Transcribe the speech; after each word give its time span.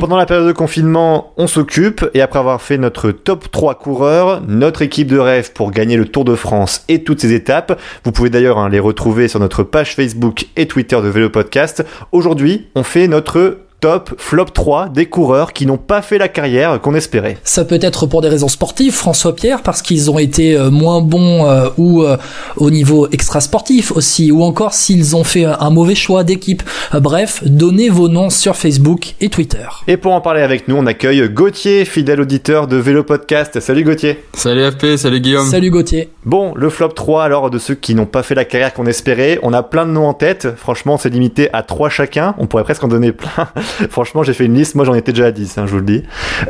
Pendant 0.00 0.16
la 0.16 0.26
période 0.26 0.46
de 0.46 0.52
confinement, 0.52 1.32
on 1.36 1.46
s'occupe 1.46 2.04
et 2.14 2.20
après 2.20 2.38
avoir 2.38 2.62
fait 2.62 2.78
notre 2.78 3.10
top 3.10 3.50
3 3.50 3.74
coureurs, 3.76 4.42
notre 4.46 4.82
équipe 4.82 5.08
de 5.08 5.18
rêve 5.18 5.52
pour 5.52 5.70
gagner 5.70 5.96
le 5.96 6.06
Tour 6.06 6.24
de 6.24 6.34
France 6.34 6.84
et 6.88 7.04
toutes 7.04 7.20
ses 7.20 7.32
étapes, 7.32 7.80
vous 8.04 8.12
pouvez 8.12 8.30
d'ailleurs 8.30 8.58
hein, 8.58 8.68
les 8.68 8.80
retrouver 8.80 9.28
sur 9.28 9.40
notre 9.40 9.62
page 9.62 9.94
Facebook 9.94 10.46
et 10.56 10.66
Twitter 10.66 10.96
de 11.02 11.08
Vélo 11.08 11.30
Podcast. 11.30 11.84
Aujourd'hui, 12.12 12.68
on 12.74 12.82
fait 12.82 13.08
notre 13.08 13.58
top 13.80 14.14
flop 14.18 14.46
3 14.46 14.88
des 14.88 15.06
coureurs 15.06 15.52
qui 15.52 15.66
n'ont 15.66 15.78
pas 15.78 16.02
fait 16.02 16.18
la 16.18 16.28
carrière 16.28 16.80
qu'on 16.80 16.94
espérait. 16.94 17.38
Ça 17.44 17.64
peut 17.64 17.78
être 17.80 18.06
pour 18.06 18.22
des 18.22 18.28
raisons 18.28 18.48
sportives, 18.48 18.92
François 18.92 19.34
Pierre, 19.34 19.62
parce 19.62 19.82
qu'ils 19.82 20.10
ont 20.10 20.18
été 20.18 20.56
euh, 20.56 20.70
moins 20.70 21.00
bons 21.00 21.46
euh, 21.46 21.68
ou 21.76 22.02
euh, 22.02 22.16
au 22.56 22.70
niveau 22.70 23.08
extra-sportif 23.10 23.92
aussi, 23.92 24.32
ou 24.32 24.42
encore 24.42 24.74
s'ils 24.74 25.14
ont 25.14 25.24
fait 25.24 25.44
un 25.44 25.70
mauvais 25.70 25.94
choix 25.94 26.24
d'équipe. 26.24 26.62
bref, 26.94 27.42
donnez 27.44 27.88
vos 27.88 28.08
noms 28.08 28.30
sur 28.30 28.56
Facebook 28.56 29.14
et 29.20 29.28
Twitter. 29.28 29.66
Et 29.86 29.96
pour 29.96 30.12
en 30.12 30.20
parler 30.20 30.42
avec 30.42 30.68
nous, 30.68 30.76
on 30.76 30.86
accueille 30.86 31.28
Gauthier, 31.28 31.84
fidèle 31.84 32.20
auditeur 32.20 32.66
de 32.66 32.76
Vélo 32.76 33.04
Podcast. 33.04 33.60
Salut 33.60 33.84
Gauthier. 33.84 34.24
Salut 34.34 34.70
FP, 34.70 34.96
salut 34.96 35.20
Guillaume. 35.20 35.46
Salut 35.46 35.70
Gauthier. 35.70 36.10
Bon, 36.24 36.52
le 36.56 36.68
flop 36.68 36.88
3 36.88 37.24
alors 37.24 37.50
de 37.50 37.58
ceux 37.58 37.74
qui 37.74 37.94
n'ont 37.94 38.06
pas 38.06 38.22
fait 38.22 38.34
la 38.34 38.44
carrière 38.44 38.74
qu'on 38.74 38.86
espérait. 38.86 39.38
On 39.42 39.52
a 39.52 39.62
plein 39.62 39.86
de 39.86 39.92
noms 39.92 40.06
en 40.06 40.14
tête. 40.14 40.48
Franchement, 40.56 40.98
c'est 40.98 41.10
limité 41.10 41.48
à 41.52 41.62
3 41.62 41.88
chacun. 41.88 42.34
On 42.38 42.46
pourrait 42.46 42.64
presque 42.64 42.84
en 42.84 42.88
donner 42.88 43.12
plein. 43.12 43.48
Franchement, 43.90 44.22
j'ai 44.22 44.32
fait 44.32 44.46
une 44.46 44.54
liste. 44.54 44.74
Moi, 44.74 44.84
j'en 44.84 44.94
étais 44.94 45.12
déjà 45.12 45.26
à 45.26 45.30
10, 45.30 45.58
hein, 45.58 45.64
je 45.66 45.72
vous 45.72 45.78
le 45.78 45.84
dis. 45.84 46.02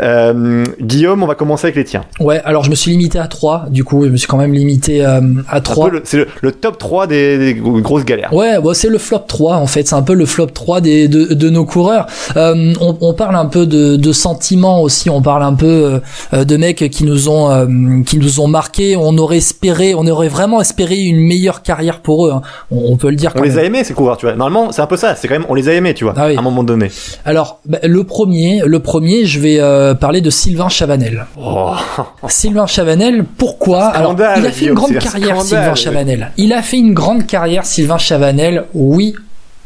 Euh, 0.02 0.64
Guillaume, 0.80 1.22
on 1.22 1.26
va 1.26 1.34
commencer 1.34 1.66
avec 1.66 1.76
les 1.76 1.84
tiens. 1.84 2.04
Ouais, 2.20 2.40
alors 2.44 2.64
je 2.64 2.70
me 2.70 2.74
suis 2.74 2.90
limité 2.90 3.18
à 3.18 3.26
3. 3.26 3.66
Du 3.70 3.84
coup, 3.84 4.04
je 4.04 4.10
me 4.10 4.16
suis 4.16 4.28
quand 4.28 4.36
même 4.36 4.52
limité 4.52 5.04
euh, 5.04 5.20
à 5.48 5.60
3. 5.60 5.90
C'est 6.04 6.26
le, 6.40 6.52
top 6.52 6.78
3 6.78 7.06
des, 7.06 7.54
grosses 7.58 8.04
galères. 8.04 8.32
Ouais, 8.32 8.60
bon, 8.60 8.74
c'est 8.74 8.88
le 8.88 8.98
flop 8.98 9.24
3 9.26 9.56
en 9.56 9.66
fait. 9.66 9.86
C'est 9.88 9.94
un 9.94 10.02
peu 10.02 10.14
le 10.14 10.26
flop 10.26 10.46
3 10.46 10.80
des, 10.80 11.08
de, 11.08 11.34
de 11.34 11.50
nos 11.50 11.64
coureurs. 11.64 12.06
Euh, 12.36 12.74
on, 12.80 12.96
on, 13.00 13.14
parle 13.14 13.36
un 13.36 13.46
peu 13.46 13.66
de, 13.66 13.96
de, 13.96 14.12
sentiments 14.12 14.82
aussi. 14.82 15.10
On 15.10 15.22
parle 15.22 15.42
un 15.42 15.54
peu 15.54 16.00
euh, 16.32 16.44
de 16.44 16.56
mecs 16.56 16.88
qui 16.90 17.04
nous 17.04 17.28
ont 17.28 17.50
euh, 17.50 17.66
qui 18.04 18.18
nous 18.18 18.40
ont 18.40 18.48
marqué. 18.48 18.96
On 18.96 19.16
aurait 19.18 19.38
espéré, 19.38 19.94
on 19.94 20.06
aurait 20.06 20.28
vraiment 20.28 20.60
espéré 20.60 20.98
une 21.04 21.20
meilleure 21.20 21.62
carrière 21.62 22.00
pour 22.00 22.26
eux. 22.26 22.32
Hein. 22.32 22.42
On, 22.70 22.96
peut 22.96 23.10
le 23.10 23.16
dire. 23.16 23.32
on 23.36 23.42
les 23.42 23.58
a 23.58 23.64
aimés 23.64 23.84
ces 23.84 23.94
coureurs, 23.94 24.16
tu 24.16 24.26
vois. 24.26 24.34
Normalement, 24.34 24.72
c'est 24.72 24.82
un 24.82 24.86
peu 24.86 24.96
ça. 24.96 25.14
C'est 25.14 25.28
quand 25.28 25.34
même, 25.34 25.46
on 25.48 25.54
les 25.54 25.68
a 25.68 25.74
aimés, 25.74 25.94
tu 25.94 26.04
vois, 26.04 26.14
ah 26.16 26.24
à 26.24 26.38
un 26.38 26.42
moment 26.42 26.62
donné. 26.62 26.90
Alors, 27.24 27.60
bah, 27.64 27.78
le 27.82 28.04
premier, 28.04 28.62
le 28.64 28.80
premier, 28.80 29.24
je 29.24 29.40
vais 29.40 29.60
euh, 29.60 29.94
parler 29.94 30.20
de 30.20 30.30
Sylvain 30.30 30.68
Chavanel. 30.68 31.26
Oh. 31.36 31.72
Sylvain 32.28 32.66
Chavanel, 32.66 33.24
pourquoi 33.24 33.86
Alors, 33.86 34.14
il 34.18 34.46
a 34.46 34.52
fait 34.52 34.66
une 34.66 34.74
grande 34.74 34.98
carrière, 34.98 35.42
Sylvain 35.42 35.74
Chavanel. 35.74 36.32
Il 36.36 36.52
a 36.52 36.62
fait 36.62 36.78
une 36.78 36.94
grande 36.94 37.26
carrière, 37.26 37.64
Sylvain 37.66 37.98
Chavanel. 37.98 38.64
Oui, 38.74 39.14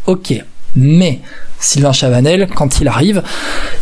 ok. 0.06 0.34
Mais 0.74 1.20
Sylvain 1.62 1.92
Chavanel, 1.92 2.48
quand 2.54 2.80
il 2.80 2.88
arrive, 2.88 3.22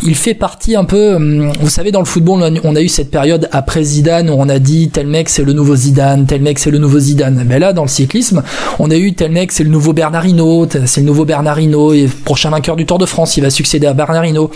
il 0.03 0.15
fait 0.15 0.35
partie 0.35 0.77
un 0.77 0.85
peu. 0.85 1.15
Hum, 1.17 1.53
vous 1.61 1.69
savez, 1.69 1.91
dans 1.91 2.01
le 2.01 2.07
football, 2.07 2.61
on 2.63 2.77
a 2.77 2.81
eu 2.81 2.89
cette 2.89 3.11
période 3.11 3.49
après 3.53 3.83
Zidane 3.83 4.31
où 4.31 4.35
on 4.35 4.49
a 4.49 4.59
dit 4.59 4.91
tel 4.91 5.07
mec 5.07 5.29
c'est 5.29 5.43
le 5.43 5.53
nouveau 5.53 5.77
Zidane, 5.77 6.27
tel 6.27 6.43
mec 6.43 6.59
c'est 6.59 6.71
le 6.71 6.79
nouveau 6.79 6.99
Zidane. 6.99 7.45
Mais 7.47 7.59
là, 7.59 7.73
dans 7.73 7.83
le 7.83 7.89
cyclisme, 7.89 8.43
on 8.79 8.91
a 8.91 8.97
eu 8.97 9.15
tel 9.15 9.33
mec 9.33 9.53
c'est 9.53 9.65
le 9.65 9.71
nouveau 9.71 9.93
Bernardino, 9.93 10.69
c'est 10.87 11.01
le 11.01 11.07
nouveau 11.07 11.25
Bernardino 11.25 11.93
et 11.93 12.09
prochain 12.25 12.51
vainqueur 12.51 12.77
du 12.77 12.87
Tour 12.87 12.99
de 12.99 13.07
France, 13.07 13.37
il 13.37 13.43
va 13.43 13.51
succéder 13.51 13.87
à 13.87 13.93
Bernardino. 13.93 14.51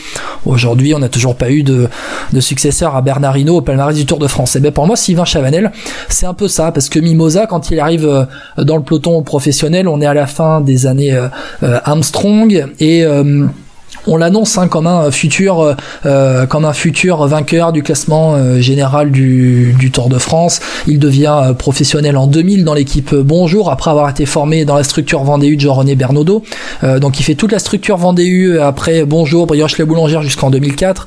Aujourd'hui, 0.44 0.94
on 0.94 0.98
n'a 0.98 1.08
toujours 1.08 1.36
pas 1.36 1.50
eu 1.50 1.62
de, 1.62 1.88
de 2.32 2.40
successeur 2.40 2.94
à 2.96 3.02
Bernardino 3.02 3.56
au 3.56 3.60
palmarès 3.60 3.96
du 3.96 4.06
Tour 4.06 4.18
de 4.18 4.26
France. 4.26 4.56
Et 4.56 4.60
bien 4.60 4.72
pour 4.72 4.86
moi, 4.86 4.96
Sylvain 4.96 5.24
Chavanel, 5.24 5.72
c'est 6.08 6.26
un 6.26 6.34
peu 6.34 6.48
ça 6.48 6.72
parce 6.72 6.88
que 6.88 6.98
Mimosa, 6.98 7.46
quand 7.46 7.70
il 7.70 7.80
arrive 7.80 8.06
euh, 8.06 8.24
dans 8.62 8.76
le 8.76 8.82
peloton 8.82 9.22
professionnel, 9.22 9.88
on 9.88 10.00
est 10.00 10.06
à 10.06 10.14
la 10.14 10.26
fin 10.26 10.60
des 10.60 10.86
années 10.86 11.12
euh, 11.12 11.28
euh, 11.62 11.78
Armstrong 11.84 12.66
et 12.80 13.04
euh, 13.14 13.46
on 14.06 14.16
l'annonce 14.16 14.58
hein, 14.58 14.68
comme 14.68 14.86
un 14.86 15.10
futur 15.10 15.60
euh, 15.60 15.74
euh, 16.06 16.46
comme 16.46 16.64
un 16.64 16.72
futur 16.72 17.26
vainqueur 17.26 17.72
du 17.72 17.82
classement 17.82 18.34
euh, 18.34 18.60
général 18.60 19.10
du, 19.10 19.74
Tour 19.92 20.08
de 20.08 20.18
France. 20.18 20.60
Il 20.86 20.98
devient 20.98 21.54
professionnel 21.58 22.16
en 22.16 22.26
2000 22.26 22.64
dans 22.64 22.74
l'équipe 22.74 23.14
Bonjour 23.14 23.70
après 23.70 23.90
avoir 23.90 24.08
été 24.08 24.26
formé 24.26 24.64
dans 24.64 24.74
la 24.74 24.82
structure 24.82 25.22
Vendée 25.22 25.54
de 25.54 25.60
Jean-René 25.60 25.94
Bernaudot. 25.94 26.42
donc 27.00 27.20
il 27.20 27.22
fait 27.22 27.34
toute 27.34 27.52
la 27.52 27.58
structure 27.58 27.96
Vendée 27.96 28.58
après 28.60 29.04
Bonjour, 29.04 29.46
Brioche 29.46 29.78
la 29.78 29.84
Boulangère 29.84 30.22
jusqu'en 30.22 30.50
2004. 30.50 31.06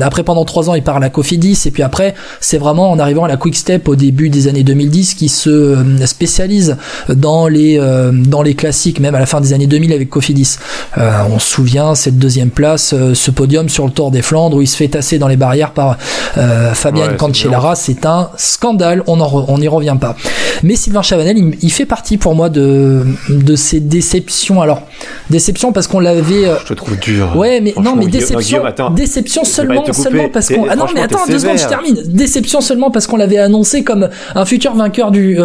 après 0.00 0.22
pendant 0.22 0.44
trois 0.44 0.70
ans 0.70 0.74
il 0.74 0.82
part 0.82 0.96
à 0.96 1.00
la 1.00 1.10
Cofidis 1.10 1.62
et 1.66 1.70
puis 1.70 1.82
après 1.82 2.14
c'est 2.40 2.58
vraiment 2.58 2.90
en 2.90 2.98
arrivant 2.98 3.24
à 3.24 3.28
la 3.28 3.36
Quick 3.36 3.56
Step 3.56 3.88
au 3.88 3.96
début 3.96 4.30
des 4.30 4.48
années 4.48 4.62
2010 4.62 5.14
qui 5.14 5.28
se 5.28 5.76
spécialise 6.06 6.76
dans 7.08 7.48
les 7.48 7.78
dans 8.12 8.42
les 8.42 8.54
classiques 8.54 9.00
même 9.00 9.16
à 9.16 9.20
la 9.20 9.26
fin 9.26 9.40
des 9.40 9.52
années 9.52 9.66
2000 9.66 9.92
avec 9.92 10.08
Cofidis. 10.08 10.58
on 10.96 11.38
se 11.38 11.50
souvient 11.50 11.94
cette 12.00 12.18
deuxième 12.18 12.50
place, 12.50 12.94
euh, 12.94 13.14
ce 13.14 13.30
podium 13.30 13.68
sur 13.68 13.84
le 13.84 13.92
Tour 13.92 14.10
des 14.10 14.22
Flandres 14.22 14.56
où 14.56 14.62
il 14.62 14.66
se 14.66 14.76
fait 14.76 14.88
tasser 14.88 15.18
dans 15.18 15.28
les 15.28 15.36
barrières 15.36 15.72
par 15.72 15.98
euh, 16.38 16.72
Fabien 16.74 17.08
Cancellara, 17.14 17.76
c'est 17.76 18.06
un 18.06 18.30
scandale, 18.36 19.02
on 19.06 19.58
n'y 19.58 19.68
revient 19.68 19.96
pas. 20.00 20.16
Mais 20.62 20.76
Sylvain 20.76 21.02
Chavanel, 21.02 21.36
il, 21.60 21.70
fait 21.70 21.86
partie 21.86 22.16
pour 22.16 22.34
moi 22.34 22.48
de, 22.48 23.04
de 23.28 23.56
ces 23.56 23.80
déceptions. 23.80 24.60
Alors, 24.60 24.82
déception 25.30 25.72
parce 25.72 25.86
qu'on 25.86 26.00
l'avait... 26.00 26.46
Euh, 26.46 26.56
je 26.62 26.68
te 26.68 26.74
trouve 26.74 26.98
dur. 26.98 27.36
Ouais, 27.36 27.60
mais 27.60 27.74
non, 27.80 27.96
mais 27.96 28.06
déception, 28.06 28.62
déception 28.94 29.44
seulement, 29.44 29.84
seulement 29.92 30.28
parce 30.28 30.48
qu'on... 30.48 30.66
Ah 30.68 30.76
non, 30.76 30.86
mais 30.94 31.00
attends, 31.00 31.26
deux 31.28 31.38
secondes, 31.38 31.58
je 31.58 31.68
termine. 31.68 32.02
Déception 32.06 32.60
seulement 32.60 32.90
parce 32.90 33.06
qu'on 33.06 33.16
l'avait 33.16 33.38
annoncé 33.38 33.84
comme 33.84 34.08
un 34.34 34.44
futur 34.44 34.74
vainqueur 34.74 35.10
du, 35.10 35.38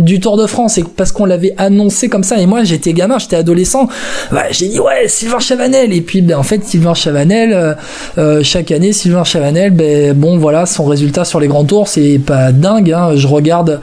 du 0.00 0.20
Tour 0.20 0.36
de 0.36 0.46
France 0.46 0.78
et 0.78 0.84
parce 0.84 1.12
qu'on 1.12 1.24
l'avait 1.24 1.54
annoncé 1.58 2.08
comme 2.08 2.24
ça. 2.24 2.38
Et 2.38 2.46
moi, 2.46 2.64
j'étais 2.64 2.92
gamin, 2.92 3.18
j'étais 3.18 3.36
adolescent. 3.36 3.88
Bah, 4.30 4.44
j'ai 4.50 4.68
dit, 4.68 4.78
ouais, 4.78 5.08
Sylvain 5.08 5.38
Chavanel. 5.38 5.92
Et 5.92 6.01
puis, 6.02 6.22
ben, 6.22 6.36
en 6.36 6.42
fait, 6.42 6.64
Sylvain 6.64 6.94
Chavanel, 6.94 7.52
euh, 7.52 7.74
euh, 8.18 8.42
chaque 8.42 8.70
année, 8.70 8.92
Sylvain 8.92 9.24
Chavanel, 9.24 9.70
ben, 9.70 10.12
bon, 10.12 10.38
voilà, 10.38 10.66
son 10.66 10.84
résultat 10.84 11.24
sur 11.24 11.40
les 11.40 11.48
grands 11.48 11.64
tours, 11.64 11.88
c'est 11.88 12.20
pas 12.24 12.52
dingue. 12.52 12.92
Hein. 12.92 13.16
Je 13.16 13.26
regarde 13.26 13.80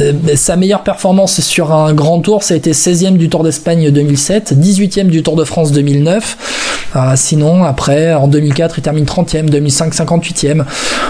euh, 0.00 0.12
sa 0.34 0.56
meilleure 0.56 0.82
performance 0.82 1.40
sur 1.40 1.72
un 1.72 1.94
grand 1.94 2.20
tour, 2.20 2.42
ça 2.42 2.54
a 2.54 2.56
été 2.56 2.72
16e 2.72 3.16
du 3.16 3.28
Tour 3.28 3.42
d'Espagne 3.42 3.90
2007, 3.90 4.54
18e 4.58 5.06
du 5.06 5.22
Tour 5.22 5.36
de 5.36 5.44
France 5.44 5.72
2009. 5.72 6.88
Ah, 6.94 7.16
sinon, 7.16 7.64
après, 7.64 8.14
en 8.14 8.28
2004, 8.28 8.78
il 8.78 8.82
termine 8.82 9.04
30e, 9.04 9.48
2005, 9.48 9.94
58e. 9.94 10.64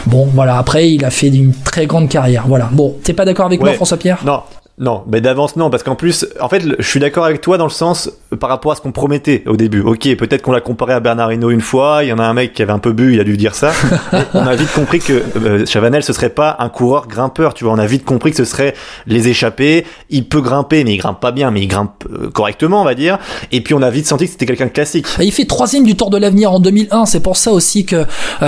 Bon, 0.06 0.28
voilà, 0.34 0.58
après, 0.58 0.91
il 0.91 1.04
a 1.04 1.10
fait 1.10 1.28
une 1.28 1.52
très 1.52 1.86
grande 1.86 2.08
carrière. 2.08 2.44
Voilà. 2.46 2.69
Bon, 2.72 2.94
t'es 3.02 3.12
pas 3.12 3.25
d'accord 3.25 3.46
avec 3.46 3.60
moi, 3.60 3.72
François 3.72 3.96
Pierre 3.96 4.19
Non, 4.25 4.41
non, 4.78 5.04
mais 5.10 5.22
d'avance 5.22 5.56
non, 5.56 5.70
parce 5.70 5.82
qu'en 5.82 5.94
plus, 5.94 6.26
en 6.38 6.50
fait, 6.50 6.62
je 6.78 6.87
suis 6.87 7.00
d'accord 7.00 7.25
avec 7.25 7.41
toi 7.41 7.56
dans 7.56 7.64
le 7.64 7.70
sens 7.70 8.10
euh, 8.31 8.37
par 8.37 8.50
rapport 8.50 8.72
à 8.72 8.75
ce 8.75 8.82
qu'on 8.82 8.92
promettait 8.92 9.42
au 9.47 9.56
début. 9.56 9.81
Ok, 9.81 10.03
peut-être 10.16 10.42
qu'on 10.42 10.53
l'a 10.53 10.60
comparé 10.60 10.92
à 10.92 11.00
Bernard 11.00 11.32
Hinault 11.32 11.48
une 11.48 11.62
fois. 11.62 12.00
Il 12.03 12.09
y 12.09 12.12
en 12.12 12.19
a 12.19 12.25
un 12.25 12.34
mec 12.34 12.53
qui 12.53 12.60
avait 12.60 12.75
un 12.75 12.78
peu 12.78 12.92
bu, 12.92 13.14
il 13.14 13.20
a 13.20 13.25
dû 13.25 13.38
dire 13.38 13.54
ça. 13.54 13.72
on 14.34 14.47
a 14.47 14.54
vite 14.54 14.70
compris 14.75 14.98
que 14.98 15.14
euh, 15.14 15.64
Chavanel 15.64 16.03
ce 16.03 16.12
serait 16.12 16.28
pas 16.28 16.56
un 16.59 16.69
coureur 16.69 17.09
grimpeur, 17.09 17.54
tu 17.54 17.64
vois. 17.64 17.72
On 17.72 17.78
a 17.78 17.87
vite 17.87 18.04
compris 18.04 18.32
que 18.32 18.37
ce 18.37 18.44
serait 18.44 18.75
les 19.06 19.28
échappés. 19.28 19.87
Il 20.10 20.28
peut 20.28 20.42
grimper, 20.42 20.84
mais 20.84 20.93
il 20.93 20.98
grimpe 20.98 21.20
pas 21.20 21.32
bien, 21.32 21.50
mais 21.50 21.62
il 21.62 21.69
grimpe 21.69 22.04
euh, 22.12 22.28
correctement, 22.28 22.82
on 22.82 22.84
va 22.84 22.94
dire. 22.94 23.19
Et 23.53 23.62
puis 23.62 23.72
on 23.72 23.81
a 23.81 23.88
vite 23.88 24.06
senti 24.06 24.26
que 24.26 24.32
c'était 24.32 24.44
quelqu'un 24.44 24.66
de 24.66 24.72
classique. 24.72 25.06
Il 25.20 25.32
fait 25.32 25.47
troisième 25.47 25.84
du 25.84 25.97
Tour 25.97 26.10
de 26.10 26.19
l'avenir 26.19 26.53
en 26.53 26.60
2001. 26.60 27.06
C'est 27.06 27.20
pour 27.20 27.38
ça 27.38 27.50
aussi 27.50 27.87
que 27.87 28.04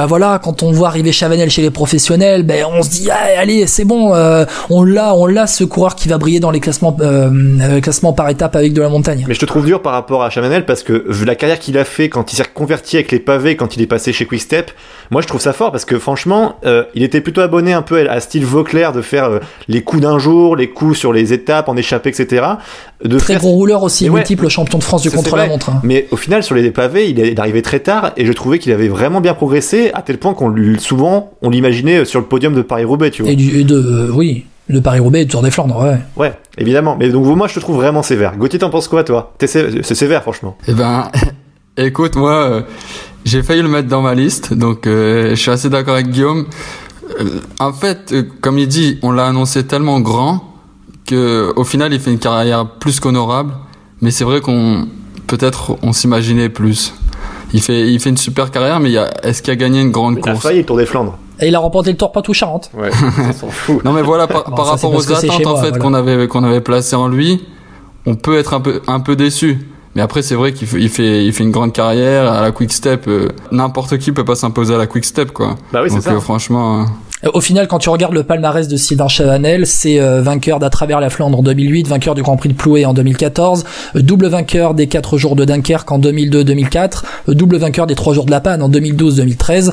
voilà, 0.06 0.38
quand 0.42 0.62
on 0.62 0.72
voit 0.72 0.88
arriver 0.88 1.10
Chavanel 1.10 1.48
chez 1.48 1.62
les 1.62 1.70
professionnels, 1.70 2.42
ben 2.42 2.66
on 2.70 2.82
se 2.82 2.90
dit 2.90 3.10
allez, 3.10 3.66
c'est 3.66 3.86
bon, 3.86 4.12
on 4.68 4.84
l'a, 4.84 5.14
on 5.14 5.24
l'a 5.24 5.46
ce 5.46 5.64
coureur 5.64 5.94
qui 5.94 6.08
va 6.08 6.17
briller 6.18 6.40
dans 6.40 6.50
les 6.50 6.60
classements 6.60 6.96
euh, 7.00 7.80
classement 7.80 8.12
par 8.12 8.28
étape 8.28 8.56
avec 8.56 8.72
de 8.72 8.80
la 8.80 8.88
montagne. 8.88 9.24
Mais 9.26 9.34
je 9.34 9.40
te 9.40 9.46
trouve 9.46 9.64
dur 9.64 9.82
par 9.82 9.92
rapport 9.92 10.22
à 10.22 10.30
Chavanel 10.30 10.66
parce 10.66 10.82
que 10.82 11.04
la 11.24 11.34
carrière 11.34 11.58
qu'il 11.58 11.78
a 11.78 11.84
fait 11.84 12.08
quand 12.08 12.32
il 12.32 12.36
s'est 12.36 12.42
reconverti 12.42 12.96
avec 12.96 13.12
les 13.12 13.20
pavés, 13.20 13.56
quand 13.56 13.76
il 13.76 13.82
est 13.82 13.86
passé 13.86 14.12
chez 14.12 14.26
Quickstep, 14.26 14.70
moi 15.10 15.22
je 15.22 15.26
trouve 15.26 15.40
ça 15.40 15.52
fort 15.52 15.72
parce 15.72 15.84
que 15.84 15.98
franchement, 15.98 16.56
euh, 16.66 16.84
il 16.94 17.02
était 17.02 17.20
plutôt 17.20 17.40
abonné 17.40 17.72
un 17.72 17.82
peu 17.82 18.08
à 18.08 18.20
style 18.20 18.44
Vauclair 18.44 18.92
de 18.92 19.02
faire 19.02 19.24
euh, 19.24 19.38
les 19.68 19.82
coups 19.82 20.02
d'un 20.02 20.18
jour, 20.18 20.56
les 20.56 20.70
coups 20.70 20.98
sur 20.98 21.12
les 21.12 21.32
étapes, 21.32 21.68
en 21.68 21.76
échappée, 21.76 22.10
etc. 22.10 22.44
De 23.04 23.18
Très 23.18 23.36
gros 23.36 23.52
rouleur 23.52 23.82
aussi, 23.82 24.08
multiple 24.10 24.48
champion 24.48 24.78
de 24.78 24.84
France 24.84 25.02
du 25.02 25.10
contre-la-montre. 25.10 25.70
Hein. 25.70 25.80
Mais 25.82 26.06
au 26.10 26.16
final, 26.16 26.42
sur 26.42 26.54
les 26.54 26.70
pavés, 26.70 27.08
il 27.08 27.20
est 27.20 27.38
arrivé 27.38 27.62
très 27.62 27.80
tard 27.80 28.12
et 28.16 28.26
je 28.26 28.32
trouvais 28.32 28.58
qu'il 28.58 28.72
avait 28.72 28.88
vraiment 28.88 29.20
bien 29.20 29.34
progressé 29.34 29.90
à 29.94 30.02
tel 30.02 30.18
point 30.18 30.34
qu'on 30.34 30.54
souvent 30.78 31.32
on 31.42 31.50
l'imaginait 31.50 32.04
sur 32.04 32.20
le 32.20 32.26
podium 32.26 32.54
de 32.54 32.62
Paris-Roubaix, 32.62 33.10
tu 33.10 33.22
vois. 33.22 33.30
Et, 33.30 33.36
du, 33.36 33.60
et 33.60 33.64
de, 33.64 34.10
oui, 34.12 34.44
le 34.68 34.80
Paris-Roubaix 34.82 35.22
et 35.22 35.24
le 35.24 35.30
Tour 35.30 35.42
des 35.42 35.50
Flandres, 35.50 35.82
ouais. 35.82 35.98
Ouais, 36.16 36.34
évidemment. 36.58 36.96
Mais 36.98 37.08
donc, 37.08 37.24
moi, 37.24 37.48
je 37.48 37.54
te 37.54 37.60
trouve 37.60 37.76
vraiment 37.76 38.02
sévère. 38.02 38.36
Gauthier, 38.36 38.58
t'en 38.58 38.70
penses 38.70 38.88
quoi, 38.88 39.02
toi? 39.02 39.34
C'est 39.40 39.94
sévère, 39.94 40.22
franchement. 40.22 40.56
Eh 40.68 40.74
ben, 40.74 41.10
écoute, 41.76 42.16
moi, 42.16 42.32
euh, 42.32 42.62
j'ai 43.24 43.42
failli 43.42 43.62
le 43.62 43.68
mettre 43.68 43.88
dans 43.88 44.02
ma 44.02 44.14
liste, 44.14 44.52
donc 44.52 44.86
euh, 44.86 45.30
je 45.30 45.34
suis 45.36 45.50
assez 45.50 45.70
d'accord 45.70 45.94
avec 45.94 46.08
Guillaume. 46.10 46.46
Euh, 47.20 47.40
en 47.58 47.72
fait, 47.72 48.14
comme 48.40 48.58
il 48.58 48.68
dit, 48.68 48.98
on 49.02 49.10
l'a 49.10 49.26
annoncé 49.26 49.66
tellement 49.66 50.00
grand 50.00 50.44
que 51.06 51.52
au 51.56 51.64
final, 51.64 51.92
il 51.94 52.00
fait 52.00 52.12
une 52.12 52.18
carrière 52.18 52.66
plus 52.66 53.00
qu'honorable. 53.00 53.54
Mais 54.00 54.10
c'est 54.10 54.24
vrai 54.24 54.40
qu'on, 54.40 54.86
peut-être, 55.26 55.76
on 55.82 55.92
s'imaginait 55.92 56.50
plus. 56.50 56.94
Il 57.52 57.62
fait, 57.62 57.90
il 57.90 57.98
fait 57.98 58.10
une 58.10 58.18
super 58.18 58.50
carrière, 58.50 58.78
mais 58.78 58.92
est-ce 59.22 59.42
qu'il 59.42 59.50
a 59.52 59.56
gagné 59.56 59.80
une 59.80 59.90
grande 59.90 60.20
course 60.20 60.26
Il 60.26 60.36
a 60.36 60.40
failli 60.40 60.58
le 60.58 60.66
Tour 60.66 60.76
des 60.76 60.86
Flandres. 60.86 61.18
Et 61.40 61.48
il 61.48 61.54
a 61.54 61.58
remporté 61.58 61.90
le 61.90 61.96
Tour 61.96 62.12
Poitou 62.12 62.34
Charente. 62.34 62.70
Ouais, 62.74 62.90
on 63.28 63.32
s'en 63.32 63.48
fout. 63.48 63.84
Non 63.84 63.92
mais 63.92 64.02
voilà 64.02 64.26
par, 64.26 64.44
rapport 64.44 64.94
aux 64.94 65.12
attentes 65.12 65.46
en 65.46 65.56
fait 65.56 65.78
qu'on 65.78 65.94
avait 65.94 66.26
qu'on 66.26 66.44
avait 66.44 66.60
placées 66.60 66.96
en 66.96 67.08
lui, 67.08 67.46
on 68.06 68.14
peut 68.14 68.38
être 68.38 68.54
un 68.54 68.60
peu 68.60 68.82
un 68.86 69.00
peu 69.00 69.16
déçu. 69.16 69.58
Mais 69.94 70.02
après, 70.02 70.22
c'est 70.22 70.36
vrai 70.36 70.52
qu'il 70.52 70.68
fait, 70.68 70.80
il 70.80 70.90
fait, 70.90 71.24
il 71.24 71.32
fait 71.32 71.42
une 71.42 71.50
grande 71.50 71.72
carrière 71.72 72.30
à 72.30 72.40
la 72.40 72.52
quick 72.52 72.72
step. 72.72 73.10
N'importe 73.50 73.98
qui 73.98 74.12
peut 74.12 74.24
pas 74.24 74.36
s'imposer 74.36 74.74
à 74.74 74.78
la 74.78 74.86
quick 74.86 75.04
step, 75.04 75.32
quoi. 75.32 75.56
Bah 75.72 75.80
oui, 75.82 75.90
c'est 75.90 76.02
ça. 76.02 76.20
franchement. 76.20 76.82
Euh, 76.82 76.84
au 77.34 77.40
final, 77.40 77.66
quand 77.66 77.78
tu 77.78 77.88
regardes 77.88 78.14
le 78.14 78.22
palmarès 78.22 78.68
de 78.68 78.76
Sylvain 78.76 79.08
Chavanel, 79.08 79.66
c'est 79.66 79.98
euh, 79.98 80.22
vainqueur 80.22 80.60
d'à 80.60 80.70
travers 80.70 81.00
la 81.00 81.10
Flandre 81.10 81.40
en 81.40 81.42
2008, 81.42 81.88
vainqueur 81.88 82.14
du 82.14 82.22
Grand 82.22 82.36
Prix 82.36 82.50
de 82.50 82.54
Plouay 82.54 82.84
en 82.84 82.94
2014, 82.94 83.64
euh, 83.96 84.02
double 84.02 84.28
vainqueur 84.28 84.74
des 84.74 84.86
4 84.86 85.18
jours 85.18 85.34
de 85.34 85.44
Dunkerque 85.44 85.90
en 85.90 85.98
2002-2004, 85.98 87.02
double 87.28 87.56
vainqueur 87.56 87.88
des 87.88 87.96
3 87.96 88.14
jours 88.14 88.24
de 88.24 88.30
la 88.30 88.40
Panne 88.40 88.62
en 88.62 88.70
2012-2013, 88.70 89.72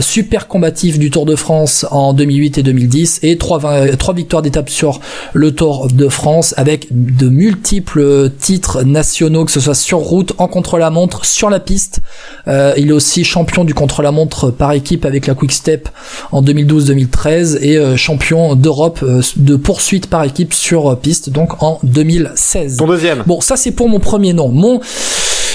super 0.00 0.48
combatif 0.48 0.98
du 0.98 1.10
Tour 1.10 1.26
de 1.26 1.36
France 1.36 1.86
en 1.90 2.14
2008 2.14 2.58
et 2.58 2.62
2010 2.62 3.20
et 3.22 3.36
trois, 3.36 3.60
trois 3.98 4.14
victoires 4.14 4.42
d'étape 4.42 4.70
sur 4.70 5.00
le 5.34 5.54
Tour 5.54 5.88
de 5.92 6.08
France 6.08 6.54
avec 6.56 6.88
de 6.90 7.28
multiples 7.28 8.30
titres 8.30 8.84
nationaux, 8.84 9.44
que 9.44 9.52
ce 9.52 9.60
soit 9.60 9.74
sur 9.74 9.98
route, 9.98 10.32
en 10.38 10.48
contre-la-montre, 10.48 11.24
sur 11.24 11.50
la 11.50 11.60
piste. 11.60 12.00
il 12.46 12.88
est 12.88 12.92
aussi 12.92 13.24
champion 13.24 13.64
du 13.64 13.74
contre-la-montre 13.74 14.50
par 14.50 14.72
équipe 14.72 15.04
avec 15.04 15.26
la 15.26 15.34
Quick 15.34 15.52
Step 15.52 15.88
en 16.32 16.42
2012 16.42 16.85
2013 16.86 17.58
et 17.62 17.76
euh, 17.76 17.96
champion 17.96 18.54
d'Europe 18.54 19.00
euh, 19.02 19.20
de 19.36 19.56
poursuite 19.56 20.08
par 20.08 20.24
équipe 20.24 20.54
sur 20.54 20.92
euh, 20.92 20.96
piste, 20.96 21.30
donc 21.30 21.62
en 21.62 21.78
2016. 21.82 22.76
Ton 22.78 22.86
deuxième. 22.86 23.22
Bon, 23.26 23.40
ça 23.40 23.56
c'est 23.56 23.72
pour 23.72 23.88
mon 23.88 24.00
premier 24.00 24.32
nom. 24.32 24.48
Mon 24.48 24.80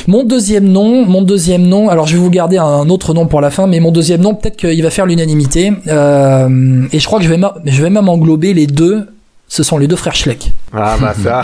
mon 0.08 0.24
deuxième 0.24 0.66
nom, 0.66 1.06
mon 1.06 1.22
deuxième 1.22 1.62
nom. 1.64 1.90
Alors 1.90 2.08
je 2.08 2.14
vais 2.14 2.20
vous 2.20 2.32
garder 2.32 2.58
un 2.58 2.90
autre 2.90 3.14
nom 3.14 3.28
pour 3.28 3.40
la 3.40 3.52
fin, 3.52 3.68
mais 3.68 3.80
mon 3.80 3.92
deuxième 3.92 4.22
nom, 4.22 4.34
peut-être 4.34 4.58
qu'il 4.58 4.82
va 4.82 4.90
faire 4.90 5.06
l'unanimité. 5.06 5.68
et 5.68 5.90
je 7.00 7.06
crois 7.06 7.20
que 7.20 7.26
je 7.26 7.30
vais, 7.30 7.40
je 7.66 7.84
vais 7.84 7.90
même 7.92 8.10
englober 8.10 8.54
les 8.54 8.66
deux 8.66 9.06
ce 9.52 9.64
sont 9.64 9.78
les 9.78 9.88
deux 9.88 9.98
frères 9.98 10.16
Schleck. 10.16 10.54
Ah 10.74 10.96
bah 10.98 11.14
ça. 11.22 11.44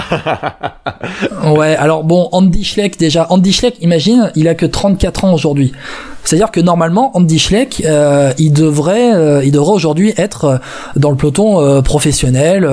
ouais, 1.51 1.75
alors 1.75 2.06
bon, 2.06 2.30
Andy 2.31 2.63
Schleck 2.63 2.98
déjà, 2.98 3.27
Andy 3.30 3.51
Schleck, 3.51 3.75
imagine, 3.81 4.31
il 4.36 4.48
a 4.48 4.56
que 4.56 4.65
34 4.65 5.25
ans 5.25 5.33
aujourd'hui. 5.33 5.74
C'est-à-dire 6.24 6.50
que 6.51 6.62
normalement, 6.62 7.12
Andy 7.18 7.38
Schleck, 7.38 7.83
euh, 7.86 8.31
il 8.38 8.54
devrait, 8.54 9.13
euh, 9.13 9.44
il 9.44 9.51
devrait 9.51 9.74
aujourd'hui 9.74 10.13
être 10.15 10.45
euh, 10.45 10.57
dans 10.95 11.09
le 11.09 11.18
peloton 11.18 11.81
professionnel. 11.81 12.65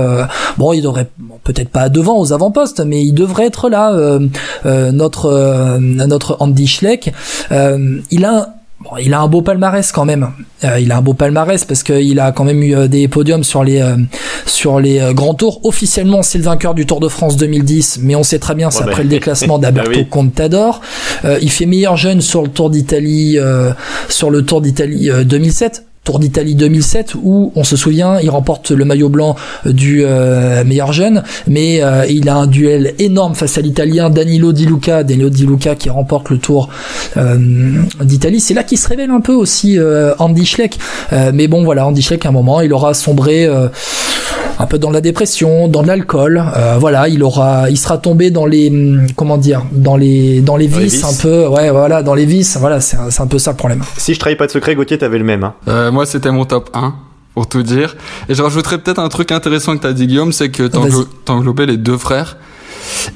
bon, 0.56 0.72
il 0.72 0.82
devrait 0.82 1.08
peut-être 1.42 1.70
pas 1.70 1.88
devant 1.88 2.16
aux 2.16 2.32
avant-postes, 2.32 2.78
mais 2.86 3.02
il 3.02 3.12
devrait 3.12 3.46
être 3.46 3.68
là. 3.68 3.92
notre 4.64 5.78
notre 5.80 6.36
Andy 6.38 6.68
Schleck, 6.68 7.12
il 7.50 8.24
a 8.24 8.54
Bon, 8.84 8.98
il 8.98 9.14
a 9.14 9.20
un 9.20 9.28
beau 9.28 9.40
palmarès 9.40 9.92
quand 9.92 10.04
même. 10.04 10.30
Euh, 10.62 10.78
il 10.78 10.92
a 10.92 10.98
un 10.98 11.00
beau 11.00 11.14
palmarès 11.14 11.64
parce 11.64 11.82
qu'il 11.82 12.20
a 12.20 12.32
quand 12.32 12.44
même 12.44 12.62
eu 12.62 12.76
euh, 12.76 12.86
des 12.86 13.08
podiums 13.08 13.42
sur 13.42 13.64
les 13.64 13.80
euh, 13.80 13.96
sur 14.44 14.78
les 14.78 15.00
grands 15.14 15.32
tours. 15.32 15.60
Officiellement, 15.64 16.22
c'est 16.22 16.36
le 16.36 16.44
vainqueur 16.44 16.74
du 16.74 16.84
Tour 16.84 17.00
de 17.00 17.08
France 17.08 17.38
2010, 17.38 18.00
mais 18.02 18.14
on 18.14 18.22
sait 18.22 18.38
très 18.38 18.54
bien, 18.54 18.70
c'est 18.70 18.82
après 18.82 19.02
le 19.02 19.08
déclassement 19.08 19.58
d'Alberto 19.58 19.90
bah 19.90 20.06
Contador. 20.10 20.82
il 21.40 21.50
fait 21.50 21.66
meilleur 21.66 21.96
jeune 21.96 22.20
sur 22.20 22.42
le 22.42 22.48
Tour 22.48 22.68
d'Italie 22.68 23.38
sur 24.08 24.30
le 24.30 24.44
Tour 24.44 24.60
d'Italie 24.60 25.10
2007 25.24 25.84
Tour 26.04 26.18
d'Italie 26.18 26.54
2007 26.54 27.14
où 27.22 27.50
on 27.56 27.64
se 27.64 27.76
souvient 27.76 28.20
il 28.20 28.28
remporte 28.28 28.70
le 28.70 28.84
maillot 28.84 29.08
blanc 29.08 29.36
du 29.64 30.02
euh, 30.04 30.62
meilleur 30.62 30.92
jeune 30.92 31.22
mais 31.46 31.82
euh, 31.82 32.04
il 32.06 32.28
a 32.28 32.36
un 32.36 32.46
duel 32.46 32.94
énorme 32.98 33.34
face 33.34 33.56
à 33.56 33.62
l'italien 33.62 34.10
Danilo 34.10 34.52
Di 34.52 34.66
Luca. 34.66 35.02
Danilo 35.02 35.30
Di 35.30 35.46
Luca 35.46 35.74
qui 35.74 35.88
remporte 35.88 36.28
le 36.28 36.36
Tour 36.36 36.68
euh, 37.16 37.38
d'Italie. 38.02 38.40
C'est 38.40 38.52
là 38.52 38.64
qu'il 38.64 38.78
se 38.78 38.86
révèle 38.86 39.10
un 39.10 39.20
peu 39.20 39.32
aussi 39.32 39.78
Andy 40.18 40.44
Schleck. 40.44 40.78
Mais 41.32 41.48
bon 41.48 41.64
voilà 41.64 41.86
Andy 41.86 42.02
Schleck 42.02 42.26
à 42.26 42.28
un 42.28 42.32
moment 42.32 42.60
il 42.60 42.72
aura 42.72 42.92
sombré 42.92 43.48
un 44.58 44.66
peu 44.66 44.78
dans 44.78 44.90
la 44.90 45.00
dépression, 45.00 45.68
dans 45.68 45.82
l'alcool. 45.82 46.42
Euh, 46.56 46.76
voilà, 46.78 47.08
il 47.08 47.22
aura, 47.22 47.70
il 47.70 47.78
sera 47.78 47.98
tombé 47.98 48.30
dans 48.30 48.46
les, 48.46 48.70
hum, 48.70 49.06
comment 49.16 49.38
dire, 49.38 49.62
dans 49.72 49.96
les, 49.96 50.40
dans 50.40 50.56
les 50.56 50.66
vices, 50.66 51.04
un 51.04 51.14
peu. 51.20 51.46
Ouais, 51.48 51.70
voilà, 51.70 52.02
dans 52.02 52.14
les 52.14 52.26
vices. 52.26 52.56
Voilà, 52.58 52.80
c'est 52.80 52.96
un, 52.96 53.08
un, 53.16 53.26
peu 53.26 53.38
ça 53.38 53.50
le 53.52 53.56
problème. 53.56 53.82
Si 53.96 54.14
je 54.14 54.20
trahis 54.20 54.36
pas 54.36 54.46
de 54.46 54.52
secret, 54.52 54.74
Gauthier, 54.74 54.98
t'avais 54.98 55.18
le 55.18 55.24
même. 55.24 55.44
Hein. 55.44 55.54
Euh, 55.68 55.90
moi, 55.92 56.06
c'était 56.06 56.30
mon 56.30 56.44
top 56.44 56.70
1 56.74 56.94
pour 57.34 57.48
tout 57.48 57.62
dire. 57.62 57.96
Et 58.28 58.34
je 58.34 58.42
rajouterais 58.42 58.78
peut-être 58.78 59.00
un 59.00 59.08
truc 59.08 59.32
intéressant 59.32 59.76
que 59.76 59.82
t'as 59.82 59.92
dit 59.92 60.06
Guillaume, 60.06 60.32
c'est 60.32 60.50
que 60.50 60.70
t'englobais 61.24 61.66
les 61.66 61.76
deux 61.76 61.98
frères. 61.98 62.36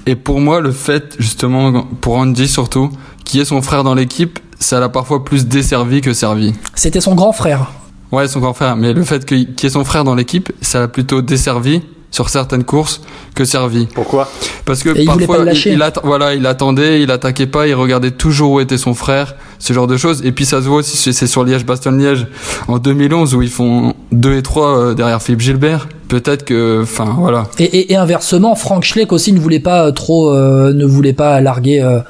Et 0.07 0.17
pour 0.17 0.41
moi, 0.41 0.61
le 0.61 0.73
fait, 0.73 1.15
justement, 1.19 1.87
pour 2.01 2.17
Andy 2.17 2.49
surtout, 2.49 2.91
qui 3.25 3.41
est 3.41 3.45
son 3.45 3.63
frère 3.63 3.85
dans 3.85 3.95
l'équipe, 3.95 4.39
ça 4.59 4.81
l'a 4.81 4.89
parfois 4.89 5.25
plus 5.25 5.47
desservi 5.47 6.01
que 6.01 6.13
servi. 6.13 6.55
C'était 6.75 7.01
son 7.01 7.15
grand 7.15 7.33
frère. 7.33 7.71
Ouais, 8.13 8.29
son 8.29 8.41
grand 8.41 8.55
frère. 8.55 8.77
Mais 8.77 8.93
le 8.93 9.05
fait 9.05 9.25
qu'il 9.25 9.39
y 9.41 9.67
ait 9.67 9.71
son 9.71 9.85
frère 9.85 10.05
dans 10.05 10.15
l'équipe, 10.15 10.51
ça 10.61 10.81
l'a 10.81 10.89
plutôt 10.89 11.23
desservi 11.23 11.83
sur 12.11 12.29
certaines 12.31 12.65
courses 12.65 13.03
que 13.35 13.45
servi. 13.45 13.87
Pourquoi? 13.95 14.31
Parce 14.65 14.83
que 14.83 15.05
parfois, 15.05 15.45
il, 15.53 15.83
voilà, 16.03 16.35
il 16.35 16.47
attendait, 16.47 17.03
il 17.03 17.11
attaquait 17.11 17.47
pas, 17.47 17.67
il 17.67 17.75
regardait 17.75 18.11
toujours 18.11 18.53
où 18.53 18.61
était 18.61 18.79
son 18.79 18.95
frère, 18.95 19.35
ce 19.59 19.73
genre 19.73 19.87
de 19.87 19.97
choses. 19.97 20.23
Et 20.25 20.33
puis 20.33 20.47
ça 20.47 20.63
se 20.63 20.69
voit 20.69 20.79
aussi, 20.79 21.13
c'est 21.13 21.27
sur 21.27 21.45
Liège-Bastogne-Liège 21.45 22.27
en 22.67 22.79
2011 22.79 23.35
où 23.35 23.43
ils 23.43 23.51
font 23.51 23.95
2 24.13 24.37
et 24.37 24.43
3 24.43 24.79
euh, 24.79 24.95
derrière 24.95 25.23
Philippe 25.23 25.41
Gilbert. 25.41 25.89
Peut-être 26.09 26.47
que, 26.47 26.81
enfin, 26.83 27.17
voilà. 27.19 27.49
Et, 27.59 27.93
et, 27.93 27.97
inversement, 27.97 28.55
Frank 28.55 28.83
Schleck 28.83 29.13
aussi 29.13 29.33
ne 29.35 29.41
voulait 29.41 29.61
pas 29.61 29.93
trop, 29.93 30.31
euh, 30.31 30.73
ne 30.73 30.87
voulait 30.87 31.13
pas 31.13 31.43
larguer 31.43 31.83
euh, 31.83 32.01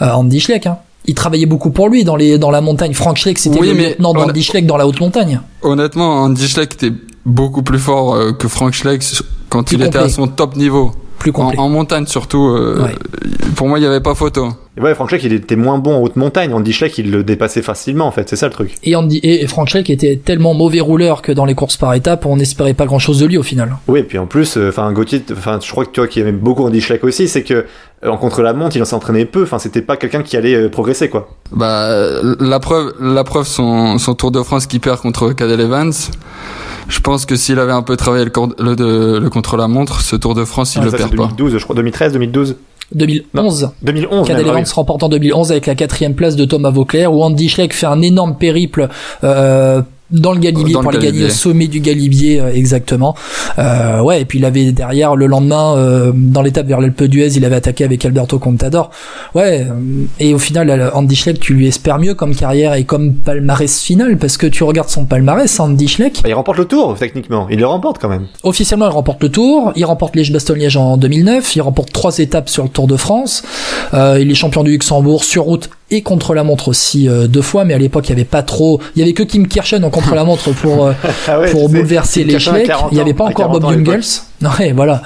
Andy 0.00 0.40
Schleck. 0.40 0.66
Hein 0.66 0.76
il 1.06 1.14
travaillait 1.14 1.46
beaucoup 1.46 1.70
pour 1.70 1.88
lui 1.88 2.04
dans 2.04 2.16
les 2.16 2.38
dans 2.38 2.50
la 2.50 2.60
montagne. 2.60 2.92
Frank 2.94 3.16
Schleck, 3.16 3.38
c'était 3.38 3.60
le 3.60 3.72
lieutenant 3.72 4.12
d'Andy 4.12 4.42
Schleck 4.42 4.66
dans 4.66 4.76
la 4.76 4.86
haute 4.86 5.00
montagne. 5.00 5.40
Honnêtement, 5.62 6.22
Andy 6.22 6.46
Schleck 6.48 6.74
était 6.74 6.92
beaucoup 7.24 7.62
plus 7.62 7.78
fort 7.78 8.14
euh, 8.14 8.32
que 8.32 8.48
Frank 8.48 8.72
Schleck 8.72 9.02
quand 9.48 9.72
il 9.72 9.82
était 9.82 9.98
à 9.98 10.08
son 10.08 10.28
top 10.28 10.56
niveau. 10.56 10.92
Plus 11.18 11.32
complet. 11.32 11.58
En, 11.58 11.68
montagne 11.68 12.06
surtout. 12.06 12.48
Euh, 12.48 12.88
pour 13.56 13.68
moi, 13.68 13.78
il 13.78 13.82
n'y 13.82 13.88
avait 13.88 14.00
pas 14.00 14.14
photo. 14.14 14.50
Et 14.76 14.82
ouais, 14.82 14.94
Frank 14.94 15.08
Schleck, 15.08 15.24
il 15.24 15.32
était 15.32 15.56
moins 15.56 15.78
bon 15.78 15.96
en 15.96 16.02
haute 16.02 16.16
montagne. 16.16 16.52
Andy 16.52 16.72
Schleck, 16.72 16.98
il 16.98 17.10
le 17.10 17.24
dépassait 17.24 17.62
facilement, 17.62 18.06
en 18.06 18.10
fait. 18.10 18.28
C'est 18.28 18.36
ça 18.36 18.46
le 18.46 18.52
truc. 18.52 18.74
Et, 18.82 18.94
Andy, 18.94 19.20
et 19.22 19.46
Frank 19.46 19.68
Schleck 19.68 19.88
était 19.88 20.16
tellement 20.22 20.52
mauvais 20.52 20.80
rouleur 20.80 21.22
que 21.22 21.32
dans 21.32 21.46
les 21.46 21.54
courses 21.54 21.78
par 21.78 21.94
étapes, 21.94 22.26
on 22.26 22.36
n'espérait 22.36 22.74
pas 22.74 22.84
grand 22.84 22.98
chose 22.98 23.20
de 23.20 23.26
lui 23.26 23.38
au 23.38 23.42
final. 23.42 23.74
Oui, 23.88 24.00
et 24.00 24.02
puis 24.02 24.18
en 24.18 24.26
plus, 24.26 24.58
euh, 24.58 24.68
enfin, 24.68 24.92
Gauthier, 24.92 25.22
enfin, 25.32 25.58
je 25.62 25.70
crois 25.70 25.86
que 25.86 25.92
toi 25.92 26.06
qui 26.06 26.20
aimais 26.20 26.32
beaucoup 26.32 26.64
Andy 26.64 26.82
Schleck 26.82 27.04
aussi, 27.04 27.26
c'est 27.26 27.42
que 27.42 27.64
euh, 28.04 28.08
en 28.08 28.18
contre-la-montre, 28.18 28.76
il 28.76 28.82
en 28.82 28.86
s'entraînait 28.86 29.24
peu. 29.24 29.44
Enfin, 29.44 29.58
c'était 29.58 29.80
pas 29.80 29.96
quelqu'un 29.96 30.22
qui 30.22 30.36
allait 30.36 30.54
euh, 30.54 30.68
progresser, 30.68 31.08
quoi. 31.08 31.30
Bah, 31.52 31.88
la 32.38 32.60
preuve, 32.60 32.92
la 33.00 33.24
preuve, 33.24 33.46
son, 33.46 33.96
son 33.96 34.14
Tour 34.14 34.30
de 34.30 34.42
France 34.42 34.66
qui 34.66 34.78
perd 34.78 35.00
contre 35.00 35.32
Cadel 35.32 35.60
Evans. 35.60 35.92
Je 36.88 37.00
pense 37.00 37.26
que 37.26 37.36
s'il 37.36 37.58
avait 37.58 37.72
un 37.72 37.82
peu 37.82 37.96
travaillé 37.96 38.24
le, 38.24 39.18
le, 39.18 39.30
contre-la-montre, 39.30 40.00
ce 40.00 40.16
Tour 40.16 40.34
de 40.34 40.44
France, 40.44 40.76
il 40.76 40.82
le 40.82 40.90
perd 40.90 41.10
2012, 41.10 41.16
pas. 41.16 41.34
2012, 41.34 41.58
je 41.58 41.64
crois, 41.64 41.74
2013, 41.74 42.12
2012. 42.12 42.56
2011. 42.94 43.70
2011. 43.82 44.28
Cadel 44.28 44.46
Evans 44.46 44.64
remporte 44.74 45.02
en 45.02 45.08
2011 45.08 45.50
avec 45.50 45.66
la 45.66 45.74
quatrième 45.74 46.14
place 46.14 46.36
de 46.36 46.44
Thomas 46.44 46.70
Vauclair, 46.70 47.12
où 47.12 47.22
Andy 47.22 47.48
Schleck 47.48 47.74
fait 47.74 47.86
un 47.86 48.00
énorme 48.02 48.36
périple 48.36 48.88
euh, 49.24 49.82
dans 50.10 50.32
le 50.32 50.38
Galibier 50.38 50.74
pour 50.74 50.88
aller 50.88 50.98
gagner 50.98 51.24
au 51.24 51.30
sommet 51.30 51.66
du 51.66 51.80
Galibier 51.80 52.40
euh, 52.40 52.52
exactement. 52.54 53.14
Euh, 53.58 54.00
ouais 54.00 54.22
et 54.22 54.24
puis 54.24 54.38
il 54.38 54.44
avait 54.44 54.72
derrière 54.72 55.16
le 55.16 55.26
lendemain 55.26 55.76
euh, 55.76 56.12
dans 56.14 56.42
l'étape 56.42 56.66
vers 56.66 56.80
l'Alpe 56.80 57.04
d'Huez 57.04 57.36
il 57.36 57.44
avait 57.44 57.56
attaqué 57.56 57.84
avec 57.84 58.04
Alberto 58.04 58.38
Contador. 58.38 58.90
Ouais 59.34 59.66
et 60.20 60.34
au 60.34 60.38
final 60.38 60.90
Andy 60.94 61.16
Schleck 61.16 61.40
tu 61.40 61.54
lui 61.54 61.66
espères 61.66 61.98
mieux 61.98 62.14
comme 62.14 62.34
carrière 62.34 62.74
et 62.74 62.84
comme 62.84 63.14
palmarès 63.14 63.80
final 63.80 64.16
parce 64.16 64.36
que 64.36 64.46
tu 64.46 64.62
regardes 64.64 64.88
son 64.88 65.04
palmarès 65.04 65.58
Andy 65.58 65.88
Schleck. 65.88 66.20
Bah, 66.22 66.28
il 66.28 66.34
remporte 66.34 66.58
le 66.58 66.66
tour 66.66 66.96
techniquement. 66.98 67.48
Il 67.50 67.58
le 67.58 67.66
remporte 67.66 67.98
quand 67.98 68.08
même. 68.08 68.26
Officiellement 68.42 68.86
il 68.86 68.92
remporte 68.92 69.22
le 69.22 69.30
tour. 69.30 69.72
Il 69.76 69.84
remporte 69.84 70.14
Liège-Bastogne-Liège 70.14 70.76
en 70.76 70.96
2009 70.96 71.56
il 71.56 71.62
remporte 71.62 71.92
trois 71.92 72.18
étapes 72.18 72.48
sur 72.48 72.62
le 72.62 72.68
Tour 72.68 72.86
de 72.86 72.96
France. 72.96 73.42
Il 73.92 74.30
est 74.30 74.34
champion 74.34 74.62
du 74.62 74.70
Luxembourg 74.70 75.24
sur 75.24 75.44
route 75.44 75.70
et 75.90 76.02
contre 76.02 76.34
la 76.34 76.42
montre 76.42 76.68
aussi 76.68 77.08
deux 77.28 77.42
fois 77.42 77.64
mais 77.64 77.74
à 77.74 77.78
l'époque 77.78 78.06
il 78.08 78.10
y 78.10 78.12
avait 78.12 78.24
pas 78.24 78.42
trop 78.42 78.80
il 78.94 79.00
y 79.00 79.02
avait 79.02 79.12
que 79.12 79.22
Kim 79.22 79.46
Kirchen 79.46 79.84
en 79.84 79.90
contre 79.90 80.14
la 80.14 80.24
montre 80.24 80.52
pour 80.52 80.86
euh, 80.86 80.92
ah 81.28 81.40
pour 81.50 81.68
bouleverser. 81.68 82.22
Il 82.22 82.36
n'y 82.92 83.00
avait 83.00 83.14
pas 83.14 83.24
encore 83.24 83.50
Bob 83.50 83.70
Jungels. 83.70 84.02
Ouais, 84.58 84.72
voilà. 84.72 85.00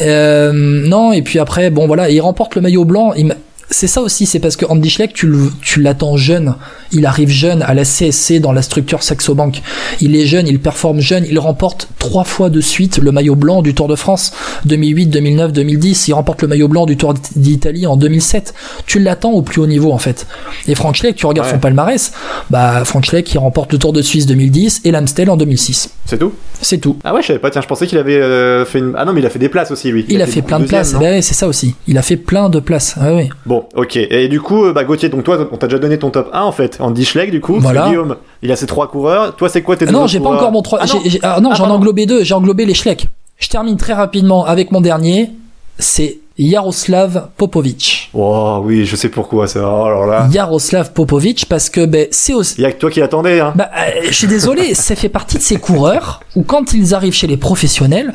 Euh, 0.00 0.50
non, 0.54 1.12
et 1.12 1.20
puis 1.20 1.38
après, 1.38 1.68
bon 1.68 1.86
voilà, 1.86 2.08
il 2.08 2.18
remporte 2.22 2.54
le 2.54 2.62
maillot 2.62 2.86
blanc. 2.86 3.12
Il 3.14 3.36
c'est 3.70 3.86
ça 3.86 4.02
aussi, 4.02 4.26
c'est 4.26 4.40
parce 4.40 4.56
que 4.56 4.66
Andy 4.66 4.90
Schleck, 4.90 5.12
tu, 5.14 5.80
l'attends 5.80 6.16
jeune. 6.16 6.54
Il 6.92 7.06
arrive 7.06 7.28
jeune 7.28 7.62
à 7.62 7.74
la 7.74 7.84
CSC 7.84 8.40
dans 8.40 8.52
la 8.52 8.62
structure 8.62 9.02
Saxo 9.02 9.34
Bank. 9.34 9.62
Il 10.00 10.14
est 10.14 10.26
jeune, 10.26 10.46
il 10.46 10.60
performe 10.60 11.00
jeune, 11.00 11.24
il 11.28 11.38
remporte 11.38 11.88
trois 11.98 12.24
fois 12.24 12.50
de 12.50 12.60
suite 12.60 12.98
le 12.98 13.10
maillot 13.10 13.34
blanc 13.34 13.62
du 13.62 13.74
Tour 13.74 13.88
de 13.88 13.96
France 13.96 14.32
2008, 14.66 15.06
2009, 15.06 15.52
2010. 15.52 16.08
Il 16.08 16.12
remporte 16.12 16.42
le 16.42 16.48
maillot 16.48 16.68
blanc 16.68 16.86
du 16.86 16.96
Tour 16.96 17.14
d'Italie 17.36 17.86
en 17.86 17.96
2007. 17.96 18.54
Tu 18.86 18.98
l'attends 19.00 19.32
au 19.32 19.42
plus 19.42 19.60
haut 19.60 19.66
niveau 19.66 19.92
en 19.92 19.98
fait. 19.98 20.26
Et 20.68 20.74
Frank 20.74 20.94
Schleck, 20.94 21.16
tu 21.16 21.26
regardes 21.26 21.50
son 21.50 21.58
palmarès, 21.58 22.12
bah 22.50 22.84
Frank 22.84 23.04
Schleck 23.04 23.32
il 23.32 23.38
remporte 23.38 23.72
le 23.72 23.78
Tour 23.78 23.92
de 23.92 24.02
Suisse 24.02 24.26
2010 24.26 24.82
et 24.84 24.90
l'Amstel 24.90 25.30
en 25.30 25.36
2006. 25.36 25.90
C'est 26.06 26.18
tout? 26.18 26.32
C'est 26.60 26.78
tout. 26.78 26.96
Ah 27.04 27.14
ouais, 27.14 27.22
je 27.22 27.28
savais 27.28 27.38
pas. 27.38 27.50
Tiens, 27.50 27.60
je 27.60 27.66
pensais 27.66 27.86
qu'il 27.86 27.98
avait 27.98 28.16
euh, 28.16 28.64
fait 28.64 28.78
une. 28.78 28.94
Ah 28.96 29.04
non, 29.04 29.12
mais 29.12 29.20
il 29.20 29.26
a 29.26 29.30
fait 29.30 29.38
des 29.38 29.48
places 29.48 29.70
aussi 29.70 29.90
lui. 29.90 30.04
Il, 30.08 30.22
a, 30.22 30.26
fait, 30.26 30.42
plein 30.42 30.60
de 30.60 30.66
places. 30.66 30.94
C'est 31.20 31.34
ça 31.34 31.46
aussi. 31.46 31.74
Il 31.86 31.98
a 31.98 32.02
fait 32.02 32.16
plein 32.16 32.48
de 32.48 32.60
places. 32.60 32.94
Ah. 33.00 33.10
Bon, 33.46 33.53
ok. 33.74 33.96
Et 33.96 34.28
du 34.28 34.40
coup, 34.40 34.64
euh, 34.64 34.72
bah, 34.72 34.84
Gauthier, 34.84 35.08
donc 35.08 35.24
toi, 35.24 35.48
on 35.50 35.56
t'a 35.56 35.66
déjà 35.66 35.78
donné 35.78 35.98
ton 35.98 36.10
top 36.10 36.30
1 36.32 36.42
en 36.42 36.52
fait. 36.52 36.78
En 36.80 36.94
Schleck, 36.94 37.30
du 37.30 37.40
coup. 37.40 37.58
Voilà. 37.58 37.88
Guillaume, 37.88 38.16
il 38.42 38.52
a 38.52 38.56
ses 38.56 38.66
trois 38.66 38.88
coureurs. 38.88 39.36
Toi, 39.36 39.48
c'est 39.48 39.62
quoi 39.62 39.76
tes 39.76 39.86
ah 39.88 39.92
Non, 39.92 40.06
j'ai 40.06 40.20
pas 40.20 40.30
encore 40.30 40.52
mon 40.52 40.62
3. 40.62 40.80
Ah 40.82 40.86
non, 40.86 41.00
ah 41.22 41.40
non 41.40 41.50
ah, 41.52 41.54
j'en 41.54 41.68
ai 41.68 41.72
englobé 41.72 42.06
deux. 42.06 42.24
J'ai 42.24 42.34
englobé 42.34 42.64
les 42.66 42.74
Schleck. 42.74 43.08
Je 43.38 43.48
termine 43.48 43.76
très 43.76 43.92
rapidement 43.92 44.44
avec 44.44 44.70
mon 44.70 44.80
dernier. 44.80 45.30
C'est 45.78 46.18
Yaroslav 46.38 47.28
Popovic. 47.36 48.10
Oh 48.12 48.60
oui, 48.64 48.86
je 48.86 48.96
sais 48.96 49.08
pourquoi 49.08 49.46
ça. 49.46 49.60
Oh, 49.62 49.84
alors 49.84 50.06
là. 50.06 50.28
Yaroslav 50.32 50.92
Popovic 50.92 51.46
parce 51.48 51.70
que 51.70 51.84
ben 51.84 52.08
c'est 52.10 52.34
aussi. 52.34 52.56
Il 52.58 52.62
y 52.62 52.64
a 52.64 52.72
que 52.72 52.78
toi 52.78 52.90
qui 52.90 53.00
l'attendais. 53.00 53.40
Hein. 53.40 53.52
Bah, 53.54 53.70
euh, 53.76 54.02
je 54.06 54.12
suis 54.12 54.26
désolé, 54.26 54.74
ça 54.74 54.96
fait 54.96 55.08
partie 55.08 55.36
de 55.36 55.42
ces 55.42 55.56
coureurs 55.56 56.20
où 56.34 56.42
quand 56.42 56.74
ils 56.74 56.94
arrivent 56.94 57.14
chez 57.14 57.28
les 57.28 57.36
professionnels, 57.36 58.14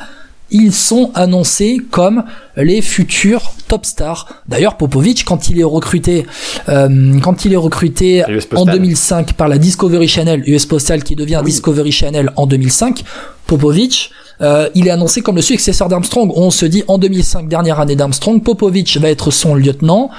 ils 0.52 0.74
sont 0.74 1.12
annoncés 1.16 1.78
comme 1.92 2.24
les 2.56 2.82
futurs 2.82 3.54
top 3.68 3.86
stars. 3.86 4.28
D'ailleurs, 4.48 4.78
Popovic, 4.78 5.24
quand 5.24 5.50
il 5.50 5.60
est 5.60 5.64
recruté, 5.64 6.26
euh, 6.68 7.20
quand 7.20 7.46
il 7.46 7.54
est 7.54 7.58
recruté 7.58 8.24
en 8.56 8.66
2005 8.66 9.34
par 9.34 9.48
la 9.48 9.58
Discovery 9.58 10.08
Channel, 10.08 10.44
US 10.48 10.66
Postal 10.66 11.04
qui 11.04 11.16
devient 11.16 11.42
Discovery 11.46 11.92
Channel 11.92 12.32
en 12.36 12.48
2005, 12.48 13.04
Popovic, 13.48 14.12
euh, 14.42 14.70
il 14.76 14.88
est 14.88 14.92
annoncé 14.92 15.22
comme 15.22 15.36
le 15.36 15.42
successeur 15.42 15.90
d'Armstrong. 15.90 16.32
On 16.36 16.52
se 16.52 16.66
dit 16.66 16.84
en 16.88 16.98
2005, 16.98 17.48
dernière 17.48 17.80
année 17.80 17.96
d'Armstrong, 17.96 18.42
Popovic 18.42 18.98
va 18.98 19.10
être 19.10 19.32
son 19.32 19.56
lieutenant. 19.56 20.10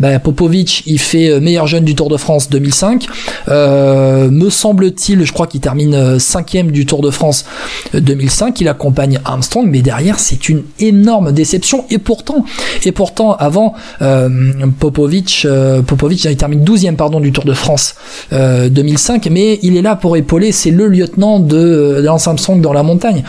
Ben, 0.00 0.18
Popovic, 0.18 0.82
il 0.86 0.98
fait 0.98 1.28
euh, 1.28 1.40
meilleur 1.40 1.66
jeune 1.66 1.84
du 1.84 1.94
Tour 1.94 2.08
de 2.08 2.16
France 2.16 2.48
2005. 2.48 3.06
Euh, 3.48 4.30
me 4.30 4.48
semble-t-il, 4.48 5.24
je 5.24 5.32
crois 5.32 5.46
qu'il 5.46 5.60
termine 5.60 5.94
euh, 5.94 6.18
cinquième 6.18 6.70
du 6.70 6.86
Tour 6.86 7.02
de 7.02 7.10
France 7.10 7.44
2005. 7.92 8.58
Il 8.62 8.68
accompagne 8.68 9.20
Armstrong, 9.26 9.66
mais 9.68 9.82
derrière, 9.82 10.18
c'est 10.18 10.48
une 10.48 10.62
énorme 10.78 11.32
déception. 11.32 11.84
Et 11.90 11.98
pourtant, 11.98 12.46
et 12.84 12.92
pourtant, 12.92 13.34
avant 13.34 13.74
euh, 14.00 14.30
Popovic, 14.78 15.46
Popovic, 15.86 16.24
il 16.24 16.36
termine 16.36 16.64
12e 16.64 16.96
pardon 16.96 17.20
du 17.20 17.30
Tour 17.30 17.44
de 17.44 17.52
France 17.52 17.94
2005, 18.32 19.28
mais 19.30 19.58
il 19.62 19.76
est 19.76 19.82
là 19.82 19.96
pour 19.96 20.16
épauler. 20.16 20.50
C'est 20.52 20.70
le 20.70 20.88
lieutenant 20.88 21.40
de, 21.40 22.00
Lance 22.02 22.26
Armstrong 22.26 22.62
dans 22.62 22.72
la 22.72 22.82
montagne. 22.82 23.22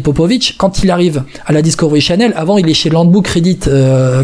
Popovic, 0.00 0.54
quand 0.58 0.82
il 0.82 0.90
arrive 0.90 1.22
à 1.46 1.52
la 1.52 1.62
Discovery 1.62 2.00
Channel, 2.00 2.32
avant 2.36 2.58
il 2.58 2.68
est 2.68 2.74
chez 2.74 2.90
Landbook 2.90 3.24
Credit 3.24 3.58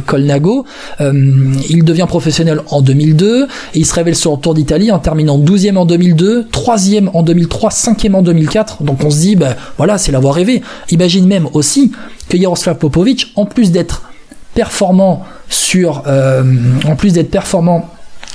Colnago, 0.06 0.64
il 1.00 1.84
devient 1.84 2.06
professionnel 2.08 2.60
en 2.70 2.82
2002 2.82 3.44
et 3.44 3.78
il 3.78 3.86
se 3.86 3.94
révèle 3.94 4.16
sur 4.16 4.32
le 4.32 4.38
Tour 4.38 4.54
d'Italie 4.54 4.90
en 4.90 4.98
terminant 4.98 5.38
12e 5.38 5.76
en 5.76 5.86
2002, 5.86 6.48
3e 6.52 7.08
en 7.12 7.22
2003, 7.22 7.70
5e 7.70 8.14
en 8.14 8.22
2004. 8.22 8.82
Donc 8.82 9.04
on 9.04 9.10
se 9.10 9.20
dit, 9.20 9.36
ben 9.36 9.54
voilà, 9.76 9.98
c'est 9.98 10.12
l'avoir 10.12 10.34
rêvé. 10.34 10.62
Imagine 10.90 11.26
même 11.26 11.48
aussi 11.52 11.92
que 12.28 12.38
Jaroslav 12.38 12.78
Popovic, 12.78 13.32
en 13.36 13.46
plus 13.46 13.70
d'être 13.70 14.10
performant 14.54 15.24
sur, 15.48 16.02
euh, 16.06 16.42
en 16.86 16.96
plus 16.96 17.12
d'être 17.12 17.30
performant 17.30 17.88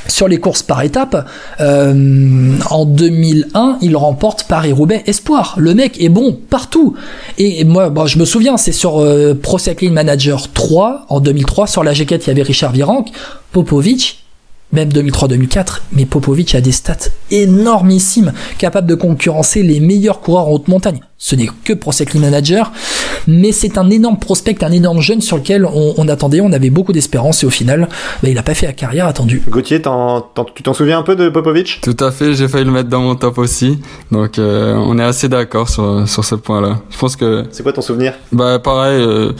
sur 0.07 0.27
les 0.27 0.39
courses 0.39 0.63
par 0.63 0.81
étapes. 0.81 1.27
Euh, 1.59 2.53
en 2.69 2.85
2001, 2.85 3.79
il 3.81 3.95
remporte 3.95 4.43
Paris-Roubaix 4.43 5.03
Espoir. 5.05 5.55
Le 5.57 5.73
mec 5.73 6.01
est 6.01 6.09
bon 6.09 6.33
partout. 6.33 6.95
Et 7.37 7.63
moi, 7.63 7.91
je 8.05 8.17
me 8.19 8.25
souviens, 8.25 8.57
c'est 8.57 8.71
sur 8.71 8.99
euh, 8.99 9.33
Pro 9.33 9.57
Cycling 9.57 9.93
Manager 9.93 10.51
3, 10.51 11.05
en 11.09 11.19
2003, 11.19 11.67
sur 11.67 11.83
la 11.83 11.93
G4, 11.93 12.21
il 12.23 12.27
y 12.27 12.31
avait 12.31 12.43
Richard 12.43 12.71
Virenque. 12.71 13.09
Popovic, 13.51 14.23
même 14.73 14.89
2003-2004, 14.89 15.81
mais 15.93 16.05
Popovic 16.05 16.53
a 16.55 16.61
des 16.61 16.71
stats 16.71 17.09
énormissimes, 17.31 18.33
capables 18.57 18.87
de 18.87 18.95
concurrencer 18.95 19.63
les 19.63 19.79
meilleurs 19.79 20.19
coureurs 20.19 20.47
en 20.47 20.51
haute 20.51 20.67
montagne 20.67 20.99
ce 21.17 21.35
n'est 21.35 21.49
que 21.63 21.73
Pro 21.73 21.91
Cycling 21.91 22.21
Manager, 22.21 22.71
mais 23.25 23.51
c'est 23.51 23.77
un 23.77 23.89
énorme 23.89 24.19
prospect, 24.19 24.63
un 24.63 24.71
énorme 24.71 25.01
jeune 25.01 25.19
sur 25.21 25.37
lequel 25.37 25.65
on, 25.65 26.07
attendait, 26.07 26.41
on 26.41 26.51
avait 26.51 26.69
beaucoup 26.69 26.93
d'espérance 26.93 27.43
et 27.43 27.47
au 27.47 27.49
final, 27.49 27.89
bah, 28.21 28.29
il 28.29 28.35
n'a 28.35 28.43
pas 28.43 28.53
fait 28.53 28.67
la 28.67 28.73
carrière 28.73 29.07
attendue. 29.07 29.41
Gauthier, 29.49 29.81
tu 29.81 29.83
t'en 30.63 30.73
souviens 30.73 30.99
un 30.99 31.03
peu 31.03 31.15
de 31.15 31.29
Popovic? 31.29 31.79
Tout 31.81 31.97
à 31.99 32.11
fait, 32.11 32.33
j'ai 32.33 32.47
failli 32.47 32.65
le 32.65 32.71
mettre 32.71 32.89
dans 32.89 33.01
mon 33.01 33.15
top 33.15 33.39
aussi, 33.39 33.79
donc 34.11 34.37
euh, 34.37 34.75
on 34.75 34.99
est 34.99 35.03
assez 35.03 35.27
d'accord 35.27 35.69
sur, 35.69 36.07
sur 36.07 36.23
ce 36.23 36.35
point-là. 36.35 36.81
Je 36.89 36.97
pense 36.97 37.15
que... 37.15 37.45
C'est 37.51 37.63
quoi 37.63 37.73
ton 37.73 37.81
souvenir? 37.81 38.13
Bah 38.31 38.59
pareil, 38.59 39.01
euh, 39.01 39.31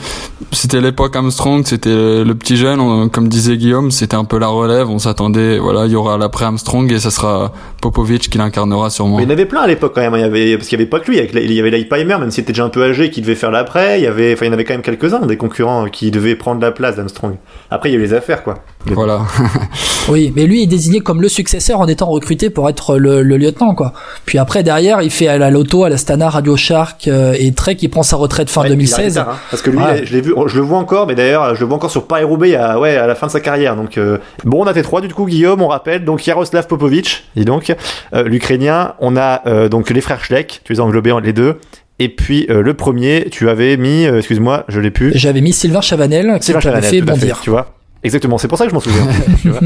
c'était 0.50 0.80
l'époque 0.80 1.14
Armstrong, 1.14 1.62
c'était 1.64 2.24
le 2.24 2.34
petit 2.34 2.56
jeune, 2.56 3.08
comme 3.10 3.28
disait 3.28 3.56
Guillaume, 3.56 3.92
c'était 3.92 4.16
un 4.16 4.24
peu 4.24 4.38
la 4.38 4.48
relève, 4.48 4.90
on 4.90 4.98
s'attendait, 4.98 5.58
voilà, 5.58 5.86
il 5.86 5.92
y 5.92 5.96
aura 5.96 6.18
l'après 6.18 6.44
Armstrong 6.46 6.90
et 6.90 6.98
ça 6.98 7.12
sera 7.12 7.52
Popovic 7.80 8.28
qui 8.28 8.38
l'incarnera 8.38 8.90
sûrement. 8.90 9.18
Mais 9.18 9.22
il 9.22 9.26
y 9.26 9.28
en 9.28 9.32
avait 9.32 9.46
plein 9.46 9.60
à 9.60 9.66
l'époque 9.68 9.92
quand 9.94 10.00
même, 10.00 10.14
il 10.16 10.20
y 10.20 10.24
avait, 10.24 10.56
parce 10.56 10.68
qu'il 10.68 10.76
n'y 10.76 10.82
avait 10.82 10.90
pas 10.90 10.98
que 10.98 11.10
lui, 11.10 11.18
il 11.18 11.52
y 11.52 11.60
avait 11.60 11.67
avait 11.74 12.18
même 12.18 12.30
s'il 12.30 12.42
était 12.42 12.52
déjà 12.52 12.64
un 12.64 12.68
peu 12.68 12.82
âgé, 12.84 13.10
qui 13.10 13.20
devait 13.20 13.34
faire 13.34 13.50
l'après. 13.50 14.00
Il 14.00 14.04
y 14.04 14.06
avait, 14.06 14.32
enfin, 14.32 14.46
il 14.46 14.48
y 14.48 14.50
en 14.50 14.54
avait 14.54 14.64
quand 14.64 14.74
même 14.74 14.82
quelques-uns 14.82 15.26
des 15.26 15.36
concurrents 15.36 15.86
qui 15.86 16.10
devaient 16.10 16.36
prendre 16.36 16.60
la 16.60 16.72
place 16.72 16.96
d'Armstrong. 16.96 17.36
Après, 17.70 17.90
il 17.90 17.92
y 17.92 17.96
a 17.96 17.98
eu 17.98 18.02
les 18.02 18.14
affaires, 18.14 18.42
quoi. 18.42 18.62
Voilà. 18.94 19.22
oui, 20.08 20.32
mais 20.34 20.46
lui 20.46 20.62
est 20.62 20.66
désigné 20.66 21.00
comme 21.00 21.20
le 21.20 21.28
successeur 21.28 21.80
en 21.80 21.86
étant 21.86 22.06
recruté 22.06 22.50
pour 22.50 22.68
être 22.68 22.96
le, 22.96 23.22
lieutenant, 23.22 23.74
quoi. 23.74 23.92
Puis 24.24 24.38
après, 24.38 24.62
derrière, 24.62 25.02
il 25.02 25.10
fait 25.10 25.28
à 25.28 25.38
la 25.38 25.50
Loto, 25.50 25.84
à 25.84 25.88
la 25.88 25.96
Stana, 25.96 26.28
Radio 26.28 26.56
Shark 26.56 27.08
euh, 27.08 27.34
et 27.38 27.52
Trek, 27.52 27.76
qui 27.76 27.88
prend 27.88 28.02
sa 28.02 28.16
retraite 28.16 28.50
fin 28.50 28.64
2016. 28.64 29.18
Hein. 29.18 29.26
parce 29.50 29.62
que 29.62 29.70
lui, 29.70 29.78
je 30.04 30.12
l'ai 30.12 30.20
vu, 30.20 30.34
je 30.46 30.56
le 30.56 30.62
vois 30.62 30.78
encore, 30.78 31.06
mais 31.06 31.14
d'ailleurs, 31.14 31.54
je 31.54 31.60
le 31.60 31.66
vois 31.66 31.76
encore 31.76 31.90
sur 31.90 32.06
Paris 32.06 32.24
Roubaix, 32.24 32.54
à, 32.54 32.78
ouais, 32.78 32.96
à 32.96 33.06
la 33.06 33.14
fin 33.14 33.26
de 33.26 33.32
sa 33.32 33.40
carrière. 33.40 33.76
Donc, 33.76 33.98
euh, 33.98 34.18
bon, 34.44 34.62
on 34.62 34.66
a 34.66 34.74
fait 34.74 34.82
trois 34.82 35.00
du 35.00 35.12
coup, 35.12 35.26
Guillaume, 35.26 35.62
on 35.62 35.68
rappelle. 35.68 36.04
Donc 36.04 36.26
Yaroslav 36.26 36.66
Popovic, 36.66 37.24
dis 37.36 37.44
donc, 37.44 37.74
euh, 38.14 38.24
l'Ukrainien. 38.24 38.94
On 39.00 39.16
a 39.16 39.68
donc 39.68 39.90
les 39.90 40.00
frères 40.00 40.24
Schleck, 40.24 40.60
tu 40.64 40.72
les 40.72 40.80
as 40.80 40.82
englobés 40.82 41.14
les 41.22 41.32
deux. 41.32 41.56
Et 42.00 42.08
puis 42.08 42.46
euh, 42.48 42.62
le 42.62 42.74
premier, 42.74 43.28
tu 43.30 43.48
avais 43.48 43.76
mis, 43.76 44.06
euh, 44.06 44.18
excuse-moi, 44.18 44.64
je 44.68 44.80
l'ai 44.80 44.90
plus. 44.90 45.12
J'avais 45.16 45.40
mis 45.40 45.52
Sylvain 45.52 45.80
Chavanel, 45.80 46.38
Sylvain 46.40 46.60
Chavanel, 46.60 46.84
fait 46.84 47.00
bondir. 47.00 47.40
tu 47.42 47.50
vois. 47.50 47.74
Exactement, 48.04 48.38
c'est 48.38 48.46
pour 48.46 48.58
ça 48.58 48.64
que 48.64 48.70
je 48.70 48.74
m'en 48.74 48.80
souviens. 48.80 49.06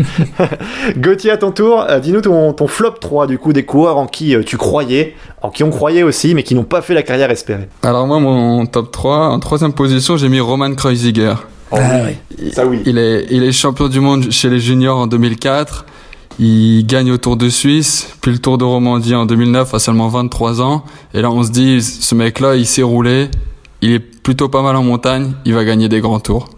Gauthier, 0.96 1.30
à 1.30 1.36
ton 1.36 1.52
tour, 1.52 1.84
euh, 1.88 2.00
dis-nous 2.00 2.22
ton, 2.22 2.52
ton, 2.54 2.66
flop 2.66 2.92
3 2.92 3.26
du 3.26 3.38
coup 3.38 3.52
des 3.52 3.64
coureurs 3.64 3.98
en 3.98 4.06
qui 4.06 4.34
tu 4.46 4.56
croyais, 4.56 5.14
en 5.42 5.50
qui 5.50 5.64
on 5.64 5.70
croyait 5.70 6.02
aussi, 6.02 6.34
mais 6.34 6.42
qui 6.42 6.54
n'ont 6.54 6.64
pas 6.64 6.80
fait 6.80 6.94
la 6.94 7.02
carrière 7.02 7.30
espérée. 7.30 7.68
Alors 7.82 8.06
moi, 8.06 8.20
mon 8.20 8.64
top 8.64 8.90
3, 8.90 9.28
en 9.28 9.38
troisième 9.38 9.74
position, 9.74 10.16
j'ai 10.16 10.28
mis 10.30 10.40
Roman 10.40 10.74
Kreuziger. 10.74 11.34
Oh, 11.72 11.76
ah, 11.80 12.00
oui. 12.06 12.52
Ça 12.52 12.66
oui. 12.66 12.80
Il 12.84 12.98
est, 12.98 13.26
il 13.30 13.42
est 13.42 13.52
champion 13.52 13.88
du 13.88 14.00
monde 14.00 14.30
chez 14.30 14.50
les 14.50 14.60
juniors 14.60 14.98
en 14.98 15.06
2004. 15.06 15.86
Il 16.38 16.86
gagne 16.86 17.10
au 17.10 17.18
Tour 17.18 17.36
de 17.36 17.48
Suisse, 17.48 18.14
puis 18.20 18.30
le 18.30 18.38
Tour 18.38 18.58
de 18.58 18.64
Romandie 18.64 19.14
en 19.14 19.26
2009 19.26 19.74
à 19.74 19.78
seulement 19.78 20.08
23 20.08 20.62
ans. 20.62 20.84
Et 21.14 21.20
là, 21.20 21.30
on 21.30 21.42
se 21.42 21.50
dit, 21.50 21.82
ce 21.82 22.14
mec-là, 22.14 22.56
il 22.56 22.66
s'est 22.66 22.82
roulé, 22.82 23.28
il 23.82 23.92
est 23.92 23.98
plutôt 23.98 24.48
pas 24.48 24.62
mal 24.62 24.76
en 24.76 24.82
montagne, 24.82 25.32
il 25.44 25.54
va 25.54 25.64
gagner 25.64 25.88
des 25.88 26.00
grands 26.00 26.20
tours. 26.20 26.48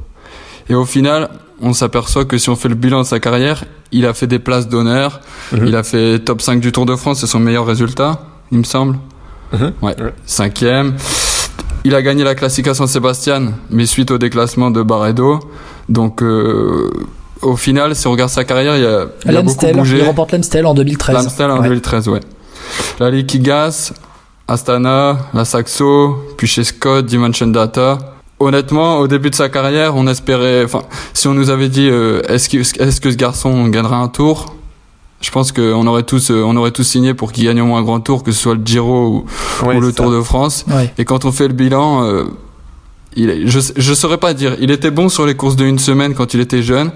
Et 0.69 0.75
au 0.75 0.85
final, 0.85 1.28
on 1.61 1.73
s'aperçoit 1.73 2.25
que 2.25 2.38
si 2.38 2.50
on 2.50 2.56
fait 2.56 2.68
le 2.68 2.75
bilan 2.75 3.02
de 3.02 3.06
sa 3.06 3.20
carrière, 3.20 3.64
il 3.92 4.06
a 4.06 4.14
fait 4.14 4.26
des 4.26 4.38
places 4.38 4.68
d'honneur, 4.68 5.20
mhm. 5.52 5.66
il 5.66 5.76
a 5.76 5.82
fait 5.82 6.18
top 6.18 6.42
5 6.42 6.61
du 6.61 6.73
Tour 6.73 6.87
de 6.87 6.96
France, 6.96 7.20
c'est 7.20 7.26
son 7.26 7.40
meilleur 7.40 7.66
résultat, 7.66 8.20
il 8.50 8.58
me 8.58 8.64
semble. 8.64 8.99
Mhm. 9.52 9.73
Ouais, 9.82 9.94
cinquième. 10.26 10.94
Il 11.84 11.94
a 11.94 12.02
gagné 12.02 12.25
la 12.25 12.34
Classica 12.34 12.75
San 12.75 12.87
Sebastian, 12.87 13.52
mais 13.70 13.87
suite 13.87 14.11
au 14.11 14.18
déclassement 14.18 14.70
de 14.70 14.82
Barredo. 14.82 15.40
Donc, 15.88 16.23
euh, 16.23 16.90
au 17.42 17.56
final, 17.56 17.94
si 17.94 18.06
on 18.06 18.12
regarde 18.12 18.30
sa 18.30 18.44
carrière, 18.44 18.76
il 18.76 18.82
y 18.82 18.87
a, 18.87 19.06
il 19.26 19.37
a 19.37 19.42
beaucoup 19.42 19.66
bougé. 19.75 19.99
Il 19.99 20.04
remporte 20.04 20.32
l'Amstel 20.32 20.64
en 20.64 20.75
2013. 20.75 21.14
L'Amstel 21.14 21.50
en 21.50 21.62
2013, 21.62 22.08
ouais. 22.08 22.20
La 22.99 23.11
Liquigas, 23.11 23.92
Astana, 24.49 25.18
la 25.34 25.44
Saxo, 25.44 26.16
puis 26.38 26.46
chez 26.46 26.64
Scott, 26.64 27.04
Dimension 27.04 27.49
Data. 27.49 28.13
Honnêtement, 28.41 28.99
au 28.99 29.07
début 29.07 29.31
de 29.31 29.35
sa 29.35 29.49
carrière, 29.49 29.95
on 29.97 30.07
espérait, 30.07 30.64
enfin, 30.64 30.83
si 31.12 31.29
on 31.29 31.35
nous 31.35 31.50
avait 31.50 31.69
dit, 31.69 31.88
euh, 31.88 32.21
est-ce 32.29 32.49
que, 32.49 32.59
est-ce 32.59 33.00
que 33.00 33.11
ce 33.11 33.17
garçon 33.17 33.69
gagnera 33.69 33.97
un 33.97 34.09
tour? 34.09 34.55
Je 35.21 35.31
pense 35.31 35.53
qu'on 35.53 35.87
aurait 35.87 36.03
tous, 36.03 36.31
euh, 36.31 36.43
on 36.45 36.57
aurait 36.57 36.73
tous 36.73 36.83
signé 36.83 37.14
pour 37.14 37.33
qu'il 37.33 37.45
gagne 37.45 37.61
au 37.62 37.67
moins 37.67 37.81
un 37.81 37.85
grand 37.85 38.00
tour, 38.00 38.23
que 38.25 38.33
ce 38.33 38.41
soit 38.41 38.55
le 38.55 38.61
Giro 38.64 39.25
ou, 39.64 39.71
le 39.81 39.93
Tour 39.93 40.11
de 40.11 40.21
France. 40.21 40.67
Et 40.99 41.05
quand 41.05 41.25
on 41.25 41.33
fait 41.33 41.49
le 41.49 41.55
bilan, 41.55 42.05
euh, 42.05 42.25
il, 43.17 43.49
je 43.49 43.61
je 43.76 43.95
saurais 43.95 44.19
pas 44.19 44.35
dire. 44.35 44.57
Il 44.61 44.71
était 44.71 44.91
bon 44.91 45.09
sur 45.09 45.25
les 45.25 45.35
courses 45.37 45.57
de 45.57 45.64
une 45.64 45.79
semaine 45.79 46.14
quand 46.14 46.35
il 46.35 46.41
était 46.41 46.62
jeune. 46.62 46.91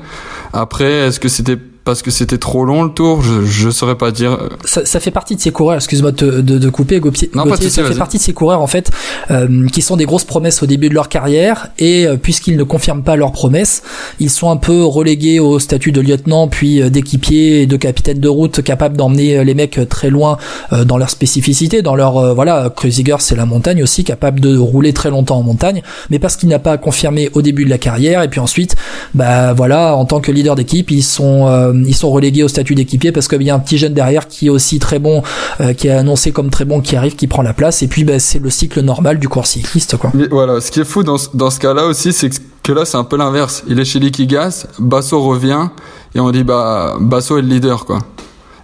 Après, 0.53 0.91
est-ce 0.91 1.21
que 1.21 1.29
c'était 1.29 1.57
parce 1.89 2.03
que 2.03 2.11
c'était 2.11 2.37
trop 2.37 2.67
long 2.67 2.83
le 2.83 2.91
tour, 2.91 3.23
je, 3.23 3.47
je 3.47 3.71
saurais 3.71 3.95
pas 3.95 4.11
dire. 4.11 4.37
Ça, 4.67 4.85
ça 4.85 5.01
fait 5.01 5.11
partie 5.11 5.37
de 5.37 5.41
ces 5.41 5.53
coureurs, 5.53 5.77
excuse-moi 5.77 6.13
de, 6.13 6.43
de, 6.43 6.59
de, 6.59 6.69
couper, 6.69 7.01
Gauthier, 7.01 7.31
non, 7.33 7.45
ça 7.57 7.83
fait 7.83 7.95
partie 7.95 8.19
de 8.19 8.23
ces 8.23 8.35
coureurs 8.35 8.61
en 8.61 8.67
fait 8.67 8.91
euh, 9.31 9.67
qui 9.69 9.81
sont 9.81 9.97
des 9.97 10.05
grosses 10.05 10.27
promesses 10.27 10.63
au 10.63 10.67
début 10.67 10.91
de 10.91 10.95
leur 10.95 11.09
carrière 11.09 11.69
et 11.79 12.07
euh, 12.07 12.19
puisqu'ils 12.19 12.59
ne 12.59 12.63
confirment 12.63 13.05
pas 13.05 13.17
leurs 13.17 13.33
promesses, 13.33 13.83
ils 14.21 14.29
sont 14.29 14.51
un 14.51 14.59
peu 14.59 14.85
relégués 14.85 15.41
au 15.41 15.59
statut 15.59 15.91
de 15.91 16.03
lieutenant 16.03 16.47
puis 16.47 16.83
euh, 16.83 16.91
d'équipier 16.91 17.63
et 17.63 17.67
de 17.67 17.77
capitaine 17.79 18.21
de 18.21 18.29
route 18.29 18.61
capable 18.61 18.99
d'emmener 18.99 19.43
les 19.43 19.55
mecs 19.55 19.81
très 19.89 20.11
loin 20.11 20.37
dans 20.85 20.99
leur 20.99 21.09
spécificité, 21.09 21.81
dans 21.81 21.95
leur 21.95 22.35
voilà, 22.35 22.71
Kreuziger 22.77 23.17
c'est 23.21 23.35
la 23.37 23.47
montagne 23.47 23.83
aussi, 23.83 24.05
capable 24.05 24.41
de 24.41 24.59
rouler 24.59 24.93
très 24.93 25.09
longtemps 25.09 25.39
en 25.39 25.43
montagne, 25.43 25.81
mais 26.11 26.19
parce 26.19 26.37
qu'il 26.37 26.51
n'a 26.51 26.59
pas 26.59 26.77
confirmé 26.77 27.31
au 27.33 27.41
début 27.41 27.65
de 27.65 27.71
la 27.71 27.79
carrière 27.79 28.23
et 28.23 28.29
puis 28.29 28.41
ensuite, 28.41 28.77
bah 29.15 29.55
voilà, 29.55 29.97
en 29.97 30.05
tant 30.05 30.21
que 30.21 30.31
leader 30.31 30.55
d'équipe, 30.55 30.91
ils 30.91 31.03
sont 31.03 31.47
ils 31.87 31.95
sont 31.95 32.11
relégués 32.11 32.43
au 32.43 32.49
statut 32.49 32.75
d'équipier 32.75 33.13
parce 33.13 33.29
qu'il 33.29 33.43
y 33.43 33.51
a 33.51 33.55
un 33.55 33.59
petit 33.59 33.79
jeune 33.79 33.95
derrière 33.95 34.29
qui 34.29 34.47
est 34.47 34.51
aussi 34.51 34.79
très 34.79 34.99
bon, 34.99 35.23
euh, 35.61 35.73
qui 35.73 35.89
est 35.89 35.93
annoncé 35.93 36.33
comme 36.33 36.51
très 36.51 36.65
bon, 36.65 36.81
qui 36.81 36.97
arrive, 36.97 37.17
qui 37.17 37.27
prend 37.27 37.43
la 37.43 37.53
place. 37.53 37.83
Et 37.83 37.89
puis 37.89 38.05
bah, 38.05 38.19
c'est 38.19 38.39
le 38.39 38.51
cycle 38.51 38.81
normal 38.81 39.19
du 39.19 39.29
cours 39.29 39.47
cycliste. 39.47 39.97
Quoi. 39.97 40.13
voilà, 40.31 40.61
ce 40.61 40.71
qui 40.71 40.81
est 40.81 40.85
fou 40.85 41.03
dans, 41.03 41.17
dans 41.35 41.51
ce 41.51 41.61
cas-là 41.61 41.87
aussi, 41.87 42.13
c'est 42.13 42.31
que 42.63 42.73
là 42.73 42.85
c'est 42.85 42.97
un 42.97 43.05
peu 43.05 43.17
l'inverse. 43.17 43.65
Il 43.69 43.81
est 43.81 43.85
chez 43.85 43.99
Liquigas, 43.99 44.67
Basso 44.79 45.21
revient 45.21 45.69
et 46.15 46.21
on 46.21 46.31
dit 46.31 46.45
bah 46.45 46.97
Basso 47.01 47.39
est 47.39 47.43
le 47.43 47.49
leader 47.49 47.87
quoi. 47.87 48.01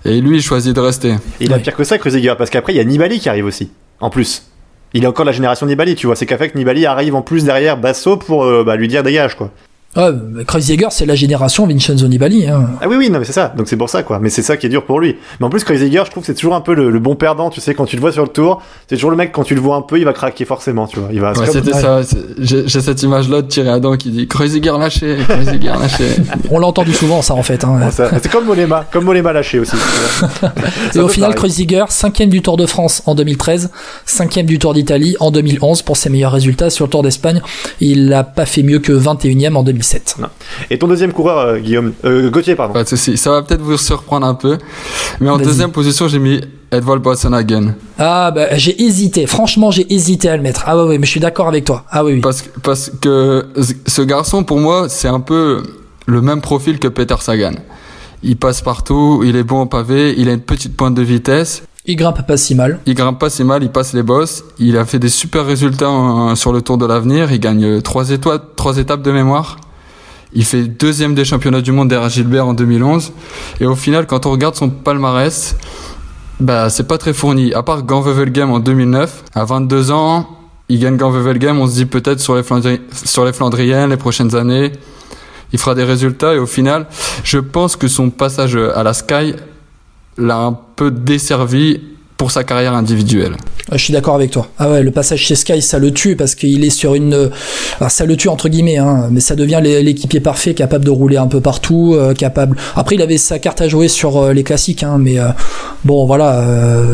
Et 0.05 0.21
lui 0.21 0.37
il 0.37 0.43
choisit 0.43 0.75
de 0.75 0.81
rester. 0.81 1.15
il 1.41 1.53
a 1.53 1.59
pire 1.59 1.75
que 1.75 1.85
ça 1.85 1.97
Kreuziger 1.99 2.35
parce 2.37 2.51
qu'après 2.51 2.75
il 2.75 2.77
y 2.77 2.81
a 2.81 2.85
Nibali 2.85 3.19
qui 3.19 3.29
arrive 3.29 3.47
aussi. 3.47 3.71
En 4.01 4.11
plus. 4.11 4.43
Il 4.93 5.03
est 5.03 5.07
encore 5.09 5.25
la 5.25 5.33
génération 5.33 5.67
Nibali, 5.67 5.97
tu 5.97 6.07
vois. 6.07 6.15
C'est 6.15 6.27
qu'à 6.27 6.39
fait 6.39 6.51
que 6.51 6.59
Nibali 6.59 6.87
arrive 6.87 7.17
en 7.17 7.23
plus 7.23 7.45
derrière 7.45 7.77
Basso 7.77 8.17
pour 8.17 8.45
euh, 8.45 8.63
bah, 8.63 8.77
lui 8.77 8.87
dire 8.87 9.03
dégage 9.03 9.37
quoi. 9.37 9.51
Ouais, 9.97 10.11
Kreuziger, 10.45 10.89
c'est 10.91 11.07
la 11.07 11.15
génération 11.15 11.67
Vincenzo 11.67 12.09
Nibali. 12.09 12.49
Hein. 12.49 12.71
Ah 12.81 12.87
oui, 12.89 12.97
oui, 12.99 13.11
non, 13.11 13.21
mais 13.21 13.25
c'est 13.25 13.33
ça. 13.33 13.53
Donc 13.57 13.69
c'est 13.69 13.77
pour 13.77 13.89
ça, 13.89 14.03
quoi. 14.03 14.19
Mais 14.19 14.29
c'est 14.29 14.43
ça 14.43 14.57
qui 14.57 14.67
est 14.67 14.69
dur 14.69 14.85
pour 14.85 14.99
lui. 14.99 15.17
Mais 15.39 15.47
en 15.47 15.51
plus, 15.51 15.63
Kreuziger, 15.63 16.03
je 16.05 16.11
trouve 16.11 16.23
que 16.23 16.27
c'est 16.27 16.35
toujours 16.35 16.55
un 16.57 16.61
peu 16.61 16.75
le, 16.75 16.99
bon 16.99 17.15
perdant. 17.15 17.51
Tu 17.51 17.61
sais, 17.61 17.75
quand 17.75 17.85
tu 17.85 17.97
le 17.97 18.01
vois 18.01 18.11
sur 18.11 18.23
le 18.23 18.29
tour, 18.29 18.61
c'est 18.89 18.97
toujours 18.97 19.11
le 19.11 19.17
mec, 19.17 19.31
quand 19.33 19.45
tu 19.45 19.55
le 19.55 19.61
vois 19.61 19.77
un 19.77 19.83
peu, 19.83 19.99
il 19.99 20.05
va 20.05 20.13
craquer 20.13 20.45
forcément, 20.45 20.87
tu 20.87 20.99
vois. 20.99 21.11
Il 21.13 21.21
va. 21.21 21.33
Ouais, 21.33 21.47
c'était 21.47 21.73
ça. 21.73 22.01
J'ai 22.39 22.69
cette 22.69 23.03
image-là 23.03 23.43
de 23.43 23.47
Thierry 23.47 23.69
Adam 23.69 23.97
qui 23.97 24.11
dit 24.11 24.27
Kreuziger 24.27 24.73
lâché, 24.79 25.19
Kreuziger 25.29 25.73
lâché. 25.81 26.05
On 26.51 26.59
l'a 26.59 26.67
entendu 26.67 26.93
souvent, 26.93 27.23
ça, 27.23 27.35
en 27.35 27.43
fait. 27.43 27.65
Hein. 27.65 27.79
c'est 27.91 28.31
comme 28.31 28.47
Molema, 28.47 28.85
comme 28.91 29.05
Molema 29.05 29.33
lâché 29.33 29.61
aussi. 29.61 29.77
Et 30.95 30.99
au 30.99 31.09
final, 31.09 31.35
Kreuziger, 31.35 31.85
cinquième 31.89 32.31
du 32.31 32.43
Tour 32.43 32.57
de 32.57 32.67
France 32.67 33.03
en 33.07 33.15
2013, 33.15 33.71
cinquième 34.07 34.47
du 34.47 34.59
Tour 34.59 34.75
d'Italie 34.75 35.17
en 35.21 35.31
2011 35.31 35.83
pour 35.83 35.97
ses 35.97 36.11
meilleurs 36.11 36.33
résultats 36.33 36.71
sur 36.71 36.87
le 36.87 36.91
Tour 36.91 37.03
d'Espagne. 37.03 37.41
Il 37.81 38.07
n'a 38.07 38.25
pas 38.25 38.47
fait 38.47 38.63
mieux 38.63 38.81
que 38.81 38.93
21e 38.93 39.55
en 39.55 39.63
2007. 39.85 40.17
Et 40.71 40.79
ton 40.79 40.89
deuxième 40.89 41.13
coureur, 41.13 41.39
euh, 41.39 41.59
Guillaume, 41.59 41.93
euh, 42.05 42.31
Gauthier, 42.31 42.55
pardon. 42.55 42.75
Pas 42.75 42.85
de 42.85 42.89
souci. 42.89 43.17
Ça 43.17 43.31
va 43.31 43.43
peut-être 43.43 43.61
vous 43.61 43.77
surprendre 43.77 44.27
un 44.27 44.35
peu, 44.35 44.59
mais 45.21 45.31
en 45.31 45.39
deuxième 45.39 45.71
position, 45.71 46.09
j'ai 46.09 46.19
mis 46.19 46.41
Edvald 46.73 47.03
Boasson-Hagen. 47.03 47.75
Ah 47.99 48.31
bah 48.31 48.57
j'ai 48.57 48.83
hésité. 48.83 49.27
Franchement, 49.27 49.71
j'ai 49.71 49.93
hésité 49.93 50.29
à 50.29 50.37
le 50.37 50.43
mettre. 50.43 50.65
Ah 50.67 50.77
ouais, 50.77 50.89
ouais 50.89 50.99
mais 50.99 51.07
je 51.07 51.11
suis 51.11 51.21
d'accord 51.21 51.49
avec 51.49 51.65
toi. 51.65 51.85
Ah 51.91 52.05
oui. 52.05 52.15
oui. 52.15 52.21
Parce, 52.21 52.45
parce 52.63 52.91
que 53.01 53.47
ce 53.87 54.03
garçon, 54.03 54.43
pour 54.45 54.59
moi, 54.59 54.89
c'est 54.89 55.09
un 55.09 55.21
peu 55.21 55.63
le 56.07 56.21
même 56.21 56.41
profil 56.41 56.79
que 56.79 56.89
Peter 56.89 57.17
Sagan. 57.21 57.55
Il 58.23 58.37
passe 58.37 58.63
partout, 58.63 59.23
il 59.25 59.37
est 59.37 59.45
bon 59.45 59.63
au 59.63 59.67
pavé, 59.67 60.15
il 60.17 60.29
a 60.31 60.33
une 60.33 60.41
petite 60.41 60.77
pointe 60.77 60.95
de 60.95 61.03
vitesse. 61.03 61.63
Il 61.87 61.97
grimpe 61.97 62.27
pas 62.27 62.39
si 62.39 62.55
mal. 62.55 62.81
Il 62.87 62.95
grimpe 62.95 63.19
pas 63.19 63.29
si 63.29 63.45
mal, 63.45 63.63
il 63.63 63.69
passe 63.69 63.93
les 63.93 64.03
bosses. 64.03 64.43
Il 64.59 64.79
a 64.79 64.87
fait 64.87 64.99
des 64.99 65.11
super 65.11 65.45
résultats 65.45 65.91
sur 66.35 66.51
le 66.51 66.63
Tour 66.63 66.79
de 66.79 66.87
l'avenir. 66.87 67.31
Il 67.31 67.41
gagne 67.41 67.83
trois 67.83 68.09
étoiles, 68.09 68.41
trois 68.57 68.79
étapes 68.79 69.03
de 69.03 69.13
mémoire. 69.13 69.59
Il 70.35 70.45
fait 70.45 70.63
deuxième 70.63 71.15
des 71.15 71.25
championnats 71.25 71.61
du 71.61 71.71
monde 71.71 71.89
derrière 71.89 72.09
Gilbert 72.09 72.47
en 72.47 72.55
2011. 72.55 73.13
Et 73.61 73.67
au 73.67 73.77
final, 73.77 74.07
quand 74.07 74.27
on 74.27 74.33
regarde 74.33 74.57
son 74.57 74.69
palmarès, 74.69 75.57
bah, 76.41 76.71
c'est 76.71 76.89
pas 76.89 76.99
très 76.99 77.13
fourni. 77.13 77.55
À 77.55 77.63
part 77.63 77.85
Game 77.85 78.51
en 78.51 78.59
2009, 78.59 79.25
à 79.35 79.45
22 79.45 79.93
ans, 79.93 80.29
il 80.69 80.81
gagne 80.81 80.97
Game. 80.97 81.61
On 81.61 81.69
se 81.69 81.75
dit 81.75 81.87
peut-être 81.87 82.21
sur 82.21 82.35
les 82.35 82.43
sur 82.93 83.25
les 83.25 83.33
Flandriennes, 83.33 83.91
les 83.91 83.97
prochaines 83.97 84.35
années, 84.35 84.73
il 85.53 85.59
fera 85.59 85.77
des 85.77 85.85
résultats. 85.85 86.35
Et 86.35 86.39
au 86.39 86.47
final, 86.47 86.87
je 87.23 87.39
pense 87.39 87.77
que 87.77 87.87
son 87.87 88.11
passage 88.11 88.57
à 88.57 88.83
la 88.83 88.93
Sky 88.93 89.35
l'a 90.19 90.39
un 90.39 90.59
peu 90.77 90.91
desservi 90.91 91.81
pour 92.17 92.31
sa 92.31 92.45
carrière 92.45 92.75
individuelle. 92.75 93.37
Ah, 93.71 93.77
je 93.77 93.85
suis 93.85 93.93
d'accord 93.93 94.15
avec 94.15 94.31
toi. 94.31 94.49
Ah 94.59 94.71
ouais, 94.71 94.83
le 94.83 94.91
passage 94.91 95.21
chez 95.21 95.35
Sky, 95.35 95.63
ça 95.63 95.79
le 95.79 95.93
tue 95.93 96.17
parce 96.17 96.35
qu'il 96.35 96.65
est 96.65 96.71
sur 96.71 96.95
une, 96.95 97.31
ça 97.89 98.05
le 98.05 98.17
tue 98.17 98.29
entre 98.29 98.49
guillemets, 98.49 98.77
hein, 98.77 99.09
mais 99.11 99.21
ça 99.21 99.35
devient 99.35 99.61
l'équipier 99.63 100.21
parfait, 100.21 100.55
capable 100.55 100.85
de 100.85 100.91
rouler 100.91 101.17
un 101.17 101.27
peu 101.27 101.41
partout, 101.41 101.95
euh, 101.95 102.15
capable. 102.15 102.57
Après, 102.77 102.97
il 102.97 103.03
avait 103.03 103.17
sa 103.17 103.39
carte 103.39 103.63
à 103.63 103.69
jouer 103.69 103.89
sur 103.89 104.19
euh, 104.19 104.33
les 104.33 104.45
classiques, 104.45 104.83
hein, 104.83 104.99
mais 104.99 105.19
euh, 105.19 105.29
bon, 105.85 106.07
voilà, 106.07 106.45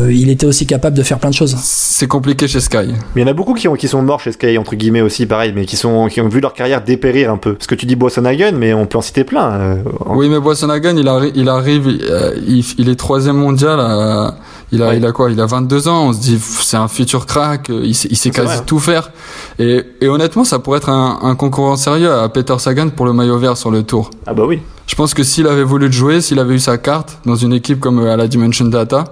il 0.09 0.29
était 0.29 0.45
aussi 0.45 0.65
capable 0.65 0.97
de 0.97 1.03
faire 1.03 1.19
plein 1.19 1.29
de 1.29 1.35
choses. 1.35 1.55
C'est 1.61 2.07
compliqué 2.07 2.47
chez 2.47 2.59
Sky. 2.59 2.87
Mais 3.15 3.21
il 3.21 3.21
y 3.21 3.23
en 3.25 3.27
a 3.27 3.33
beaucoup 3.33 3.53
qui, 3.53 3.67
ont, 3.67 3.75
qui 3.75 3.87
sont 3.87 4.01
morts 4.01 4.21
chez 4.21 4.31
Sky 4.31 4.57
entre 4.57 4.75
guillemets 4.75 5.01
aussi, 5.01 5.25
pareil, 5.25 5.51
mais 5.53 5.65
qui 5.65 5.75
sont, 5.75 6.07
qui 6.07 6.21
ont 6.21 6.29
vu 6.29 6.39
leur 6.39 6.53
carrière 6.53 6.83
dépérir 6.83 7.31
un 7.31 7.37
peu. 7.37 7.53
Parce 7.53 7.67
que 7.67 7.75
tu 7.75 7.85
dis 7.85 7.95
Boissonhagen, 7.95 8.53
mais 8.53 8.73
on 8.73 8.85
peut 8.85 8.97
en 8.97 9.01
citer 9.01 9.23
plein. 9.23 9.83
Oui, 10.07 10.29
mais 10.29 10.39
Boissonhagen, 10.39 10.95
il, 10.97 11.07
arrive, 11.07 11.31
il 11.35 11.49
arrive, 11.49 11.99
il, 12.47 12.63
il, 12.77 12.89
est 12.89 12.95
troisième 12.95 13.37
mondial. 13.37 13.79
À 13.79 14.35
il 14.71 14.81
a, 14.81 14.95
il 14.95 15.05
a 15.05 15.11
quoi? 15.11 15.31
Il 15.31 15.39
a 15.41 15.45
22 15.45 15.87
ans. 15.87 16.07
On 16.07 16.13
se 16.13 16.19
dit, 16.19 16.39
c'est 16.39 16.77
un 16.77 16.87
futur 16.87 17.25
crack. 17.25 17.69
Il 17.69 17.93
sait, 17.93 18.07
il 18.09 18.17
sait 18.17 18.31
quasi 18.31 18.61
tout 18.65 18.79
faire. 18.79 19.11
Et, 19.59 19.83
et, 19.99 20.07
honnêtement, 20.07 20.43
ça 20.43 20.59
pourrait 20.59 20.77
être 20.77 20.89
un, 20.89 21.19
un, 21.23 21.35
concurrent 21.35 21.75
sérieux 21.75 22.11
à 22.11 22.29
Peter 22.29 22.55
Sagan 22.57 22.89
pour 22.89 23.05
le 23.05 23.13
maillot 23.13 23.37
vert 23.37 23.57
sur 23.57 23.71
le 23.71 23.83
tour. 23.83 24.09
Ah 24.25 24.33
bah 24.33 24.43
oui. 24.47 24.61
Je 24.87 24.95
pense 24.95 25.13
que 25.13 25.23
s'il 25.23 25.47
avait 25.47 25.63
voulu 25.63 25.91
jouer, 25.91 26.21
s'il 26.21 26.39
avait 26.39 26.55
eu 26.55 26.59
sa 26.59 26.77
carte 26.77 27.19
dans 27.25 27.35
une 27.35 27.53
équipe 27.53 27.79
comme 27.79 27.99
euh, 27.99 28.13
à 28.13 28.17
la 28.17 28.27
Dimension 28.27 28.65
Data, 28.65 29.05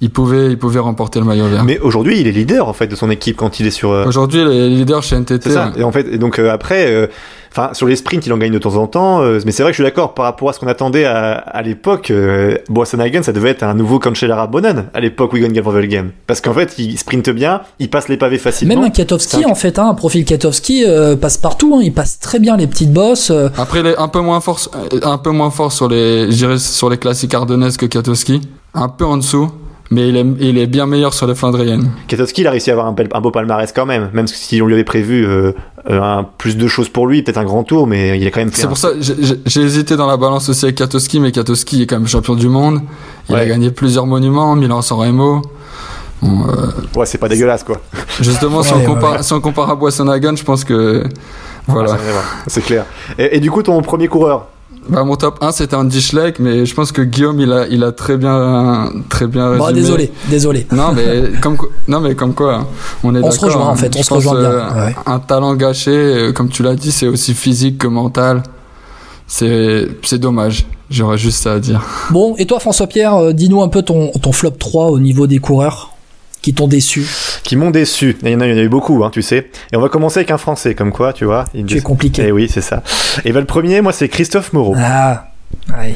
il 0.00 0.10
pouvait, 0.10 0.50
il 0.50 0.58
pouvait 0.58 0.78
remporter 0.78 1.18
le 1.18 1.26
maillot 1.26 1.46
vert. 1.46 1.64
Mais 1.64 1.78
aujourd'hui, 1.78 2.20
il 2.20 2.26
est 2.26 2.32
leader 2.32 2.68
en 2.68 2.72
fait 2.72 2.86
de 2.86 2.96
son 2.96 3.10
équipe 3.10 3.36
quand 3.36 3.60
il 3.60 3.66
est 3.66 3.70
sur. 3.70 3.90
Euh, 3.90 4.06
aujourd'hui, 4.06 4.40
il 4.40 4.48
est 4.48 4.68
leader 4.68 5.02
chez 5.02 5.16
NTT. 5.16 5.50
Ça. 5.50 5.72
Et 5.76 5.82
en 5.82 5.92
fait, 5.92 6.06
et 6.10 6.18
donc 6.18 6.38
euh, 6.38 6.50
après, 6.50 7.08
Enfin, 7.52 7.74
sur 7.74 7.88
les 7.88 7.96
sprints, 7.96 8.24
il 8.26 8.32
en 8.32 8.38
gagne 8.38 8.52
de 8.52 8.58
temps 8.58 8.76
en 8.76 8.86
temps, 8.86 9.22
euh, 9.22 9.40
mais 9.44 9.50
c'est 9.50 9.64
vrai 9.64 9.72
que 9.72 9.76
je 9.76 9.82
suis 9.82 9.84
d'accord 9.84 10.14
par 10.14 10.24
rapport 10.24 10.48
à 10.50 10.52
ce 10.52 10.60
qu'on 10.60 10.68
attendait 10.68 11.04
à, 11.04 11.32
à 11.32 11.62
l'époque. 11.62 12.12
Euh, 12.12 12.56
Boassenhagen, 12.68 13.22
ça 13.24 13.32
devait 13.32 13.50
être 13.50 13.64
un 13.64 13.74
nouveau 13.74 13.98
Cancellara 13.98 14.46
Bonnen 14.46 14.88
à 14.94 15.00
l'époque 15.00 15.32
où 15.32 15.36
il 15.36 15.42
gagne 15.42 15.88
Game. 15.88 16.12
Parce 16.28 16.40
qu'en 16.40 16.54
fait, 16.54 16.74
il 16.78 16.96
sprinte 16.96 17.28
bien, 17.30 17.62
il 17.80 17.90
passe 17.90 18.08
les 18.08 18.16
pavés 18.16 18.38
facilement. 18.38 18.76
Même 18.76 18.84
un 18.84 18.90
Katowski, 18.90 19.44
en 19.46 19.56
fait, 19.56 19.80
hein, 19.80 19.88
un 19.88 19.94
profil 19.94 20.24
Katowski 20.24 20.84
euh, 20.86 21.16
passe 21.16 21.38
partout, 21.38 21.74
hein, 21.74 21.80
il 21.82 21.92
passe 21.92 22.20
très 22.20 22.38
bien 22.38 22.56
les 22.56 22.68
petites 22.68 22.92
bosses. 22.92 23.30
Euh. 23.30 23.48
Après, 23.58 23.80
il 23.80 23.86
est 23.86 23.98
un 23.98 24.08
peu 24.08 24.20
moins 24.20 24.40
fort, 24.40 24.60
un 25.02 25.18
peu 25.18 25.30
moins 25.30 25.50
fort 25.50 25.72
sur 25.72 25.88
les, 25.88 26.30
sur 26.58 26.88
les 26.88 26.98
classiques 26.98 27.34
ardennaises 27.34 27.76
que 27.76 27.86
Katowski, 27.86 28.42
un 28.74 28.88
peu 28.88 29.04
en 29.04 29.16
dessous 29.16 29.50
mais 29.90 30.08
il 30.08 30.16
est, 30.16 30.26
il 30.38 30.58
est 30.58 30.66
bien 30.66 30.86
meilleur 30.86 31.12
sur 31.12 31.26
les 31.26 31.34
Flandriennes. 31.34 31.90
Katowski, 32.06 32.42
il 32.42 32.46
a 32.46 32.52
réussi 32.52 32.70
à 32.70 32.74
avoir 32.74 32.86
un, 32.86 32.94
un, 33.12 33.20
beau 33.20 33.32
palmarès 33.32 33.72
quand 33.72 33.86
même, 33.86 34.08
même 34.12 34.28
si 34.28 34.62
on 34.62 34.66
lui 34.66 34.74
avait 34.74 34.84
prévu 34.84 35.26
euh, 35.26 35.52
un, 35.88 36.24
plus 36.38 36.56
de 36.56 36.68
choses 36.68 36.88
pour 36.88 37.08
lui, 37.08 37.22
peut-être 37.22 37.38
un 37.38 37.44
grand 37.44 37.64
tour, 37.64 37.88
mais 37.88 38.18
il 38.18 38.26
est 38.26 38.30
quand 38.30 38.40
même. 38.40 38.50
C'est 38.52 38.68
pour 38.68 38.78
ça 38.78 38.90
j'ai 39.00 39.60
hésité 39.60 39.96
dans 39.96 40.06
la 40.06 40.16
balance 40.16 40.48
aussi 40.48 40.64
avec 40.64 40.76
Katowski, 40.76 41.18
mais 41.18 41.32
Katowski 41.32 41.82
est 41.82 41.86
quand 41.86 41.98
même 41.98 42.08
champion 42.08 42.34
du 42.34 42.48
monde. 42.48 42.80
Il 43.28 43.34
a 43.34 43.46
gagné 43.46 43.70
plusieurs 43.70 44.06
monuments, 44.06 44.54
Milan-San 44.54 44.98
Remo. 44.98 45.42
Bon, 46.22 46.46
euh... 46.48 46.98
Ouais, 46.98 47.06
c'est 47.06 47.18
pas 47.18 47.28
dégueulasse 47.28 47.64
quoi. 47.64 47.80
Justement, 48.20 48.62
si, 48.62 48.74
on 48.74 48.84
compare, 48.84 49.24
si 49.24 49.32
on 49.32 49.40
compare 49.40 49.70
à 49.70 49.74
Boissonhagen, 49.74 50.36
je 50.36 50.44
pense 50.44 50.64
que 50.64 51.04
voilà. 51.66 51.96
c'est 52.46 52.62
clair. 52.62 52.84
Et, 53.18 53.36
et, 53.36 53.40
du 53.40 53.50
coup, 53.50 53.62
ton 53.62 53.80
premier 53.80 54.06
coureur, 54.08 54.48
bah, 54.90 55.04
mon 55.04 55.16
top 55.16 55.38
1 55.40 55.52
c'était 55.52 55.76
Andy 55.76 56.00
Schleck, 56.00 56.38
mais 56.38 56.66
je 56.66 56.74
pense 56.74 56.92
que 56.92 57.02
Guillaume 57.02 57.40
il 57.40 57.52
a, 57.52 57.66
il 57.68 57.84
a 57.84 57.92
très 57.92 58.16
bien, 58.16 58.90
très 59.08 59.26
bien 59.26 59.50
résumé. 59.50 59.68
Bon, 59.68 59.74
désolé, 59.74 60.12
désolé. 60.28 60.66
Non 60.72 60.92
mais 60.92 61.30
comme, 61.40 61.56
non 61.88 62.00
mais 62.00 62.14
comme 62.14 62.34
quoi, 62.34 62.66
on 63.04 63.14
est 63.14 63.22
On 63.22 63.30
se 63.30 63.40
rejoint 63.40 63.68
en 63.68 63.76
fait, 63.76 63.94
on 63.96 64.02
se 64.02 64.12
rejoint 64.12 64.40
bien. 64.40 64.50
Euh, 64.50 64.90
un 65.06 65.18
talent 65.20 65.54
gâché, 65.54 65.90
euh, 65.92 66.32
comme 66.32 66.48
tu 66.48 66.62
l'as 66.62 66.74
dit, 66.74 66.90
c'est 66.90 67.06
aussi 67.06 67.34
physique 67.34 67.78
que 67.78 67.86
mental. 67.86 68.42
C'est, 69.26 69.86
c'est 70.02 70.18
dommage. 70.18 70.66
J'aurais 70.90 71.18
juste 71.18 71.44
ça 71.44 71.52
à 71.52 71.58
dire. 71.60 71.80
Bon, 72.10 72.34
et 72.36 72.46
toi 72.46 72.58
François 72.58 72.88
Pierre, 72.88 73.14
euh, 73.14 73.32
dis-nous 73.32 73.62
un 73.62 73.68
peu 73.68 73.82
ton, 73.82 74.10
ton 74.20 74.32
flop 74.32 74.50
3 74.58 74.86
au 74.86 74.98
niveau 74.98 75.28
des 75.28 75.38
coureurs 75.38 75.89
qui 76.42 76.54
t'ont 76.54 76.68
déçu 76.68 77.06
Qui 77.42 77.56
m'ont 77.56 77.70
déçu. 77.70 78.16
Il 78.22 78.30
y 78.30 78.34
en 78.34 78.40
a, 78.40 78.46
il 78.46 78.52
y 78.52 78.54
en 78.54 78.58
a 78.58 78.62
eu 78.62 78.68
beaucoup, 78.68 79.04
hein, 79.04 79.10
tu 79.12 79.22
sais. 79.22 79.50
Et 79.72 79.76
on 79.76 79.80
va 79.80 79.88
commencer 79.88 80.20
avec 80.20 80.30
un 80.30 80.38
Français, 80.38 80.74
comme 80.74 80.92
quoi, 80.92 81.12
tu 81.12 81.24
vois. 81.24 81.44
Tu 81.66 81.76
es 81.76 81.80
compliqué. 81.80 82.24
Eh 82.26 82.32
oui, 82.32 82.48
c'est 82.50 82.60
ça. 82.60 82.82
Et 83.24 83.32
ben 83.32 83.40
le 83.40 83.46
premier, 83.46 83.80
moi, 83.80 83.92
c'est 83.92 84.08
Christophe 84.08 84.52
Moreau. 84.52 84.74
Ah, 84.78 85.28
ouais. 85.78 85.94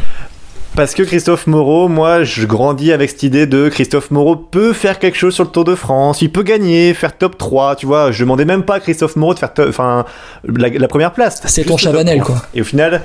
Parce 0.77 0.95
que 0.95 1.05
Christophe 1.05 1.47
Moreau, 1.47 1.87
moi, 1.87 2.25
je 2.25 2.47
grandis 2.47 2.91
avec 2.91 3.11
cette 3.11 3.23
idée 3.23 3.47
de 3.47 3.69
Christophe 3.69 4.11
Moreau 4.11 4.35
peut 4.35 4.73
faire 4.73 4.99
quelque 4.99 5.17
chose 5.17 5.33
sur 5.33 5.45
le 5.45 5.51
Tour 5.51 5.65
de 5.65 5.77
France, 5.77 6.21
il 6.21 6.33
peut 6.33 6.43
gagner, 6.43 6.95
faire 6.95 7.17
top 7.17 7.39
3, 7.39 7.77
tu 7.77 7.87
vois. 7.87 8.11
Je 8.11 8.25
demandais 8.25 8.45
même 8.45 8.65
pas 8.65 8.75
à 8.77 8.81
Christophe 8.81 9.15
Moreau 9.15 9.35
de 9.35 9.39
faire 9.39 9.53
enfin, 9.69 10.05
la, 10.45 10.69
la, 10.69 10.89
première 10.89 11.13
place. 11.13 11.41
C'est 11.47 11.63
ton 11.63 11.77
Chavanel, 11.77 12.21
quoi. 12.23 12.43
Et 12.55 12.61
au 12.61 12.65
final, 12.65 13.03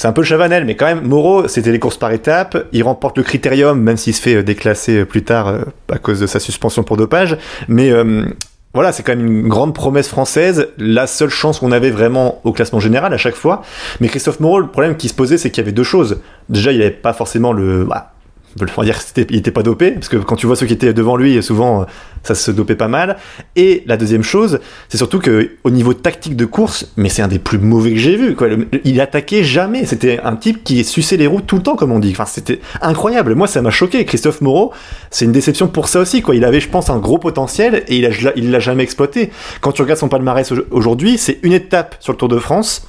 c'est 0.00 0.08
un 0.08 0.12
peu 0.12 0.22
Chavanel, 0.22 0.64
mais 0.64 0.76
quand 0.76 0.86
même, 0.86 1.06
Moreau, 1.06 1.46
c'était 1.46 1.72
les 1.72 1.78
courses 1.78 1.98
par 1.98 2.10
étapes. 2.10 2.66
Il 2.72 2.82
remporte 2.84 3.18
le 3.18 3.22
critérium, 3.22 3.78
même 3.78 3.98
s'il 3.98 4.14
se 4.14 4.22
fait 4.22 4.36
euh, 4.36 4.42
déclasser 4.42 5.00
euh, 5.00 5.04
plus 5.04 5.24
tard 5.24 5.48
euh, 5.48 5.60
à 5.92 5.98
cause 5.98 6.18
de 6.18 6.26
sa 6.26 6.40
suspension 6.40 6.82
pour 6.82 6.96
dopage. 6.96 7.36
Mais 7.68 7.92
voilà, 8.72 8.92
c'est 8.92 9.02
quand 9.02 9.14
même 9.14 9.26
une 9.26 9.48
grande 9.48 9.74
promesse 9.74 10.08
française, 10.08 10.68
la 10.78 11.06
seule 11.06 11.28
chance 11.28 11.58
qu'on 11.58 11.70
avait 11.70 11.90
vraiment 11.90 12.40
au 12.44 12.52
classement 12.52 12.80
général 12.80 13.12
à 13.12 13.18
chaque 13.18 13.34
fois. 13.34 13.60
Mais 14.00 14.08
Christophe 14.08 14.40
Moreau, 14.40 14.60
le 14.60 14.68
problème 14.68 14.96
qui 14.96 15.10
se 15.10 15.14
posait, 15.14 15.36
c'est 15.36 15.50
qu'il 15.50 15.62
y 15.62 15.66
avait 15.66 15.72
deux 15.72 15.84
choses. 15.84 16.22
Déjà, 16.48 16.72
il 16.72 16.78
n'y 16.78 16.82
avait 16.82 16.92
pas 16.92 17.12
forcément 17.12 17.52
le... 17.52 17.84
Bah, 17.84 18.12
on 18.76 18.82
dire 18.82 18.98
qu'il 19.04 19.36
était 19.36 19.50
pas 19.50 19.62
dopé, 19.62 19.92
parce 19.92 20.08
que 20.08 20.16
quand 20.16 20.36
tu 20.36 20.46
vois 20.46 20.56
ceux 20.56 20.66
qui 20.66 20.72
étaient 20.72 20.92
devant 20.92 21.16
lui, 21.16 21.42
souvent 21.42 21.86
ça 22.22 22.34
se 22.34 22.50
dopait 22.50 22.74
pas 22.74 22.88
mal. 22.88 23.16
Et 23.56 23.82
la 23.86 23.96
deuxième 23.96 24.22
chose, 24.22 24.60
c'est 24.88 24.98
surtout 24.98 25.18
que 25.18 25.52
au 25.64 25.70
niveau 25.70 25.94
tactique 25.94 26.36
de 26.36 26.44
course, 26.44 26.92
mais 26.96 27.08
c'est 27.08 27.22
un 27.22 27.28
des 27.28 27.38
plus 27.38 27.58
mauvais 27.58 27.92
que 27.92 27.98
j'ai 27.98 28.16
vu. 28.16 28.34
Quoi. 28.34 28.48
il 28.84 29.00
attaquait 29.00 29.44
jamais. 29.44 29.86
C'était 29.86 30.20
un 30.22 30.36
type 30.36 30.64
qui 30.64 30.84
suçait 30.84 31.16
les 31.16 31.26
roues 31.26 31.40
tout 31.40 31.56
le 31.56 31.62
temps, 31.62 31.76
comme 31.76 31.92
on 31.92 31.98
dit. 31.98 32.10
Enfin, 32.12 32.26
c'était 32.26 32.60
incroyable. 32.82 33.34
Moi, 33.34 33.46
ça 33.46 33.62
m'a 33.62 33.70
choqué. 33.70 34.04
Christophe 34.04 34.40
Moreau, 34.40 34.72
c'est 35.10 35.24
une 35.24 35.32
déception 35.32 35.68
pour 35.68 35.88
ça 35.88 36.00
aussi. 36.00 36.22
Quoi. 36.22 36.34
Il 36.34 36.44
avait, 36.44 36.60
je 36.60 36.68
pense, 36.68 36.90
un 36.90 36.98
gros 36.98 37.18
potentiel 37.18 37.84
et 37.88 37.96
il 37.96 38.10
il 38.36 38.50
l'a 38.50 38.60
jamais 38.60 38.82
exploité. 38.82 39.30
Quand 39.60 39.72
tu 39.72 39.82
regardes 39.82 40.00
son 40.00 40.08
palmarès 40.08 40.52
aujourd'hui, 40.70 41.18
c'est 41.18 41.38
une 41.42 41.52
étape 41.52 41.96
sur 42.00 42.12
le 42.12 42.18
Tour 42.18 42.28
de 42.28 42.38
France. 42.38 42.86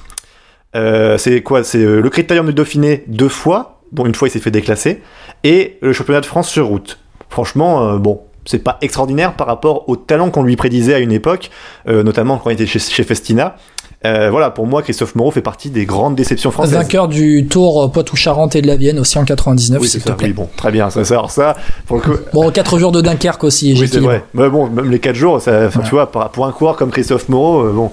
Euh, 0.74 1.18
c'est 1.18 1.42
quoi? 1.42 1.64
C'est 1.64 1.82
euh, 1.82 2.00
le 2.00 2.10
Critérium 2.10 2.46
de 2.46 2.52
Dauphiné 2.52 3.04
deux 3.06 3.28
fois. 3.28 3.71
Bon, 3.92 4.06
une 4.06 4.14
fois, 4.14 4.28
il 4.28 4.30
s'est 4.30 4.40
fait 4.40 4.50
déclasser. 4.50 5.02
Et 5.44 5.78
le 5.82 5.92
championnat 5.92 6.20
de 6.20 6.26
France 6.26 6.48
sur 6.48 6.66
route. 6.66 6.98
Franchement, 7.28 7.88
euh, 7.88 7.98
bon, 7.98 8.20
c'est 8.44 8.58
pas 8.58 8.78
extraordinaire 8.80 9.34
par 9.34 9.46
rapport 9.46 9.88
au 9.88 9.96
talent 9.96 10.30
qu'on 10.30 10.42
lui 10.42 10.56
prédisait 10.56 10.94
à 10.94 10.98
une 10.98 11.12
époque, 11.12 11.50
euh, 11.88 12.02
notamment 12.02 12.38
quand 12.38 12.50
il 12.50 12.54
était 12.54 12.66
chez, 12.66 12.78
chez 12.78 13.04
Festina. 13.04 13.56
Euh, 14.04 14.30
voilà, 14.30 14.50
pour 14.50 14.66
moi, 14.66 14.82
Christophe 14.82 15.14
Moreau 15.14 15.30
fait 15.30 15.42
partie 15.42 15.70
des 15.70 15.84
grandes 15.86 16.16
déceptions 16.16 16.50
françaises. 16.50 16.74
Vainqueur 16.74 17.06
du 17.06 17.46
Tour 17.48 17.92
Poitou-Charentes 17.92 18.56
et 18.56 18.62
de 18.62 18.66
la 18.66 18.74
Vienne 18.76 18.98
aussi 18.98 19.16
en 19.16 19.24
99, 19.24 19.80
oui, 19.80 19.88
s'il 19.88 20.02
te 20.02 20.10
plaît. 20.10 20.28
Oui, 20.28 20.32
bon, 20.32 20.48
très 20.56 20.72
bien. 20.72 20.90
Ça, 20.90 21.04
ça, 21.04 21.22
ça 21.28 21.56
pour 21.86 21.98
le 21.98 22.02
coup... 22.02 22.20
Bon, 22.32 22.50
4 22.50 22.78
jours 22.78 22.90
de 22.90 23.00
Dunkerque 23.00 23.44
aussi. 23.44 23.76
Oui, 23.78 23.86
c'est 23.86 24.00
vrai. 24.00 24.24
Mais 24.34 24.48
bon, 24.48 24.68
même 24.68 24.90
les 24.90 24.98
4 24.98 25.14
jours, 25.14 25.40
ça, 25.40 25.68
tu 25.68 25.90
vois, 25.90 26.10
pour 26.10 26.46
un 26.46 26.52
coureur 26.52 26.76
comme 26.76 26.90
Christophe 26.90 27.28
Moreau, 27.28 27.70
bon, 27.70 27.92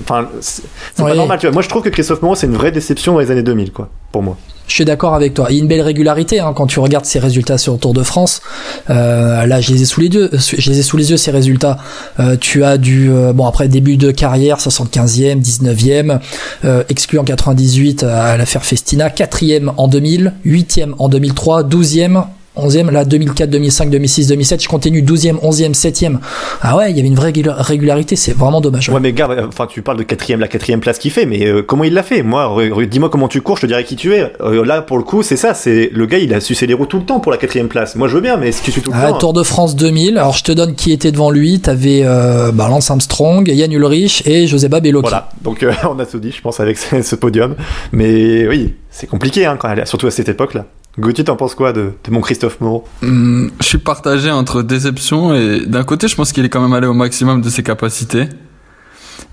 Enfin, 0.00 0.28
c'est 0.40 0.62
pas 0.96 1.14
normal. 1.14 1.38
Tu 1.38 1.46
vois. 1.46 1.52
Moi, 1.52 1.62
je 1.62 1.68
trouve 1.68 1.82
que 1.82 1.88
Christophe 1.88 2.22
Moreau, 2.22 2.34
c'est 2.34 2.46
une 2.46 2.54
vraie 2.54 2.72
déception 2.72 3.14
dans 3.14 3.20
les 3.20 3.30
années 3.30 3.42
2000, 3.42 3.72
quoi, 3.72 3.88
pour 4.12 4.22
moi. 4.22 4.36
Je 4.70 4.76
suis 4.76 4.84
d'accord 4.84 5.14
avec 5.16 5.34
toi. 5.34 5.48
Il 5.50 5.56
y 5.56 5.58
a 5.58 5.62
une 5.62 5.66
belle 5.66 5.80
régularité 5.80 6.38
hein, 6.38 6.52
quand 6.54 6.68
tu 6.68 6.78
regardes 6.78 7.04
ses 7.04 7.18
résultats 7.18 7.58
sur 7.58 7.72
le 7.72 7.80
Tour 7.80 7.92
de 7.92 8.04
France. 8.04 8.40
Euh, 8.88 9.44
là, 9.44 9.60
je 9.60 9.72
les 9.72 9.82
ai 9.82 9.84
sous 9.84 10.00
les 10.00 10.06
yeux. 10.06 10.30
Je 10.32 10.70
les 10.70 10.78
ai 10.78 10.82
sous 10.82 10.96
les 10.96 11.10
yeux 11.10 11.16
ces 11.16 11.32
résultats. 11.32 11.78
Euh, 12.20 12.36
tu 12.40 12.62
as 12.62 12.78
du 12.78 13.10
euh, 13.10 13.32
bon 13.32 13.46
après 13.46 13.66
début 13.66 13.96
de 13.96 14.12
carrière 14.12 14.58
75e, 14.58 15.42
19e, 15.42 16.20
euh, 16.64 16.84
exclu 16.88 17.18
en 17.18 17.24
98 17.24 18.04
à 18.04 18.36
l'affaire 18.36 18.64
Festina, 18.64 19.08
4e 19.08 19.72
en 19.76 19.88
2000, 19.88 20.34
8e 20.46 20.92
en 21.00 21.08
2003, 21.08 21.64
12e 21.64 22.22
11e, 22.56 22.90
là 22.90 23.04
2004, 23.04 23.48
2005, 23.48 23.90
2006, 23.90 24.26
2007, 24.26 24.62
je 24.62 24.68
continue 24.68 25.02
12e, 25.02 25.40
11e, 25.40 25.72
7e. 25.72 26.18
Ah 26.62 26.76
ouais, 26.76 26.90
il 26.90 26.96
y 26.96 27.00
avait 27.00 27.08
une 27.08 27.14
vraie 27.14 27.32
régularité, 27.46 28.16
c'est 28.16 28.36
vraiment 28.36 28.60
dommage. 28.60 28.88
Ouais, 28.88 29.00
mais 29.00 29.12
gars, 29.12 29.28
enfin 29.46 29.66
tu 29.68 29.82
parles 29.82 29.98
de 29.98 30.02
quatrième, 30.02 30.40
la 30.40 30.48
quatrième 30.48 30.80
place 30.80 30.98
qu'il 30.98 31.12
fait, 31.12 31.26
mais 31.26 31.46
euh, 31.46 31.62
comment 31.62 31.84
il 31.84 31.94
l'a 31.94 32.02
fait? 32.02 32.22
Moi, 32.22 32.52
dis-moi 32.90 33.08
comment 33.08 33.28
tu 33.28 33.40
cours, 33.40 33.56
je 33.56 33.62
te 33.62 33.66
dirais 33.66 33.84
qui 33.84 33.94
tu 33.94 34.14
es. 34.14 34.32
Euh, 34.40 34.64
là, 34.64 34.82
pour 34.82 34.98
le 34.98 35.04
coup, 35.04 35.22
c'est 35.22 35.36
ça, 35.36 35.54
c'est 35.54 35.90
le 35.92 36.06
gars, 36.06 36.18
il 36.18 36.34
a 36.34 36.40
sucé 36.40 36.66
les 36.66 36.74
roues 36.74 36.86
tout 36.86 36.98
le 36.98 37.04
temps 37.04 37.20
pour 37.20 37.30
la 37.30 37.38
quatrième 37.38 37.68
place. 37.68 37.94
Moi, 37.94 38.08
je 38.08 38.14
veux 38.14 38.20
bien, 38.20 38.36
mais 38.36 38.50
si 38.50 38.62
tu 38.62 38.72
suis 38.72 38.82
tout 38.82 38.90
le 38.90 38.98
ah, 39.00 39.12
temps. 39.12 39.18
Tour 39.18 39.32
de 39.32 39.42
France 39.44 39.76
2000. 39.76 40.18
Alors, 40.18 40.36
je 40.36 40.42
te 40.42 40.52
donne 40.52 40.74
qui 40.74 40.92
était 40.92 41.12
devant 41.12 41.30
lui. 41.30 41.60
T'avais 41.60 42.02
euh, 42.04 42.50
bah, 42.52 42.68
Lance 42.68 42.90
Armstrong, 42.90 43.46
Yann 43.46 43.72
Ulrich 43.72 44.22
et 44.26 44.46
Joseba 44.48 44.80
Bellocchi. 44.80 45.08
Voilà. 45.08 45.28
Donc, 45.42 45.64
on 45.88 45.98
a 45.98 46.06
tout 46.06 46.18
dit, 46.18 46.32
je 46.32 46.40
pense, 46.40 46.58
avec 46.58 46.78
ce 46.78 47.14
podium. 47.14 47.54
Mais 47.92 48.48
oui, 48.48 48.74
c'est 48.90 49.06
compliqué, 49.06 49.46
hein, 49.46 49.56
quand, 49.58 49.74
surtout 49.86 50.08
à 50.08 50.10
cette 50.10 50.28
époque-là. 50.28 50.66
Gauthier, 51.00 51.24
t'en 51.24 51.36
penses 51.36 51.54
quoi 51.54 51.72
de, 51.72 51.92
mon 52.10 52.20
Christophe 52.20 52.60
Moreau 52.60 52.84
hmm, 53.02 53.48
Je 53.60 53.66
suis 53.66 53.78
partagé 53.78 54.30
entre 54.30 54.62
déception 54.62 55.34
et 55.34 55.64
d'un 55.66 55.84
côté, 55.84 56.08
je 56.08 56.14
pense 56.14 56.32
qu'il 56.32 56.44
est 56.44 56.48
quand 56.48 56.60
même 56.60 56.72
allé 56.72 56.86
au 56.86 56.94
maximum 56.94 57.40
de 57.40 57.48
ses 57.48 57.62
capacités. 57.62 58.28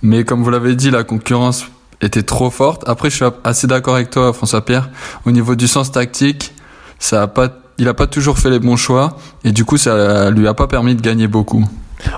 Mais 0.02 0.24
comme 0.24 0.44
vous 0.44 0.50
l'avez 0.50 0.76
dit, 0.76 0.92
la 0.92 1.04
concurrence 1.04 1.66
était 2.02 2.24
trop 2.24 2.50
forte. 2.50 2.88
Après, 2.88 3.10
je 3.10 3.16
suis 3.16 3.26
assez 3.44 3.68
d'accord 3.68 3.96
avec 3.96 4.10
toi, 4.10 4.34
François 4.34 4.64
Pierre. 4.64 4.90
Au 5.26 5.32
niveau 5.32 5.56
du 5.56 5.68
sens 5.68 5.92
tactique, 5.92 6.54
ça 7.00 7.24
a 7.24 7.48
il 7.80 7.88
a 7.88 7.94
pas 7.94 8.08
toujours 8.08 8.40
fait 8.40 8.50
les 8.50 8.60
bons 8.60 8.76
choix 8.76 9.18
et 9.44 9.52
du 9.52 9.64
coup, 9.64 9.78
ça 9.78 10.32
lui 10.32 10.48
a 10.48 10.54
pas 10.54 10.68
permis 10.68 10.96
de 10.96 11.02
gagner 11.02 11.28
beaucoup. 11.28 11.64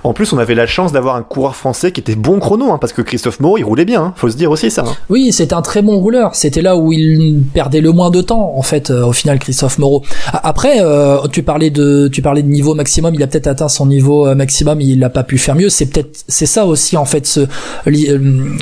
En 0.03 0.13
plus, 0.13 0.33
on 0.33 0.37
avait 0.37 0.55
la 0.55 0.67
chance 0.67 0.91
d'avoir 0.91 1.15
un 1.15 1.23
coureur 1.23 1.55
français 1.55 1.91
qui 1.91 2.01
était 2.01 2.15
bon 2.15 2.39
chrono, 2.39 2.71
hein, 2.71 2.77
parce 2.79 2.93
que 2.93 3.01
Christophe 3.01 3.39
Moreau, 3.39 3.57
il 3.57 3.63
roulait 3.63 3.85
bien, 3.85 4.01
hein, 4.01 4.13
faut 4.15 4.29
se 4.29 4.35
dire 4.35 4.51
aussi 4.51 4.71
ça. 4.71 4.83
Oui, 5.09 5.31
c'était 5.31 5.53
un 5.53 5.61
très 5.61 5.81
bon 5.81 5.99
rouleur. 5.99 6.35
C'était 6.35 6.61
là 6.61 6.75
où 6.75 6.91
il 6.91 7.43
perdait 7.53 7.81
le 7.81 7.91
moins 7.91 8.09
de 8.09 8.21
temps, 8.21 8.53
en 8.55 8.61
fait, 8.61 8.89
euh, 8.89 9.05
au 9.05 9.13
final, 9.13 9.39
Christophe 9.39 9.77
Moreau. 9.77 10.03
Après, 10.31 10.77
euh, 10.81 11.17
tu 11.31 11.43
parlais 11.43 11.69
de, 11.69 12.09
tu 12.11 12.21
parlais 12.21 12.43
de 12.43 12.47
niveau 12.47 12.75
maximum. 12.75 13.15
Il 13.15 13.23
a 13.23 13.27
peut-être 13.27 13.47
atteint 13.47 13.69
son 13.69 13.85
niveau 13.85 14.27
euh, 14.27 14.35
maximum. 14.35 14.81
Il 14.81 14.99
n'a 14.99 15.09
pas 15.09 15.23
pu 15.23 15.37
faire 15.37 15.55
mieux. 15.55 15.69
C'est 15.69 15.87
peut-être, 15.87 16.23
c'est 16.27 16.45
ça 16.45 16.65
aussi, 16.65 16.97
en 16.97 17.05
fait, 17.05 17.25
ce, 17.25 17.41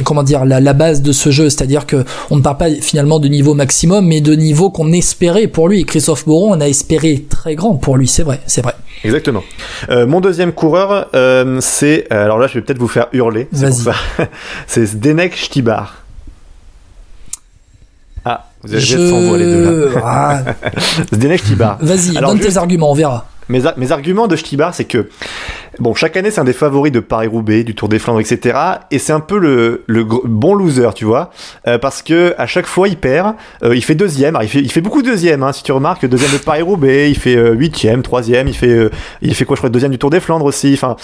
comment 0.03 0.23
dire, 0.23 0.45
la, 0.45 0.59
la 0.59 0.73
base 0.73 1.01
de 1.01 1.11
ce 1.11 1.31
jeu, 1.31 1.49
c'est-à-dire 1.49 1.85
que 1.85 2.05
on 2.29 2.37
ne 2.37 2.41
parle 2.41 2.57
pas 2.57 2.69
finalement 2.69 3.19
de 3.19 3.27
niveau 3.27 3.53
maximum, 3.53 4.05
mais 4.05 4.21
de 4.21 4.33
niveau 4.33 4.69
qu'on 4.69 4.91
espérait 4.91 5.47
pour 5.47 5.67
lui. 5.67 5.85
Christophe 5.85 6.27
Moreau, 6.27 6.49
on 6.49 6.61
a 6.61 6.67
espéré 6.67 7.25
très 7.29 7.55
grand 7.55 7.75
pour 7.75 7.97
lui. 7.97 8.07
C'est 8.07 8.23
vrai, 8.23 8.41
c'est 8.45 8.61
vrai. 8.61 8.73
Exactement. 9.03 9.43
mon 9.89 10.21
deuxième 10.21 10.51
coureur, 10.51 11.09
euh, 11.13 11.59
c'est. 11.61 12.07
Euh, 12.11 12.25
alors 12.25 12.39
là, 12.39 12.47
je 12.47 12.55
vais 12.55 12.61
peut-être 12.61 12.79
vous 12.79 12.87
faire 12.87 13.07
hurler. 13.13 13.47
C'est 13.53 13.71
ça. 13.71 13.93
c'est 14.67 14.85
Zdenek 14.85 15.35
Stibar. 15.35 16.03
Ah, 18.25 18.49
vous 18.63 18.73
avez 18.73 18.81
je... 18.81 18.97
s'envoler 18.97 19.45
de 19.45 19.91
là. 19.95 20.01
Ah. 20.03 20.41
Zdenek 21.13 21.41
Stibar. 21.41 21.77
Vas-y, 21.79 22.13
donne 22.15 22.39
tes 22.39 22.57
arguments, 22.57 22.91
on 22.91 22.95
verra. 22.95 23.27
Mes, 23.49 23.61
mes 23.77 23.91
arguments 23.91 24.27
de 24.27 24.35
Stibar, 24.35 24.73
c'est 24.73 24.85
que 24.85 25.09
Bon, 25.79 25.93
chaque 25.93 26.17
année, 26.17 26.31
c'est 26.31 26.41
un 26.41 26.43
des 26.43 26.53
favoris 26.53 26.91
de 26.91 26.99
Paris-Roubaix, 26.99 27.63
du 27.63 27.75
Tour 27.75 27.87
des 27.87 27.99
Flandres, 27.99 28.19
etc. 28.19 28.57
Et 28.89 28.97
c'est 28.97 29.13
un 29.13 29.19
peu 29.19 29.37
le, 29.37 29.83
bon 30.25 30.55
loser, 30.55 30.89
tu 30.95 31.05
vois, 31.05 31.29
euh, 31.67 31.77
parce 31.77 32.01
que 32.01 32.33
à 32.39 32.47
chaque 32.47 32.65
fois, 32.65 32.87
il 32.87 32.97
perd. 32.97 33.35
Euh, 33.63 33.75
il 33.75 33.83
fait 33.83 33.93
deuxième. 33.93 34.37
il 34.41 34.47
fait, 34.47 34.59
il 34.59 34.71
fait 34.71 34.81
beaucoup 34.81 35.03
deuxième, 35.03 35.43
hein, 35.43 35.53
si 35.53 35.61
tu 35.61 35.71
remarques. 35.71 36.05
Deuxième 36.07 36.31
de 36.31 36.37
Paris-Roubaix, 36.37 37.11
il 37.11 37.17
fait 37.17 37.35
euh, 37.35 37.53
huitième, 37.53 38.01
troisième. 38.01 38.47
Il 38.47 38.55
fait, 38.55 38.89
il 39.21 39.35
fait 39.35 39.45
quoi, 39.45 39.55
je 39.55 39.59
crois, 39.59 39.69
deuxième 39.69 39.91
du 39.91 39.99
Tour 39.99 40.09
des 40.09 40.19
Flandres 40.19 40.45
aussi. 40.45 40.73
Enfin, 40.73 40.95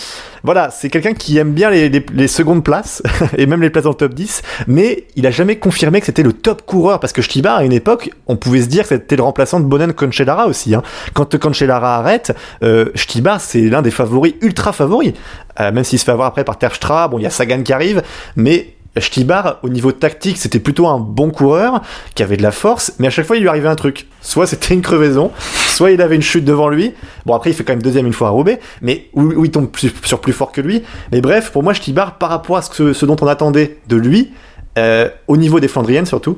voilà, 0.43 0.71
c'est 0.71 0.89
quelqu'un 0.89 1.13
qui 1.13 1.37
aime 1.37 1.53
bien 1.53 1.69
les, 1.69 2.27
secondes 2.27 2.63
places 2.63 3.03
et 3.37 3.45
même 3.45 3.61
les 3.61 3.69
places 3.69 3.83
dans 3.83 3.91
le 3.91 3.95
top 3.95 4.15
10. 4.15 4.41
Mais 4.67 5.05
il 5.15 5.27
a 5.27 5.31
jamais 5.31 5.57
confirmé 5.57 5.99
que 5.99 6.07
c'était 6.07 6.23
le 6.23 6.33
top 6.33 6.65
coureur, 6.65 6.99
parce 6.99 7.13
que 7.13 7.21
Stibar, 7.21 7.57
à 7.57 7.63
une 7.63 7.73
époque, 7.73 8.09
on 8.25 8.37
pouvait 8.37 8.61
se 8.61 8.67
dire 8.67 8.83
que 8.83 8.89
c'était 8.89 9.17
le 9.17 9.23
remplaçant 9.23 9.59
de 9.59 9.65
Bonen 9.65 9.93
Conchelara 9.93 10.47
aussi. 10.47 10.73
Hein. 10.73 10.81
Quand 11.13 11.37
Conchelara 11.37 11.97
arrête, 11.97 12.32
euh, 12.63 12.85
Stibar, 12.95 13.39
c'est 13.41 13.61
l'un 13.61 13.81
des 13.81 13.91
favoris 13.91 14.35
ultra 14.41 14.73
favori, 14.73 15.13
euh, 15.59 15.71
même 15.71 15.83
s'il 15.83 15.99
se 15.99 16.05
fait 16.05 16.11
avoir 16.11 16.27
après 16.27 16.43
par 16.43 16.57
Terstra, 16.57 17.07
bon, 17.07 17.19
il 17.19 17.23
y 17.23 17.27
a 17.27 17.29
Sagan 17.29 17.63
qui 17.63 17.73
arrive, 17.73 18.03
mais 18.35 18.75
Stibar, 18.99 19.57
au 19.63 19.69
niveau 19.69 19.91
tactique, 19.91 20.37
c'était 20.37 20.59
plutôt 20.59 20.87
un 20.87 20.99
bon 20.99 21.31
coureur, 21.31 21.81
qui 22.13 22.21
avait 22.21 22.37
de 22.37 22.43
la 22.43 22.51
force, 22.51 22.93
mais 22.99 23.07
à 23.07 23.09
chaque 23.09 23.25
fois, 23.25 23.37
il 23.37 23.41
lui 23.41 23.49
arrivait 23.49 23.67
un 23.67 23.75
truc. 23.75 24.07
Soit 24.21 24.45
c'était 24.45 24.75
une 24.75 24.81
crevaison, 24.81 25.31
soit 25.67 25.91
il 25.91 26.01
avait 26.01 26.15
une 26.15 26.21
chute 26.21 26.45
devant 26.45 26.69
lui. 26.69 26.93
Bon, 27.25 27.33
après, 27.33 27.49
il 27.49 27.53
fait 27.53 27.63
quand 27.63 27.73
même 27.73 27.81
deuxième 27.81 28.05
une 28.05 28.13
fois 28.13 28.27
à 28.27 28.31
Roubaix, 28.31 28.59
mais 28.81 29.09
où, 29.13 29.43
il 29.43 29.49
tombe 29.49 29.69
sur 30.03 30.21
plus 30.21 30.33
fort 30.33 30.51
que 30.51 30.61
lui. 30.61 30.83
Mais 31.11 31.21
bref, 31.21 31.51
pour 31.51 31.63
moi, 31.63 31.73
Stibar, 31.73 32.19
par 32.19 32.29
rapport 32.29 32.57
à 32.57 32.61
ce, 32.61 33.05
dont 33.05 33.15
on 33.21 33.27
attendait 33.27 33.79
de 33.87 33.95
lui, 33.95 34.31
euh, 34.77 35.09
au 35.27 35.37
niveau 35.37 35.59
des 35.59 35.67
Flandriennes 35.67 36.05
surtout, 36.05 36.37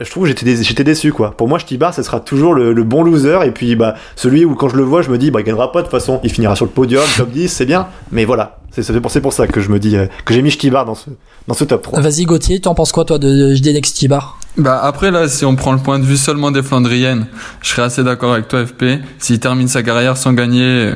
je 0.00 0.10
trouve 0.10 0.24
que 0.24 0.28
j'étais 0.28 0.62
j'étais 0.62 0.84
déçu 0.84 1.12
quoi. 1.12 1.32
Pour 1.36 1.48
moi, 1.48 1.58
Stibar, 1.58 1.92
ce 1.92 2.02
sera 2.02 2.20
toujours 2.20 2.54
le, 2.54 2.72
bon 2.84 3.02
loser 3.02 3.40
et 3.44 3.50
puis 3.50 3.74
bah 3.74 3.96
celui 4.14 4.44
où 4.44 4.54
quand 4.54 4.68
je 4.68 4.76
le 4.76 4.84
vois, 4.84 5.02
je 5.02 5.10
me 5.10 5.18
dis 5.18 5.30
bah 5.30 5.40
il 5.40 5.44
gagnera 5.44 5.72
pas 5.72 5.80
de 5.80 5.86
toute 5.86 5.90
façon, 5.90 6.20
il 6.22 6.30
finira 6.30 6.54
sur 6.54 6.64
le 6.64 6.70
podium, 6.70 7.02
top 7.16 7.30
10, 7.30 7.48
c'est 7.48 7.66
bien, 7.66 7.88
mais 8.12 8.24
voilà, 8.24 8.58
c'est 8.70 9.00
pour, 9.00 9.10
pour 9.10 9.32
ça 9.32 9.46
que 9.48 9.60
je 9.60 9.70
me 9.70 9.78
dis 9.78 9.96
euh, 9.96 10.06
que 10.24 10.34
j'ai 10.34 10.42
mis 10.42 10.52
Stibar 10.52 10.84
dans 10.84 10.94
ce 10.94 11.10
dans 11.48 11.54
ce 11.54 11.64
top 11.64 11.82
3. 11.82 12.00
Vas-y 12.00 12.24
Gauthier, 12.24 12.60
tu 12.60 12.68
en 12.68 12.74
penses 12.74 12.92
quoi 12.92 13.04
toi 13.04 13.18
de 13.18 13.54
JDNX 13.54 13.88
Stibar 13.88 14.38
Bah 14.56 14.80
après 14.82 15.10
là, 15.10 15.26
si 15.28 15.44
on 15.44 15.56
prend 15.56 15.72
le 15.72 15.78
point 15.78 15.98
de 15.98 16.04
vue 16.04 16.16
seulement 16.16 16.52
des 16.52 16.62
Flandriennes, 16.62 17.26
je 17.60 17.70
serais 17.70 17.82
assez 17.82 18.04
d'accord 18.04 18.34
avec 18.34 18.46
toi 18.46 18.64
FP, 18.64 19.00
s'il 19.18 19.40
termine 19.40 19.68
sa 19.68 19.82
carrière 19.82 20.16
sans 20.16 20.32
gagner 20.32 20.92